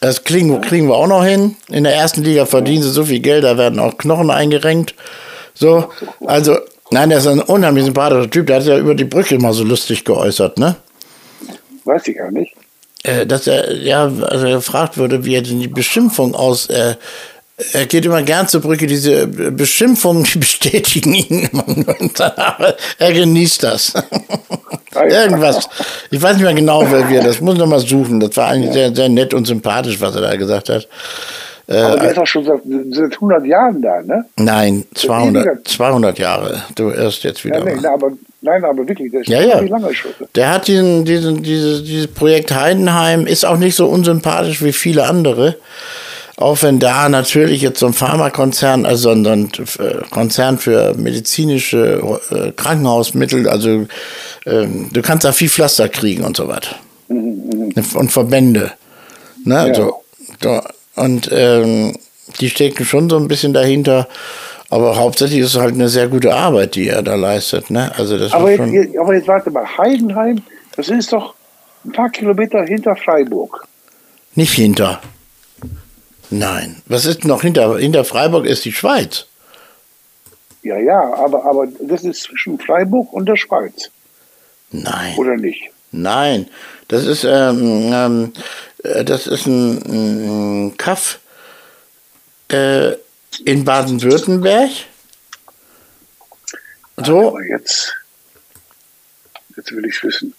Das 0.00 0.22
kriegen, 0.24 0.60
kriegen 0.60 0.88
wir 0.88 0.96
auch 0.96 1.06
noch 1.06 1.24
hin. 1.24 1.56
In 1.70 1.84
der 1.84 1.94
ersten 1.94 2.22
Liga 2.24 2.44
verdienen 2.44 2.82
sie 2.82 2.90
so 2.90 3.04
viel 3.04 3.20
Geld, 3.20 3.42
da 3.44 3.56
werden 3.56 3.78
auch 3.78 3.96
Knochen 3.96 4.28
eingerenkt. 4.28 4.94
So, 5.54 5.88
also, 6.26 6.58
nein, 6.90 7.08
der 7.08 7.18
ist 7.18 7.26
ein 7.26 7.40
unheimlich 7.40 7.86
sympathischer 7.86 8.28
Typ. 8.28 8.48
Der 8.48 8.56
hat 8.56 8.64
ja 8.66 8.76
über 8.76 8.94
die 8.94 9.04
Brücke 9.04 9.38
mal 9.38 9.54
so 9.54 9.64
lustig 9.64 10.04
geäußert, 10.04 10.58
ne? 10.58 10.76
Weiß 11.84 12.06
ich 12.08 12.18
gar 12.18 12.30
nicht. 12.30 12.54
Äh, 13.04 13.26
dass 13.26 13.46
er 13.46 13.76
ja 13.76 14.04
also 14.04 14.46
gefragt 14.46 14.98
wurde, 14.98 15.24
wie 15.24 15.34
er 15.34 15.42
denn 15.42 15.60
die 15.60 15.68
Beschimpfung 15.68 16.34
aus. 16.34 16.66
Äh, 16.66 16.96
er 17.72 17.86
geht 17.86 18.04
immer 18.04 18.22
gern 18.22 18.48
zur 18.48 18.62
Brücke, 18.62 18.88
diese 18.88 19.28
Beschimpfungen, 19.28 20.24
die 20.24 20.38
bestätigen 20.40 21.14
ihn 21.14 21.48
immer 21.52 21.64
er 22.98 23.12
genießt 23.12 23.62
das. 23.62 23.92
Irgendwas. 24.94 25.68
Ich 26.10 26.20
weiß 26.20 26.36
nicht 26.36 26.44
mehr 26.44 26.54
genau, 26.54 26.90
wer 26.90 27.08
wir. 27.08 27.22
Das 27.22 27.40
muss 27.40 27.54
ich 27.54 27.60
noch 27.60 27.66
mal 27.66 27.80
suchen. 27.80 28.20
Das 28.20 28.36
war 28.36 28.48
eigentlich 28.48 28.72
sehr, 28.72 28.94
sehr 28.94 29.08
nett 29.08 29.34
und 29.34 29.46
sympathisch, 29.46 30.00
was 30.00 30.14
er 30.16 30.22
da 30.22 30.36
gesagt 30.36 30.68
hat. 30.68 30.88
Aber 31.66 31.98
der 31.98 32.10
ist 32.10 32.18
auch 32.18 32.26
schon 32.26 32.44
seit, 32.44 32.60
seit 32.90 33.14
100 33.14 33.46
Jahren 33.46 33.80
da, 33.80 34.02
ne? 34.02 34.26
Nein, 34.36 34.84
200, 34.94 35.44
weniger. 35.44 35.64
200 35.64 36.18
Jahre. 36.18 36.62
Du 36.74 36.90
erst 36.90 37.24
jetzt 37.24 37.44
wieder. 37.44 37.58
Ja, 37.58 37.64
nee, 37.64 37.78
na, 37.80 37.94
aber 37.94 38.12
Nein, 38.44 38.62
aber 38.62 38.86
wirklich, 38.86 39.10
das 39.10 39.22
ist 39.22 39.28
Ja, 39.28 39.40
ja. 39.40 39.60
lange 39.60 39.94
schon. 39.94 40.10
Der 40.34 40.52
hat 40.52 40.68
diesen, 40.68 41.06
diesen, 41.06 41.42
dieses, 41.42 41.82
dieses 41.82 42.08
Projekt 42.08 42.54
Heidenheim, 42.54 43.26
ist 43.26 43.46
auch 43.46 43.56
nicht 43.56 43.74
so 43.74 43.86
unsympathisch 43.86 44.62
wie 44.62 44.74
viele 44.74 45.06
andere. 45.06 45.56
Auch 46.36 46.62
wenn 46.62 46.78
da 46.78 47.08
natürlich 47.08 47.62
jetzt 47.62 47.78
so 47.78 47.86
ein 47.86 47.94
Pharmakonzern, 47.94 48.84
also 48.84 49.10
ein, 49.10 49.26
ein 49.26 49.50
äh, 49.78 50.04
Konzern 50.10 50.58
für 50.58 50.94
medizinische 50.94 52.02
äh, 52.30 52.52
Krankenhausmittel, 52.52 53.48
also 53.48 53.86
ähm, 54.44 54.90
du 54.92 55.00
kannst 55.00 55.24
da 55.24 55.32
viel 55.32 55.48
Pflaster 55.48 55.88
kriegen 55.88 56.24
und 56.24 56.36
so 56.36 56.46
weiter. 56.46 56.76
Und 57.08 58.12
Verbände. 58.12 58.72
Ne? 59.44 59.58
Also, 59.58 60.02
da, 60.40 60.64
und 60.96 61.28
ähm, 61.32 61.96
die 62.40 62.50
stecken 62.50 62.84
schon 62.84 63.08
so 63.10 63.16
ein 63.16 63.28
bisschen 63.28 63.52
dahinter. 63.52 64.08
Aber 64.70 64.96
hauptsächlich 64.96 65.40
ist 65.40 65.54
es 65.54 65.60
halt 65.60 65.74
eine 65.74 65.88
sehr 65.88 66.08
gute 66.08 66.34
Arbeit, 66.34 66.74
die 66.74 66.88
er 66.88 67.02
da 67.02 67.14
leistet. 67.14 67.70
Ne? 67.70 67.92
Also 67.96 68.18
das 68.18 68.32
Aber 68.32 68.50
jetzt, 68.50 68.72
jetzt- 68.72 68.98
aber 68.98 69.14
jetzt 69.14 69.28
warte 69.28 69.50
mal, 69.50 69.66
Heidenheim, 69.78 70.42
das 70.76 70.88
ist 70.88 71.12
doch 71.12 71.34
ein 71.84 71.92
paar 71.92 72.10
Kilometer 72.10 72.64
hinter 72.64 72.96
Freiburg. 72.96 73.66
nicht 74.34 74.52
hinter. 74.54 75.00
Nein. 76.30 76.82
Was 76.86 77.04
ist 77.04 77.24
noch 77.24 77.42
hinter? 77.42 77.76
Hinter 77.78 78.04
Freiburg 78.04 78.46
ist 78.46 78.64
die 78.64 78.72
Schweiz. 78.72 79.26
Ja, 80.62 80.78
ja, 80.78 81.14
aber, 81.14 81.44
aber 81.44 81.68
das 81.80 82.02
ist 82.04 82.22
zwischen 82.22 82.58
Freiburg 82.58 83.12
und 83.12 83.26
der 83.28 83.36
Schweiz, 83.36 83.90
Nein. 84.72 85.14
oder 85.18 85.36
nicht? 85.36 85.62
Nein. 85.92 86.48
Das 86.88 87.04
ist, 87.04 87.24
ähm, 87.24 87.90
ähm, 87.92 88.32
äh, 88.34 88.73
das 88.84 89.26
ist 89.26 89.46
ein, 89.46 90.68
ein 90.68 90.76
Kaff 90.76 91.20
äh, 92.48 92.92
in 93.44 93.64
Baden-Württemberg. 93.64 94.70
So, 96.98 97.28
Aber 97.28 97.42
jetzt, 97.42 97.94
jetzt 99.56 99.72
will 99.72 99.86
ich 99.86 100.02
wissen. 100.04 100.34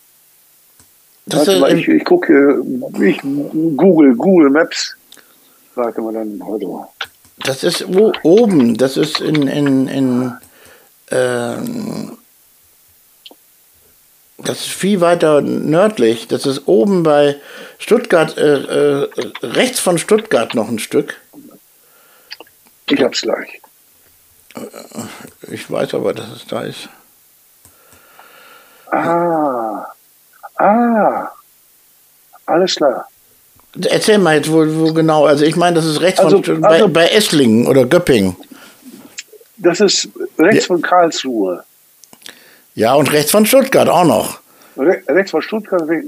das 1.26 1.48
Warte 1.48 1.60
mal, 1.60 1.78
ich, 1.78 1.88
ich 1.88 2.06
gucke, 2.06 2.62
ich 3.02 3.20
Google, 3.22 4.16
Google 4.16 4.50
Maps. 4.52 4.96
Warte 5.74 6.02
mal 6.02 6.14
dann, 6.14 6.40
warte 6.40 6.68
mal. 6.68 6.88
Das 7.40 7.64
ist 7.64 7.86
oben, 7.86 8.78
das 8.78 8.96
ist 8.96 9.20
in, 9.20 9.48
in, 9.48 9.88
in 9.88 10.34
ähm, 11.12 12.18
das 14.38 14.60
ist 14.62 14.70
viel 14.70 15.02
weiter 15.02 15.42
nördlich. 15.42 16.28
Das 16.28 16.46
ist 16.46 16.68
oben 16.68 17.04
bei 17.04 17.36
Stuttgart, 17.78 18.38
äh, 18.38 19.04
äh, 19.04 19.10
rechts 19.42 19.80
von 19.80 19.98
Stuttgart 19.98 20.54
noch 20.56 20.68
ein 20.70 20.80
Stück. 20.80 21.20
Ich 22.90 23.02
hab's 23.02 23.22
gleich. 23.22 23.62
Ich 25.50 25.70
weiß 25.70 25.94
aber, 25.96 26.14
dass 26.14 26.30
es 26.32 26.46
da 26.48 26.62
ist. 26.62 26.88
Ah, 28.92 29.86
ah, 30.58 31.28
alles 32.46 32.76
klar. 32.76 33.08
Erzähl 33.90 34.20
mal 34.20 34.38
jetzt, 34.38 34.50
wo, 34.52 34.60
wo 34.66 34.94
genau. 34.94 35.26
Also 35.26 35.44
ich 35.44 35.56
meine, 35.58 35.76
das 35.76 35.86
ist 35.86 36.00
rechts 36.02 36.20
Also- 36.20 36.42
von 36.42 36.64
also- 36.64 36.88
bei, 36.88 37.08
bei 37.08 37.08
Esslingen 37.10 37.68
oder 37.68 37.86
Göppingen. 37.86 38.38
Das 39.58 39.80
ist 39.80 40.10
rechts 40.38 40.64
Ja. 40.66 40.68
von 40.68 40.82
Karlsruhe. 40.82 41.64
Ja, 42.76 42.94
und 42.96 43.12
rechts 43.12 43.32
von 43.32 43.46
Stuttgart 43.46 43.90
auch 43.90 44.04
noch. 44.06 44.40
Re 44.78 44.98
rechts 45.08 45.32
von 45.32 45.42
Stuttgart, 45.42 45.82
re 45.88 46.02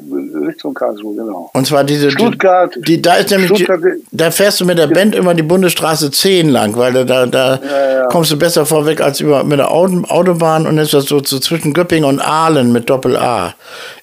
rechts 0.46 0.62
von 0.62 0.74
Karlsruhe, 0.74 1.16
genau. 1.16 1.50
Und 1.54 1.66
zwar 1.66 1.86
diese. 1.86 2.12
Stuttgart. 2.12 2.74
Die, 2.86 3.02
da 3.02 3.16
ist 3.16 3.30
nämlich. 3.32 3.48
Stuttgart- 3.50 3.80
Die, 3.82 4.04
da 4.12 4.30
fährst 4.30 4.60
du 4.60 4.66
mit 4.66 4.78
der 4.78 4.88
Band 4.88 5.16
immer 5.16 5.34
die 5.34 5.44
Bundesstraße 5.44 6.12
10 6.12 6.50
lang, 6.50 6.76
weil 6.76 6.92
da, 7.06 7.26
da, 7.26 7.56
Ja, 7.64 7.92
ja. 7.94 8.06
kommst 8.08 8.30
du 8.32 8.38
besser 8.38 8.66
vorweg 8.66 9.00
als 9.00 9.22
über, 9.22 9.46
mit 9.46 9.60
der 9.60 9.72
Auto, 9.72 10.04
Autobahn 10.10 10.68
und 10.68 10.78
ist 10.80 10.94
das 10.94 11.06
so, 11.06 11.24
so 11.24 11.40
zwischen 11.40 11.74
Göppingen 11.74 12.04
und 12.10 12.20
Aalen 12.20 12.74
mit 12.74 12.90
Doppel-A. 12.90 13.54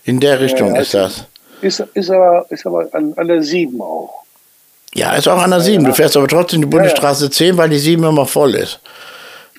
In 0.05 0.19
der 0.21 0.41
Richtung 0.41 0.75
ja, 0.75 0.81
ist 0.81 0.95
das. 0.95 1.25
Ist, 1.61 1.81
ist 1.93 2.11
aber, 2.11 2.47
ist 2.49 2.67
aber 2.67 2.87
an, 2.93 3.13
an 3.17 3.29
der 3.29 3.43
7 3.43 3.79
auch. 3.83 4.23
Ja, 4.95 5.13
ist 5.15 5.29
auch 5.29 5.43
an 5.43 5.51
der 5.51 5.61
7. 5.61 5.85
Du 5.85 5.93
fährst 5.93 6.17
aber 6.17 6.29
trotzdem 6.29 6.63
die 6.63 6.67
Bundesstraße 6.69 7.29
10, 7.29 7.59
weil 7.59 7.69
die 7.69 7.79
7 7.79 8.03
immer 8.05 8.25
voll 8.25 8.55
ist. 8.55 8.81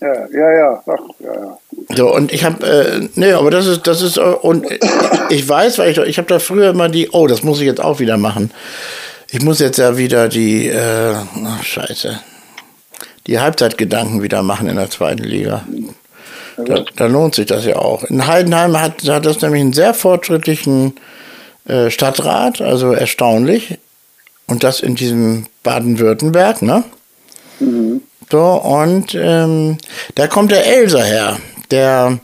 Ja, 0.02 0.14
ja, 0.32 0.52
ja. 0.52 0.84
Ach, 0.88 1.00
ja, 1.20 1.34
ja. 1.34 1.58
So, 1.90 2.14
und 2.14 2.32
ich 2.32 2.44
habe, 2.44 2.66
äh, 2.66 3.10
nee, 3.16 3.32
aber 3.34 3.52
das 3.52 3.68
ist, 3.68 3.86
das 3.86 4.02
ist, 4.02 4.18
äh, 4.18 4.22
und 4.22 4.66
ich 5.30 5.48
weiß, 5.48 5.78
weil 5.78 5.92
ich, 5.92 5.98
ich 5.98 6.18
habe 6.18 6.28
da 6.28 6.40
früher 6.40 6.72
immer 6.72 6.90
die, 6.90 7.10
oh, 7.12 7.28
das 7.28 7.44
muss 7.44 7.60
ich 7.60 7.66
jetzt 7.66 7.82
auch 7.82 8.00
wieder 8.00 8.18
machen. 8.18 8.52
Ich 9.30 9.42
muss 9.42 9.60
jetzt 9.60 9.78
ja 9.78 9.98
wieder 9.98 10.28
die, 10.28 10.68
äh, 10.68 11.14
ach, 11.46 11.64
scheiße, 11.64 12.20
die 13.28 13.40
Halbzeitgedanken 13.40 14.24
wieder 14.24 14.42
machen 14.42 14.68
in 14.68 14.78
der 14.78 14.90
zweiten 14.90 15.24
Liga. 15.24 15.66
Da, 16.58 16.86
da 16.96 17.06
lohnt 17.06 17.36
sich 17.36 17.48
das 17.48 17.66
ja 17.66 17.76
auch. 17.76 18.04
In 18.06 18.26
Heidenheim 18.26 18.80
hat, 18.80 19.08
hat 19.08 19.26
das 19.26 19.42
nämlich 19.42 19.62
einen 19.62 19.74
sehr 19.74 19.94
fortschrittlichen 19.94 20.96
äh, 21.68 21.90
Stadtrat, 21.90 22.62
also 22.62 22.94
erstaunlich. 22.94 23.78
Und 24.48 24.64
das 24.64 24.80
in 24.80 24.96
diesem 24.96 25.48
Baden-Württemberg, 25.64 26.62
ne? 26.62 26.84
So, 28.32 28.44
und 28.44 29.16
ähm, 29.16 29.78
da 30.14 30.28
kommt 30.28 30.52
der 30.52 30.66
Elser 30.66 31.04
her, 31.04 31.38
der 31.72 32.20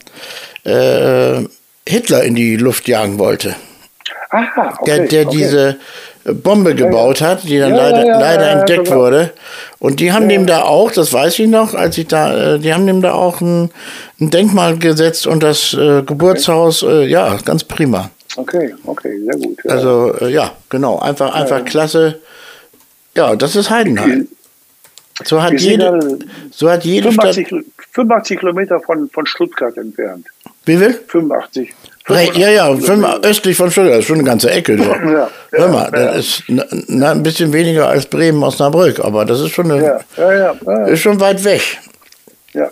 äh, 0.64 1.44
Hitler 1.88 2.24
in 2.24 2.36
die 2.36 2.56
Luft 2.56 2.88
jagen 2.88 3.20
wollte. 3.20 3.56
Aha, 4.30 4.78
okay. 4.80 4.98
Der, 4.98 5.08
der 5.08 5.28
okay. 5.28 5.38
diese 5.38 5.78
Bombe 6.24 6.76
gebaut 6.76 7.22
hat, 7.22 7.44
die 7.44 7.58
dann 7.58 7.72
Ja, 7.76 7.90
leider, 7.90 8.20
leider 8.20 8.50
entdeckt 8.52 8.86
genau. 8.86 8.98
wurde. 8.98 9.32
Und 9.80 10.00
die 10.00 10.12
haben 10.14 10.30
dem 10.30 10.46
da 10.46 10.62
auch, 10.62 10.92
das 10.92 11.12
weiß 11.12 11.40
ich 11.40 11.48
noch, 11.48 11.74
als 11.74 11.98
ich 11.98 12.08
da, 12.08 12.56
äh, 12.56 12.60
die 12.60 12.74
haben 12.74 12.86
dem 12.86 13.02
da 13.02 13.14
auch 13.14 13.42
ein, 13.42 13.72
ein 14.20 14.30
Denkmal 14.30 14.78
gesetzt 14.78 15.26
und 15.26 15.42
das 15.42 15.74
äh, 15.74 16.04
Geburtshaus, 16.04 16.84
äh, 16.84 17.06
ja, 17.06 17.36
ganz 17.44 17.64
prima. 17.64 18.12
Okay, 18.38 18.74
okay, 18.86 19.20
sehr 19.24 19.40
gut. 19.40 19.58
Also, 19.68 20.14
äh, 20.22 20.32
ja, 20.32 20.52
genau, 20.70 21.00
einfach, 21.00 21.34
einfach 21.34 21.66
klasse. 21.66 22.20
Ja, 23.16 23.36
das 23.36 23.56
ist 23.56 23.70
Heidenheim. 23.70 24.28
So 25.24 25.42
hat 25.42 25.54
jede, 25.60 26.20
so 26.52 26.70
hat 26.70 26.84
jede 26.86 27.12
Stadt, 27.12 27.36
85, 27.36 27.66
85 27.94 28.40
Kilometer 28.40 28.80
von, 28.80 29.10
von 29.10 29.26
Stuttgart 29.26 29.78
entfernt. 29.78 30.26
wie 30.66 30.80
will? 30.80 31.00
85. 31.08 31.74
Re- 32.08 32.30
Ja, 32.36 32.50
ja, 32.50 32.76
fünf, 32.76 33.06
östlich 33.24 33.56
von 33.56 33.70
Stuttgart, 33.72 33.94
das 33.94 34.00
ist 34.00 34.06
schon 34.08 34.18
eine 34.18 34.26
ganze 34.26 34.50
Ecke. 34.52 34.76
Du. 34.76 34.84
Ja, 34.84 35.30
Hör 35.52 35.68
mal, 35.70 35.84
ja, 35.94 36.14
das 36.14 36.18
ist 36.18 36.44
na, 36.48 36.66
na, 36.88 37.12
ein 37.12 37.24
bisschen 37.24 37.54
weniger 37.54 37.88
als 37.88 38.06
Bremen, 38.06 38.42
Osnabrück, 38.44 39.00
aber 39.00 39.24
das 39.26 39.40
ist 39.42 39.52
schon, 39.52 39.72
eine, 39.72 40.02
Ja, 40.18 40.86
ist 40.86 41.02
schon 41.02 41.20
weit 41.20 41.44
weg. 41.44 41.62
ja. 42.54 42.70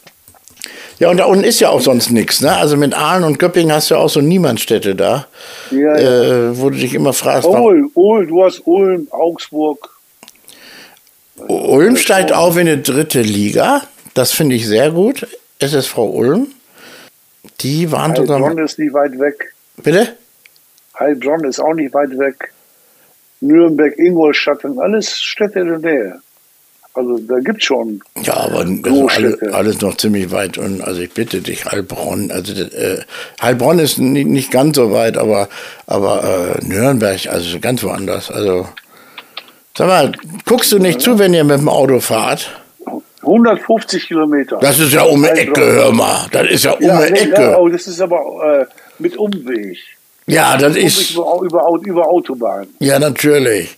Ja, 0.98 1.10
und 1.10 1.16
da 1.16 1.26
unten 1.26 1.46
ist 1.46 1.62
ja 1.62 1.70
auch 1.70 1.80
sonst 1.80 2.12
nichts. 2.12 2.42
Ne? 2.42 2.54
Also 2.54 2.76
mit 2.76 2.94
Aalen 2.94 3.24
und 3.24 3.40
Göppingen 3.40 3.72
hast 3.74 3.90
du 3.90 3.96
ja 3.96 4.02
auch 4.02 4.10
so 4.10 4.20
Niemandsstädte 4.20 4.96
da, 4.96 5.28
Ja, 5.72 5.78
ja. 5.98 6.24
äh, 6.50 6.60
wo 6.60 6.70
du 6.70 6.76
dich 6.76 6.94
immer 6.94 7.14
fragst, 7.14 7.48
Ulm, 7.48 7.90
Ulm, 7.94 8.28
du 8.28 8.44
hast 8.44 8.64
Ulm, 8.66 9.08
Augsburg. 9.10 9.78
Ulm 11.48 11.98
steigt 11.98 12.32
auf 12.32 12.58
in 12.58 12.66
die 12.68 12.82
dritte 12.82 13.22
Liga. 13.22 13.82
Das 14.14 14.32
finde 14.32 14.56
ich 14.56 14.68
sehr 14.68 14.92
gut. 14.92 15.28
SSV 15.60 15.98
Ulm. 15.98 16.48
Die 17.62 17.92
waren 17.92 18.16
sogar. 18.16 18.40
Heilbronn 18.40 18.66
ist 18.66 18.80
nicht 18.80 18.94
weit 18.94 19.20
weg. 19.20 19.54
Bitte? 19.78 20.16
Heilbronn 21.00 21.44
ist 21.46 21.60
auch 21.60 21.74
nicht 21.74 21.94
weit 21.94 22.18
weg. 22.18 22.52
Nürnberg, 23.42 23.98
Ingolstadt 23.98 24.62
sind 24.62 24.80
alles 24.80 25.20
Städte 25.20 25.60
in 25.60 25.68
der 25.68 25.80
Nähe. 25.80 26.22
Also 26.94 27.18
da 27.20 27.40
gibt 27.40 27.60
es 27.60 27.66
schon. 27.66 28.02
Ja, 28.24 28.36
aber 28.36 28.66
Großstädte. 28.66 29.38
alles, 29.42 29.54
alles 29.54 29.82
noch 29.82 29.96
ziemlich 29.96 30.32
weit. 30.32 30.58
Und 30.58 30.82
also 30.82 31.02
ich 31.02 31.12
bitte 31.14 31.40
dich, 31.42 31.66
Heilbronn. 31.66 32.32
Also 32.32 32.54
äh, 32.54 33.02
Heilbronn 33.42 33.80
ist 33.80 34.00
nicht, 34.00 34.28
nicht 34.28 34.52
ganz 34.52 34.76
so 34.76 34.92
weit, 34.92 35.18
aber, 35.18 35.48
aber 35.86 36.58
äh, 36.60 36.66
Nürnberg, 36.66 37.28
also 37.28 37.60
ganz 37.60 37.84
woanders. 37.84 38.32
Also 38.32 38.68
sag 39.80 39.88
mal, 39.88 40.12
guckst 40.46 40.72
du 40.74 40.78
nicht 40.78 41.00
zu, 41.00 41.18
wenn 41.20 41.34
ihr 41.34 41.46
mit 41.46 41.58
dem 41.58 41.70
Auto 41.70 42.02
fahrt? 42.02 42.52
150 43.22 44.08
Kilometer. 44.08 44.58
Das 44.62 44.78
ist 44.78 44.92
ja 44.94 45.04
um 45.04 45.24
die 45.24 45.30
Ecke, 45.30 45.62
hör 45.62 45.92
mal. 45.94 46.28
Das 46.32 46.50
ist 46.50 46.66
ja 46.66 46.72
um 46.74 46.82
ja, 46.84 47.06
die 47.06 47.14
nee, 47.14 47.20
Ecke. 47.20 47.42
ja, 47.42 47.58
oh, 47.58 47.70
das 47.70 47.88
ist 47.88 48.02
aber 48.02 48.20
äh, 48.62 48.66
mit 49.00 49.16
Umweg. 49.18 49.78
Ja, 50.26 50.58
das 50.58 50.72
Umweg 50.76 50.86
ist. 50.86 51.12
über, 51.12 51.40
über, 51.44 51.80
über 51.86 52.08
Autobahn. 52.10 52.68
Ja, 52.80 53.00
natürlich. 53.00 53.78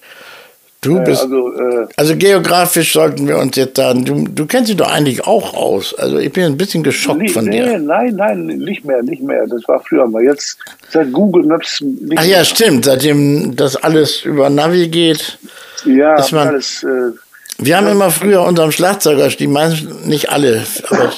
Du 0.81 0.97
Äh, 0.97 1.03
bist. 1.03 1.21
also, 1.21 1.53
äh, 1.53 1.87
Also 1.97 2.15
geografisch 2.15 2.93
sollten 2.93 3.27
wir 3.27 3.37
uns 3.37 3.55
jetzt 3.55 3.77
sagen, 3.77 4.03
du, 4.03 4.25
du 4.27 4.47
kennst 4.47 4.69
dich 4.69 4.77
doch 4.77 4.89
eigentlich 4.91 5.27
auch 5.27 5.53
aus. 5.53 5.93
Also 5.93 6.17
ich 6.17 6.31
bin 6.33 6.43
ein 6.45 6.57
bisschen 6.57 6.81
geschockt 6.81 7.19
nicht, 7.19 7.33
von 7.33 7.45
nee, 7.45 7.61
dir. 7.63 7.77
nein, 7.77 8.15
nein, 8.15 8.45
nicht 8.47 8.83
mehr, 8.85 9.03
nicht 9.03 9.21
mehr. 9.21 9.45
Das 9.47 9.67
war 9.67 9.79
früher 9.87 10.07
mal. 10.07 10.23
Jetzt 10.23 10.57
seit 10.89 11.11
Google 11.11 11.43
Maps. 11.45 11.83
Ach 11.83 12.07
mehr. 12.07 12.23
ja, 12.25 12.43
stimmt, 12.43 12.85
seitdem 12.85 13.55
das 13.55 13.75
alles 13.75 14.23
über 14.25 14.49
Navi 14.49 14.87
geht. 14.87 15.37
Ja, 15.85 16.15
ist 16.15 16.31
man- 16.31 16.47
alles. 16.49 16.83
Äh, 16.83 17.11
Wir 17.59 17.77
haben 17.77 17.87
immer 17.87 18.09
früher 18.09 18.41
unserem 18.43 18.71
Schlagzeuger, 18.71 19.27
die 19.29 19.47
meisten, 19.47 20.07
nicht 20.07 20.29
alle, 20.31 20.63
aber 20.89 21.11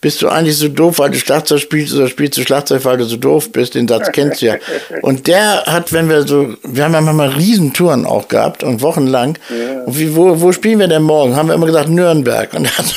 bist 0.00 0.20
du 0.22 0.28
eigentlich 0.28 0.56
so 0.56 0.68
doof, 0.68 0.98
weil 0.98 1.10
du 1.10 1.18
Schlagzeug 1.18 1.60
spielst 1.60 1.94
oder 1.94 2.08
spielst 2.08 2.36
du 2.36 2.42
Schlagzeug, 2.42 2.84
weil 2.84 2.98
du 2.98 3.04
so 3.04 3.16
doof 3.16 3.50
bist, 3.52 3.74
den 3.74 3.86
Satz 3.88 4.10
kennst 4.12 4.42
du 4.42 4.46
ja. 4.46 4.56
Und 5.02 5.26
der 5.28 5.64
hat, 5.66 5.92
wenn 5.92 6.08
wir 6.08 6.26
so, 6.26 6.54
wir 6.64 6.84
haben 6.84 6.92
ja 6.94 7.00
manchmal 7.00 7.28
Riesentouren 7.30 8.04
auch 8.04 8.26
gehabt 8.28 8.64
und 8.64 8.80
wochenlang. 8.82 9.38
Und 9.86 9.98
wie, 9.98 10.14
wo, 10.16 10.40
wo 10.40 10.50
spielen 10.52 10.80
wir 10.80 10.88
denn 10.88 11.02
morgen? 11.02 11.36
Haben 11.36 11.48
wir 11.48 11.54
immer 11.54 11.66
gesagt 11.66 11.88
Nürnberg. 11.88 12.52
Und 12.54 12.64
er 12.64 12.78
hat, 12.78 12.94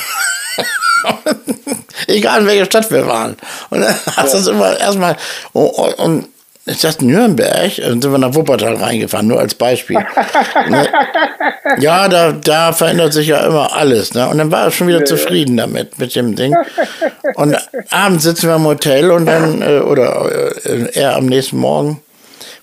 Egal 2.07 2.41
in 2.41 2.47
welcher 2.47 2.65
Stadt 2.65 2.91
wir 2.91 3.07
waren. 3.07 3.35
Und 3.69 3.81
dann 3.81 3.95
hast 4.15 4.33
du 4.33 4.37
das 4.37 4.47
immer 4.47 4.79
erstmal. 4.79 5.15
Und, 5.53 5.69
und 5.99 6.27
ist 6.65 6.83
das 6.83 6.99
Nürnberg? 6.99 7.75
Dann 7.75 8.01
sind 8.01 8.11
wir 8.11 8.17
nach 8.17 8.33
Wuppertal 8.33 8.75
reingefahren, 8.75 9.27
nur 9.27 9.39
als 9.39 9.53
Beispiel. 9.53 9.97
ne? 10.69 10.87
Ja, 11.77 12.07
da, 12.07 12.31
da 12.31 12.73
verändert 12.73 13.13
sich 13.13 13.27
ja 13.27 13.45
immer 13.45 13.73
alles. 13.73 14.15
Ne? 14.15 14.27
Und 14.27 14.39
dann 14.39 14.51
war 14.51 14.65
er 14.65 14.71
schon 14.71 14.87
wieder 14.87 14.99
ja, 14.99 15.05
zufrieden 15.05 15.57
damit, 15.57 15.99
mit 15.99 16.15
dem 16.15 16.35
Ding. 16.35 16.55
Und 17.35 17.55
abends 17.91 18.23
sitzen 18.23 18.49
wir 18.49 18.55
im 18.55 18.65
Hotel 18.65 19.11
und 19.11 19.25
dann, 19.25 19.61
äh, 19.61 19.79
oder 19.79 20.29
äh, 20.63 20.89
er 20.93 21.15
am 21.15 21.25
nächsten 21.25 21.57
Morgen. 21.57 22.01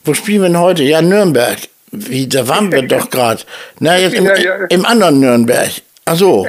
Wo 0.04 0.14
spielen 0.14 0.42
wir 0.42 0.48
denn 0.48 0.58
heute? 0.58 0.82
Ja, 0.82 1.02
Nürnberg. 1.02 1.58
Wie, 1.90 2.26
da 2.26 2.48
waren 2.48 2.72
wir 2.72 2.82
doch 2.82 3.10
gerade. 3.10 3.42
Na, 3.78 3.98
jetzt 3.98 4.14
im, 4.14 4.28
im 4.70 4.86
anderen 4.86 5.20
Nürnberg. 5.20 5.70
Ach 6.04 6.16
so, 6.16 6.46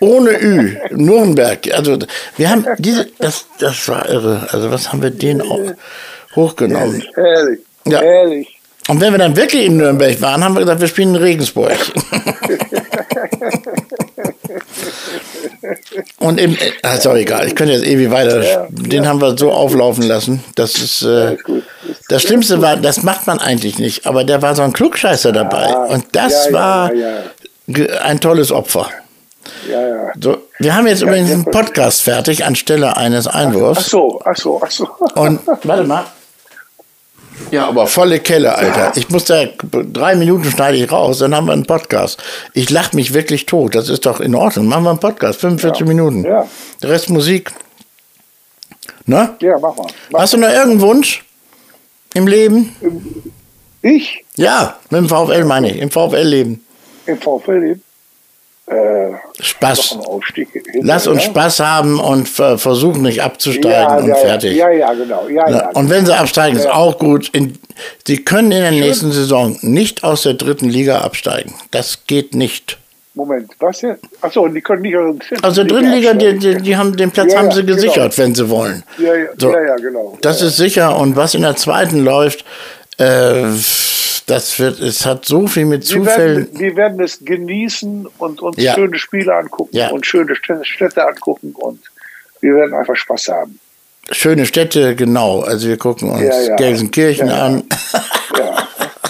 ohne 0.00 0.42
Ü, 0.42 0.76
Nürnberg. 0.90 1.72
Also 1.72 1.98
wir 2.36 2.50
haben 2.50 2.66
diese, 2.78 3.06
das, 3.18 3.46
das 3.58 3.88
war 3.88 4.08
irre. 4.08 4.48
Also 4.50 4.70
was 4.70 4.90
haben 4.90 5.02
wir 5.02 5.10
den 5.10 5.42
auch 5.42 5.60
hochgenommen? 6.34 7.02
Herrlich, 7.14 7.14
herrlich. 7.14 7.60
Ja. 7.86 8.00
herrlich. 8.00 8.60
Und 8.88 9.00
wenn 9.00 9.12
wir 9.12 9.18
dann 9.18 9.36
wirklich 9.36 9.66
in 9.66 9.76
Nürnberg 9.76 10.20
waren, 10.20 10.42
haben 10.42 10.54
wir 10.54 10.60
gesagt, 10.60 10.80
wir 10.80 10.88
spielen 10.88 11.10
in 11.10 11.22
Regensburg. 11.22 11.76
Und 16.18 16.40
im, 16.40 16.56
ach, 16.82 16.96
ist 16.96 17.06
auch 17.06 17.14
egal, 17.14 17.46
ich 17.46 17.54
könnte 17.54 17.74
jetzt 17.74 17.86
ewig 17.86 18.10
weiter. 18.10 18.42
Ja, 18.42 18.66
den 18.70 19.04
ja. 19.04 19.08
haben 19.08 19.20
wir 19.20 19.36
so 19.38 19.52
auflaufen 19.52 20.04
lassen. 20.04 20.42
Das 20.54 20.74
ist, 20.74 21.02
äh, 21.02 21.36
das 22.08 22.22
Schlimmste 22.22 22.60
war, 22.60 22.76
das 22.76 23.02
macht 23.02 23.26
man 23.26 23.38
eigentlich 23.38 23.78
nicht, 23.78 24.06
aber 24.06 24.24
der 24.24 24.42
war 24.42 24.54
so 24.54 24.62
ein 24.62 24.72
Klugscheißer 24.72 25.32
dabei. 25.32 25.74
Ah, 25.74 25.84
Und 25.86 26.06
das 26.12 26.46
ja, 26.46 26.52
war 26.52 26.90
ein 28.02 28.20
tolles 28.20 28.52
Opfer. 28.52 28.90
Ja, 29.68 29.86
ja. 29.86 30.12
So, 30.20 30.38
wir 30.58 30.74
haben 30.74 30.86
jetzt 30.86 31.02
übrigens 31.02 31.30
einen 31.30 31.44
Podcast 31.44 32.02
fertig 32.02 32.44
anstelle 32.44 32.96
eines 32.96 33.26
Einwurfs. 33.26 33.84
Ach 33.84 33.88
so, 33.88 34.20
ach 34.24 34.36
so, 34.36 34.60
ach 34.64 34.70
so. 34.70 34.88
Und 35.14 35.40
warte 35.64 35.84
mal. 35.84 36.04
Ja, 37.50 37.66
aber 37.66 37.86
volle 37.86 38.20
Kelle, 38.20 38.54
Alter. 38.54 38.92
Ich 38.96 39.08
muss 39.10 39.24
da 39.24 39.44
drei 39.62 40.14
Minuten 40.14 40.44
schneide 40.44 40.76
ich 40.76 40.90
raus, 40.90 41.18
dann 41.18 41.34
haben 41.34 41.46
wir 41.46 41.52
einen 41.52 41.66
Podcast. 41.66 42.22
Ich 42.54 42.70
lache 42.70 42.94
mich 42.94 43.12
wirklich 43.12 43.46
tot. 43.46 43.74
Das 43.74 43.88
ist 43.88 44.06
doch 44.06 44.20
in 44.20 44.34
Ordnung. 44.34 44.66
Machen 44.66 44.84
wir 44.84 44.90
einen 44.90 45.00
Podcast, 45.00 45.40
45 45.40 45.80
ja. 45.80 45.86
Minuten. 45.86 46.24
Ja. 46.24 46.46
Der 46.82 46.90
Rest 46.90 47.10
Musik. 47.10 47.52
Ne? 49.06 49.34
Ja, 49.40 49.58
mach 49.58 49.76
mal. 49.76 49.86
Mach 50.10 50.20
Hast 50.20 50.34
du 50.34 50.38
noch 50.38 50.48
irgendeinen 50.48 50.80
Wunsch 50.80 51.24
im 52.14 52.26
Leben? 52.26 52.76
Ich? 53.82 54.24
Ja, 54.36 54.78
mit 54.90 55.00
dem 55.00 55.08
VfL 55.08 55.44
meine 55.44 55.70
ich. 55.70 55.80
Im 55.80 55.90
VfL-Leben. 55.90 56.64
Im 57.06 57.18
VfL-Leben? 57.18 57.82
Äh, 58.70 59.42
Spaß. 59.42 59.98
Lass 60.82 61.08
uns 61.08 61.24
ja? 61.24 61.30
Spaß 61.30 61.60
haben 61.60 61.98
und 61.98 62.28
versuchen 62.28 63.02
nicht 63.02 63.20
abzusteigen 63.20 63.70
ja, 63.70 63.96
und 63.96 64.06
ja, 64.06 64.14
fertig. 64.14 64.56
Ja, 64.56 64.70
ja, 64.70 64.92
genau. 64.92 65.28
Ja, 65.28 65.70
und 65.70 65.90
wenn 65.90 66.06
sie 66.06 66.16
absteigen, 66.16 66.56
ist 66.56 66.70
auch 66.70 66.96
gut. 66.98 67.30
In, 67.30 67.58
sie 68.06 68.18
können 68.18 68.52
in 68.52 68.60
der 68.60 68.70
nächsten 68.70 69.10
Saison 69.10 69.58
nicht 69.62 70.04
aus 70.04 70.22
der 70.22 70.34
dritten 70.34 70.68
Liga 70.68 71.00
absteigen. 71.00 71.52
Das 71.72 72.06
geht 72.06 72.36
nicht. 72.36 72.78
Moment, 73.14 73.50
was 73.58 73.82
jetzt? 73.82 74.04
Achso, 74.20 74.46
die 74.46 74.60
können 74.60 74.82
nicht 74.82 74.96
aus 74.96 75.16
der 75.28 75.44
Also 75.44 75.64
dritten 75.64 75.90
Liga, 75.90 76.14
die, 76.14 76.38
die, 76.38 76.56
die, 76.62 76.76
haben 76.76 76.96
den 76.96 77.10
Platz 77.10 77.34
haben 77.34 77.50
sie 77.50 77.62
genau. 77.62 77.74
gesichert, 77.74 78.14
genau. 78.14 78.18
wenn 78.18 78.34
sie 78.36 78.48
wollen. 78.48 78.84
Ja, 78.98 79.16
ja, 79.16 79.26
so, 79.36 79.52
ja, 79.52 79.76
genau. 79.76 80.16
Das 80.20 80.42
ist 80.42 80.56
sicher. 80.56 80.96
Und 80.96 81.16
was 81.16 81.34
in 81.34 81.42
der 81.42 81.56
zweiten 81.56 82.04
läuft, 82.04 82.44
äh, 82.98 83.46
das 84.26 84.58
wird, 84.58 84.80
es 84.80 85.06
hat 85.06 85.24
so 85.24 85.46
viel 85.46 85.66
mit 85.66 85.84
Zufällen. 85.84 86.48
Wir 86.52 86.60
werden, 86.60 86.60
wir 86.60 86.76
werden 86.76 87.00
es 87.00 87.18
genießen 87.24 88.08
und 88.18 88.42
uns 88.42 88.56
ja. 88.56 88.74
schöne 88.74 88.98
Spiele 88.98 89.34
angucken 89.34 89.76
ja. 89.76 89.90
und 89.90 90.06
schöne 90.06 90.34
Städte 90.62 91.06
angucken 91.06 91.52
und 91.54 91.80
wir 92.40 92.54
werden 92.54 92.74
einfach 92.74 92.96
Spaß 92.96 93.28
haben. 93.28 93.58
Schöne 94.10 94.46
Städte, 94.46 94.96
genau. 94.96 95.40
Also 95.40 95.68
wir 95.68 95.76
gucken 95.76 96.10
uns 96.10 96.22
ja, 96.22 96.56
Gelsenkirchen 96.56 97.28
an. 97.28 97.64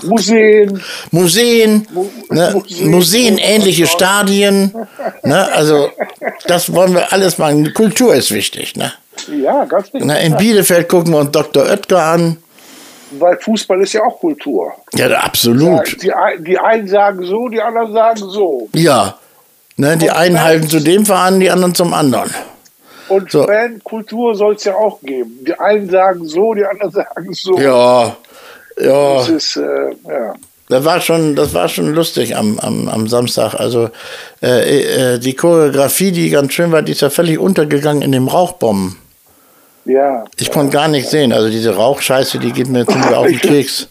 Museen. 0.02 0.82
Museen, 1.11 1.86
ne? 2.30 2.50
Museen, 2.54 2.90
Museen 2.90 3.38
ähnliche 3.38 3.86
Stadien. 3.86 4.74
Ne? 5.22 5.52
Also 5.52 5.90
das 6.46 6.74
wollen 6.74 6.94
wir 6.94 7.12
alles 7.12 7.38
machen. 7.38 7.72
Kultur 7.74 8.14
ist 8.14 8.30
wichtig. 8.30 8.76
Ne? 8.76 8.92
Ja, 9.42 9.64
ganz 9.64 9.92
wichtig. 9.92 10.06
Ne? 10.06 10.22
In 10.22 10.36
Bielefeld 10.36 10.88
gucken 10.88 11.12
wir 11.12 11.18
uns 11.18 11.30
Dr. 11.30 11.64
Oetker 11.64 12.02
an 12.02 12.38
weil 13.18 13.38
Fußball 13.38 13.80
ist 13.82 13.92
ja 13.92 14.02
auch 14.02 14.18
Kultur. 14.18 14.72
Ja, 14.94 15.08
absolut. 15.20 16.02
Ja, 16.02 16.36
die, 16.36 16.44
die 16.44 16.58
einen 16.58 16.88
sagen 16.88 17.24
so, 17.24 17.48
die 17.48 17.61
anderen 17.61 17.92
sagen 17.92 18.20
so. 18.20 18.68
Ja, 18.74 19.18
ne, 19.76 19.96
die 19.96 20.08
und 20.08 20.16
einen 20.16 20.36
Fans, 20.36 20.46
halten 20.46 20.68
zu 20.68 20.80
dem 20.80 21.06
Verein, 21.06 21.40
die 21.40 21.50
anderen 21.50 21.74
zum 21.74 21.92
anderen. 21.94 22.30
Und 23.08 23.30
so. 23.30 23.44
Fankultur 23.44 24.34
soll 24.36 24.54
es 24.54 24.64
ja 24.64 24.74
auch 24.74 25.00
geben. 25.00 25.44
Die 25.46 25.58
einen 25.58 25.90
sagen 25.90 26.24
so, 26.26 26.54
die 26.54 26.64
anderen 26.64 26.90
sagen 26.92 27.32
so. 27.32 27.58
Ja, 27.58 28.16
ja. 28.78 29.14
Das 29.16 29.28
ist, 29.28 29.56
äh, 29.56 29.90
ja. 30.08 30.34
Das 30.68 30.84
war 30.84 31.00
schon, 31.00 31.34
das 31.34 31.52
war 31.52 31.68
schon 31.68 31.92
lustig 31.94 32.36
am, 32.36 32.61
am, 32.61 32.88
am 32.88 33.08
Samstag. 33.08 33.54
Also 33.54 33.90
äh, 34.40 35.14
äh, 35.14 35.18
die 35.18 35.34
Choreografie, 35.34 36.12
die 36.12 36.30
ganz 36.30 36.52
schön 36.52 36.70
war, 36.70 36.82
die 36.82 36.92
ist 36.92 37.00
ja 37.00 37.11
völlig 37.11 37.40
untergegangen 37.40 38.02
in 38.02 38.12
dem 38.12 38.28
Rauchbomben. 38.28 38.96
Ja. 39.85 40.24
Ich 40.39 40.51
konnte 40.51 40.72
gar 40.72 40.89
nicht 40.89 41.09
sehen. 41.09 41.33
Also 41.33 41.49
diese 41.49 41.74
Rauchscheiße, 41.74 42.39
die 42.39 42.53
geht 42.53 42.68
mir 42.68 42.87
ziemlich 42.87 43.14
auf 43.14 43.26
den 43.26 43.39
Keks. 43.41 43.89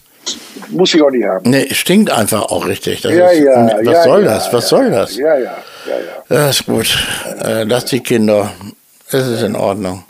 Muss 0.69 0.93
ich 0.93 1.01
auch 1.01 1.09
nicht 1.09 1.25
haben. 1.25 1.49
Nee, 1.49 1.67
stinkt 1.73 2.11
einfach 2.11 2.43
auch 2.43 2.67
richtig. 2.67 3.01
Das 3.01 3.13
ja, 3.13 3.27
ist, 3.29 3.43
ja, 3.43 3.65
was 3.83 3.85
ja, 3.85 4.03
soll 4.03 4.23
ja, 4.23 4.33
das? 4.33 4.53
Was 4.53 4.63
ja, 4.63 4.69
soll 4.69 4.91
das? 4.91 5.15
Ja, 5.15 5.35
ja, 5.35 5.39
ja, 5.39 5.51
ja. 5.87 6.23
Das 6.27 6.59
ist 6.59 6.65
gut. 6.65 6.97
Äh, 7.43 7.63
lass 7.63 7.85
die 7.85 8.01
Kinder. 8.01 8.51
Es 9.07 9.27
ist 9.27 9.41
in 9.41 9.55
Ordnung. 9.55 10.03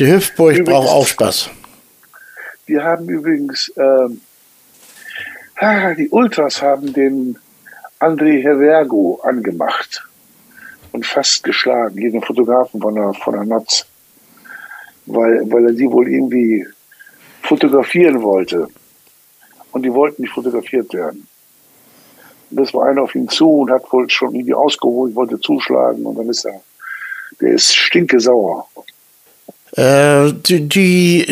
Die 0.00 0.04
übrigens, 0.04 0.64
braucht 0.64 0.88
auch 0.88 1.06
Spaß. 1.06 1.50
Wir 2.66 2.82
haben 2.82 3.08
übrigens, 3.08 3.70
ähm, 3.76 4.20
die 5.98 6.08
Ultras 6.08 6.62
haben 6.62 6.92
den 6.92 7.38
André 8.00 8.42
Hervergo 8.42 9.20
angemacht 9.22 10.02
und 10.92 11.06
fast 11.06 11.44
geschlagen, 11.44 11.98
jeden 11.98 12.22
Fotografen 12.22 12.80
von 12.80 12.94
der, 12.94 13.12
von 13.14 13.34
der 13.34 13.44
Notz 13.44 13.86
weil, 15.06 15.50
weil 15.50 15.66
er 15.66 15.74
sie 15.74 15.90
wohl 15.90 16.08
irgendwie 16.08 16.66
fotografieren 17.42 18.22
wollte. 18.22 18.68
Und 19.72 19.82
die 19.84 19.92
wollten 19.92 20.22
nicht 20.22 20.32
fotografiert 20.32 20.92
werden. 20.94 21.26
Und 22.50 22.60
das 22.60 22.72
war 22.74 22.86
einer 22.86 23.02
auf 23.02 23.14
ihn 23.14 23.28
zu 23.28 23.48
und 23.48 23.70
hat 23.70 23.90
wohl 23.92 24.08
schon 24.08 24.34
irgendwie 24.34 24.54
ausgeholt, 24.54 25.14
wollte 25.14 25.40
zuschlagen 25.40 26.06
und 26.06 26.16
dann 26.16 26.28
ist 26.28 26.44
er, 26.44 26.60
der 27.40 27.54
ist 27.54 27.74
stinkesauer. 27.74 28.66
Äh, 29.72 30.32
die, 30.32 30.68
die, 30.68 31.26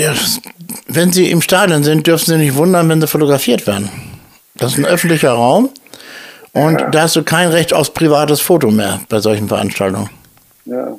wenn 0.88 1.12
sie 1.12 1.30
im 1.30 1.40
Stadion 1.40 1.84
sind, 1.84 2.06
dürfen 2.06 2.26
sie 2.26 2.38
nicht 2.38 2.56
wundern, 2.56 2.88
wenn 2.88 3.00
sie 3.00 3.06
fotografiert 3.06 3.66
werden. 3.66 3.88
Das 4.56 4.72
ist 4.72 4.78
ein 4.78 4.84
öffentlicher 4.84 5.32
Raum 5.32 5.70
und 6.52 6.80
ja. 6.80 6.90
da 6.90 7.02
hast 7.02 7.16
du 7.16 7.22
kein 7.22 7.48
Recht 7.48 7.72
aufs 7.72 7.90
privates 7.90 8.40
Foto 8.40 8.70
mehr 8.70 9.00
bei 9.08 9.20
solchen 9.20 9.48
Veranstaltungen. 9.48 10.10
Ja. 10.64 10.96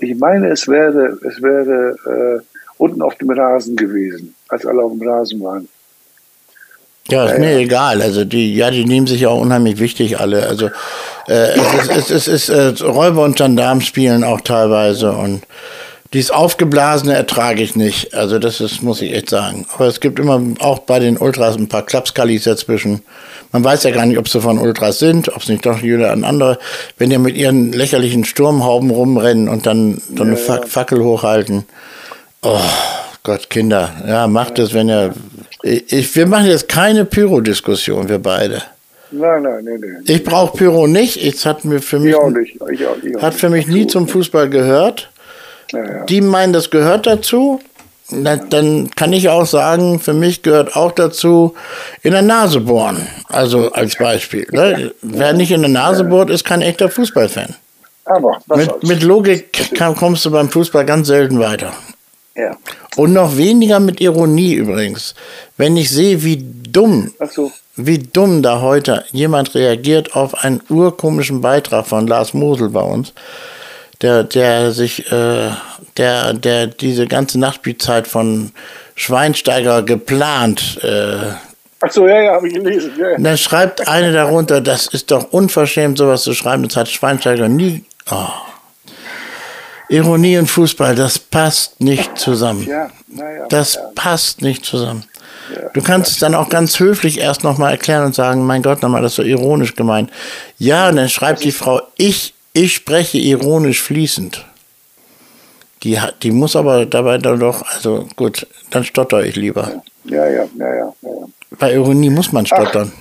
Ich 0.00 0.16
meine, 0.18 0.48
es 0.48 0.68
wäre, 0.68 1.18
es 1.26 1.42
wäre 1.42 1.96
äh, 2.06 2.40
unten 2.78 3.02
auf 3.02 3.14
dem 3.16 3.30
Rasen 3.30 3.76
gewesen, 3.76 4.34
als 4.48 4.64
alle 4.64 4.82
auf 4.82 4.92
dem 4.92 5.06
Rasen 5.06 5.42
waren. 5.42 5.68
Ja, 7.10 7.24
ist 7.24 7.38
mir 7.38 7.56
egal. 7.56 8.02
Also 8.02 8.24
die, 8.24 8.54
ja, 8.54 8.70
die 8.70 8.84
nehmen 8.84 9.06
sich 9.06 9.22
ja 9.22 9.30
auch 9.30 9.40
unheimlich 9.40 9.78
wichtig 9.78 10.20
alle. 10.20 10.46
Also 10.46 10.66
äh, 11.26 11.56
es 11.56 11.74
ist, 11.74 11.90
es 11.90 12.10
ist, 12.10 12.28
es 12.28 12.48
ist 12.48 12.80
äh, 12.82 12.84
Räuber 12.84 13.24
und 13.24 13.36
Gendarm 13.36 13.80
spielen 13.80 14.24
auch 14.24 14.42
teilweise 14.42 15.12
und 15.12 15.42
dieses 16.12 16.30
Aufgeblasene 16.30 17.14
ertrage 17.14 17.62
ich 17.62 17.76
nicht. 17.76 18.14
Also 18.14 18.38
das 18.38 18.60
ist, 18.60 18.82
muss 18.82 19.02
ich 19.02 19.12
echt 19.12 19.30
sagen. 19.30 19.66
Aber 19.74 19.86
es 19.86 20.00
gibt 20.00 20.18
immer 20.18 20.42
auch 20.58 20.80
bei 20.80 20.98
den 20.98 21.18
Ultras 21.18 21.56
ein 21.56 21.68
paar 21.68 21.84
Klapskallis 21.84 22.44
dazwischen. 22.44 23.02
Man 23.52 23.64
weiß 23.64 23.84
ja 23.84 23.90
gar 23.90 24.04
nicht, 24.04 24.18
ob 24.18 24.28
sie 24.28 24.40
von 24.40 24.58
Ultras 24.58 24.98
sind, 24.98 25.28
ob 25.34 25.42
es 25.42 25.48
nicht 25.48 25.64
doch 25.64 25.80
jeder 25.80 26.12
an 26.12 26.24
andere, 26.24 26.58
wenn 26.98 27.10
die 27.10 27.18
mit 27.18 27.36
ihren 27.36 27.72
lächerlichen 27.72 28.24
Sturmhauben 28.24 28.90
rumrennen 28.90 29.48
und 29.48 29.66
dann 29.66 30.02
so 30.14 30.22
eine 30.22 30.38
ja, 30.38 30.56
ja. 30.56 30.62
Fackel 30.66 31.02
hochhalten. 31.02 31.64
Oh 32.42 32.60
Gott, 33.22 33.50
Kinder, 33.50 33.92
ja, 34.06 34.26
macht 34.26 34.58
es, 34.58 34.74
wenn 34.74 34.88
ihr. 34.88 35.14
Ich, 35.62 36.14
wir 36.14 36.26
machen 36.26 36.46
jetzt 36.46 36.68
keine 36.68 37.04
Pyro-Diskussion, 37.04 38.08
wir 38.08 38.18
beide. 38.18 38.62
Nein, 39.10 39.42
nein, 39.42 39.64
nein, 39.64 39.80
nein. 39.80 40.04
Ich 40.06 40.22
brauche 40.22 40.56
Pyro 40.56 40.86
nicht. 40.86 41.16
Es 41.16 41.46
hat 41.46 41.64
mir 41.64 41.80
für 41.80 41.98
mich, 41.98 42.10
ich 42.10 42.16
auch 42.16 42.30
nicht. 42.30 42.54
Ich 42.54 42.86
auch, 42.86 42.96
ich 43.02 43.16
auch 43.16 43.22
hat 43.22 43.34
für 43.34 43.48
mich 43.48 43.66
nie 43.66 43.86
zum 43.86 44.06
Fußball 44.06 44.50
gehört. 44.50 45.10
Ja, 45.72 45.84
ja. 45.84 46.04
Die 46.04 46.20
meinen, 46.20 46.52
das 46.52 46.70
gehört 46.70 47.06
dazu. 47.06 47.60
Dann 48.10 48.90
kann 48.96 49.12
ich 49.12 49.28
auch 49.28 49.44
sagen, 49.44 50.00
für 50.00 50.14
mich 50.14 50.42
gehört 50.42 50.76
auch 50.76 50.92
dazu, 50.92 51.54
in 52.02 52.12
der 52.12 52.22
Nase 52.22 52.60
bohren. 52.60 53.06
Also 53.28 53.70
als 53.72 53.96
Beispiel. 53.96 54.46
Ne? 54.50 54.92
Wer 55.02 55.34
nicht 55.34 55.50
in 55.50 55.60
der 55.60 55.70
Nase 55.70 56.04
bohrt, 56.04 56.30
ist 56.30 56.44
kein 56.44 56.62
echter 56.62 56.88
Fußballfan. 56.88 57.54
Aber 58.06 58.38
mit, 58.56 58.82
mit 58.82 59.02
Logik 59.02 59.74
kommst 59.98 60.24
du 60.24 60.30
beim 60.30 60.48
Fußball 60.48 60.86
ganz 60.86 61.08
selten 61.08 61.38
weiter. 61.38 61.74
Ja. 62.34 62.56
Und 62.96 63.12
noch 63.12 63.36
weniger 63.36 63.80
mit 63.80 64.00
Ironie 64.00 64.54
übrigens. 64.54 65.14
Wenn 65.56 65.76
ich 65.76 65.90
sehe, 65.90 66.22
wie 66.22 66.42
dumm, 66.42 67.12
so. 67.30 67.52
wie 67.76 67.98
dumm 67.98 68.42
da 68.42 68.60
heute 68.60 69.04
jemand 69.10 69.54
reagiert 69.54 70.14
auf 70.14 70.42
einen 70.44 70.62
urkomischen 70.68 71.40
Beitrag 71.40 71.86
von 71.86 72.06
Lars 72.06 72.32
Mosel 72.34 72.70
bei 72.70 72.80
uns, 72.80 73.12
der, 74.02 74.24
der 74.24 74.72
sich, 74.72 75.10
äh, 75.10 75.50
der, 75.96 76.32
der 76.34 76.66
diese 76.66 77.06
ganze 77.06 77.38
Nachspielzeit 77.38 78.06
von 78.06 78.52
Schweinsteiger 78.94 79.82
geplant. 79.82 80.78
Äh, 80.82 81.32
Ach 81.80 81.92
so, 81.92 82.08
ja, 82.08 82.20
ja, 82.20 82.32
habe 82.32 82.48
ich 82.48 82.54
gelesen. 82.54 82.92
Ja, 82.98 83.10
ja. 83.10 83.16
Und 83.16 83.24
dann 83.24 83.38
schreibt 83.38 83.86
eine 83.86 84.12
darunter, 84.12 84.60
das 84.60 84.88
ist 84.88 85.10
doch 85.10 85.32
unverschämt, 85.32 85.98
sowas 85.98 86.22
zu 86.22 86.34
schreiben. 86.34 86.64
Das 86.64 86.76
hat 86.76 86.88
Schweinsteiger 86.88 87.48
nie. 87.48 87.84
Oh. 88.10 88.26
Ironie 89.88 90.38
und 90.38 90.48
Fußball, 90.48 90.94
das 90.94 91.18
passt 91.18 91.80
nicht 91.80 92.18
zusammen. 92.18 92.66
Ja, 92.66 92.90
naja. 93.06 93.46
Das 93.48 93.74
ja. 93.74 93.80
passt 93.94 94.42
nicht 94.42 94.64
zusammen. 94.64 95.04
Du 95.72 95.82
kannst 95.82 96.12
es 96.12 96.18
dann 96.18 96.34
auch 96.34 96.50
ganz 96.50 96.78
höflich 96.78 97.18
erst 97.20 97.42
nochmal 97.42 97.72
erklären 97.72 98.04
und 98.04 98.14
sagen, 98.14 98.44
mein 98.44 98.62
Gott, 98.62 98.82
nochmal, 98.82 99.00
das 99.00 99.12
ist 99.12 99.16
so 99.16 99.22
ironisch 99.22 99.74
gemeint. 99.76 100.10
Ja, 100.58 100.90
und 100.90 100.96
dann 100.96 101.08
schreibt 101.08 101.42
die 101.42 101.52
Frau, 101.52 101.80
ich, 101.96 102.34
ich 102.52 102.74
spreche 102.74 103.18
ironisch 103.18 103.82
fließend. 103.82 104.44
Die, 105.82 105.98
die 106.22 106.32
muss 106.32 106.56
aber 106.56 106.86
dabei 106.86 107.18
dann 107.18 107.38
doch, 107.38 107.62
also 107.62 108.08
gut, 108.16 108.46
dann 108.70 108.84
stotter 108.84 109.22
ich 109.22 109.36
lieber. 109.36 109.82
Ja, 110.04 110.26
ja, 110.26 110.44
ja, 110.56 110.74
ja. 110.74 110.92
ja. 111.02 111.10
Bei 111.58 111.72
Ironie 111.72 112.10
muss 112.10 112.32
man 112.32 112.46
stottern. 112.46 112.92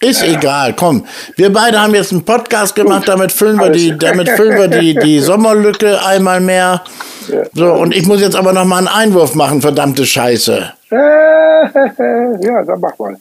Ist 0.00 0.22
egal, 0.22 0.74
komm. 0.74 1.06
Wir 1.36 1.52
beide 1.52 1.80
haben 1.80 1.94
jetzt 1.94 2.12
einen 2.12 2.24
Podcast 2.24 2.74
gemacht, 2.74 3.08
damit 3.08 3.32
füllen 3.32 3.58
wir 3.58 3.70
die, 3.70 3.96
damit 3.96 4.28
füllen 4.28 4.58
wir 4.58 4.68
die, 4.68 4.94
die 4.94 5.18
Sommerlücke 5.20 6.04
einmal 6.04 6.40
mehr. 6.40 6.82
So, 7.54 7.72
und 7.72 7.94
ich 7.94 8.06
muss 8.06 8.20
jetzt 8.20 8.36
aber 8.36 8.52
noch 8.52 8.66
mal 8.66 8.78
einen 8.78 8.88
Einwurf 8.88 9.34
machen, 9.34 9.62
verdammte 9.62 10.04
Scheiße. 10.04 10.72
Äh, 10.90 10.94
ja, 10.96 12.62
dann 12.64 12.80
mach 12.80 12.98
mal. 12.98 13.16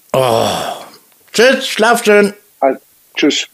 Tschüss, 1.32 1.68
schlaf 1.68 2.04
schön. 2.04 2.34
Also, 2.60 2.80
tschüss. 3.16 3.48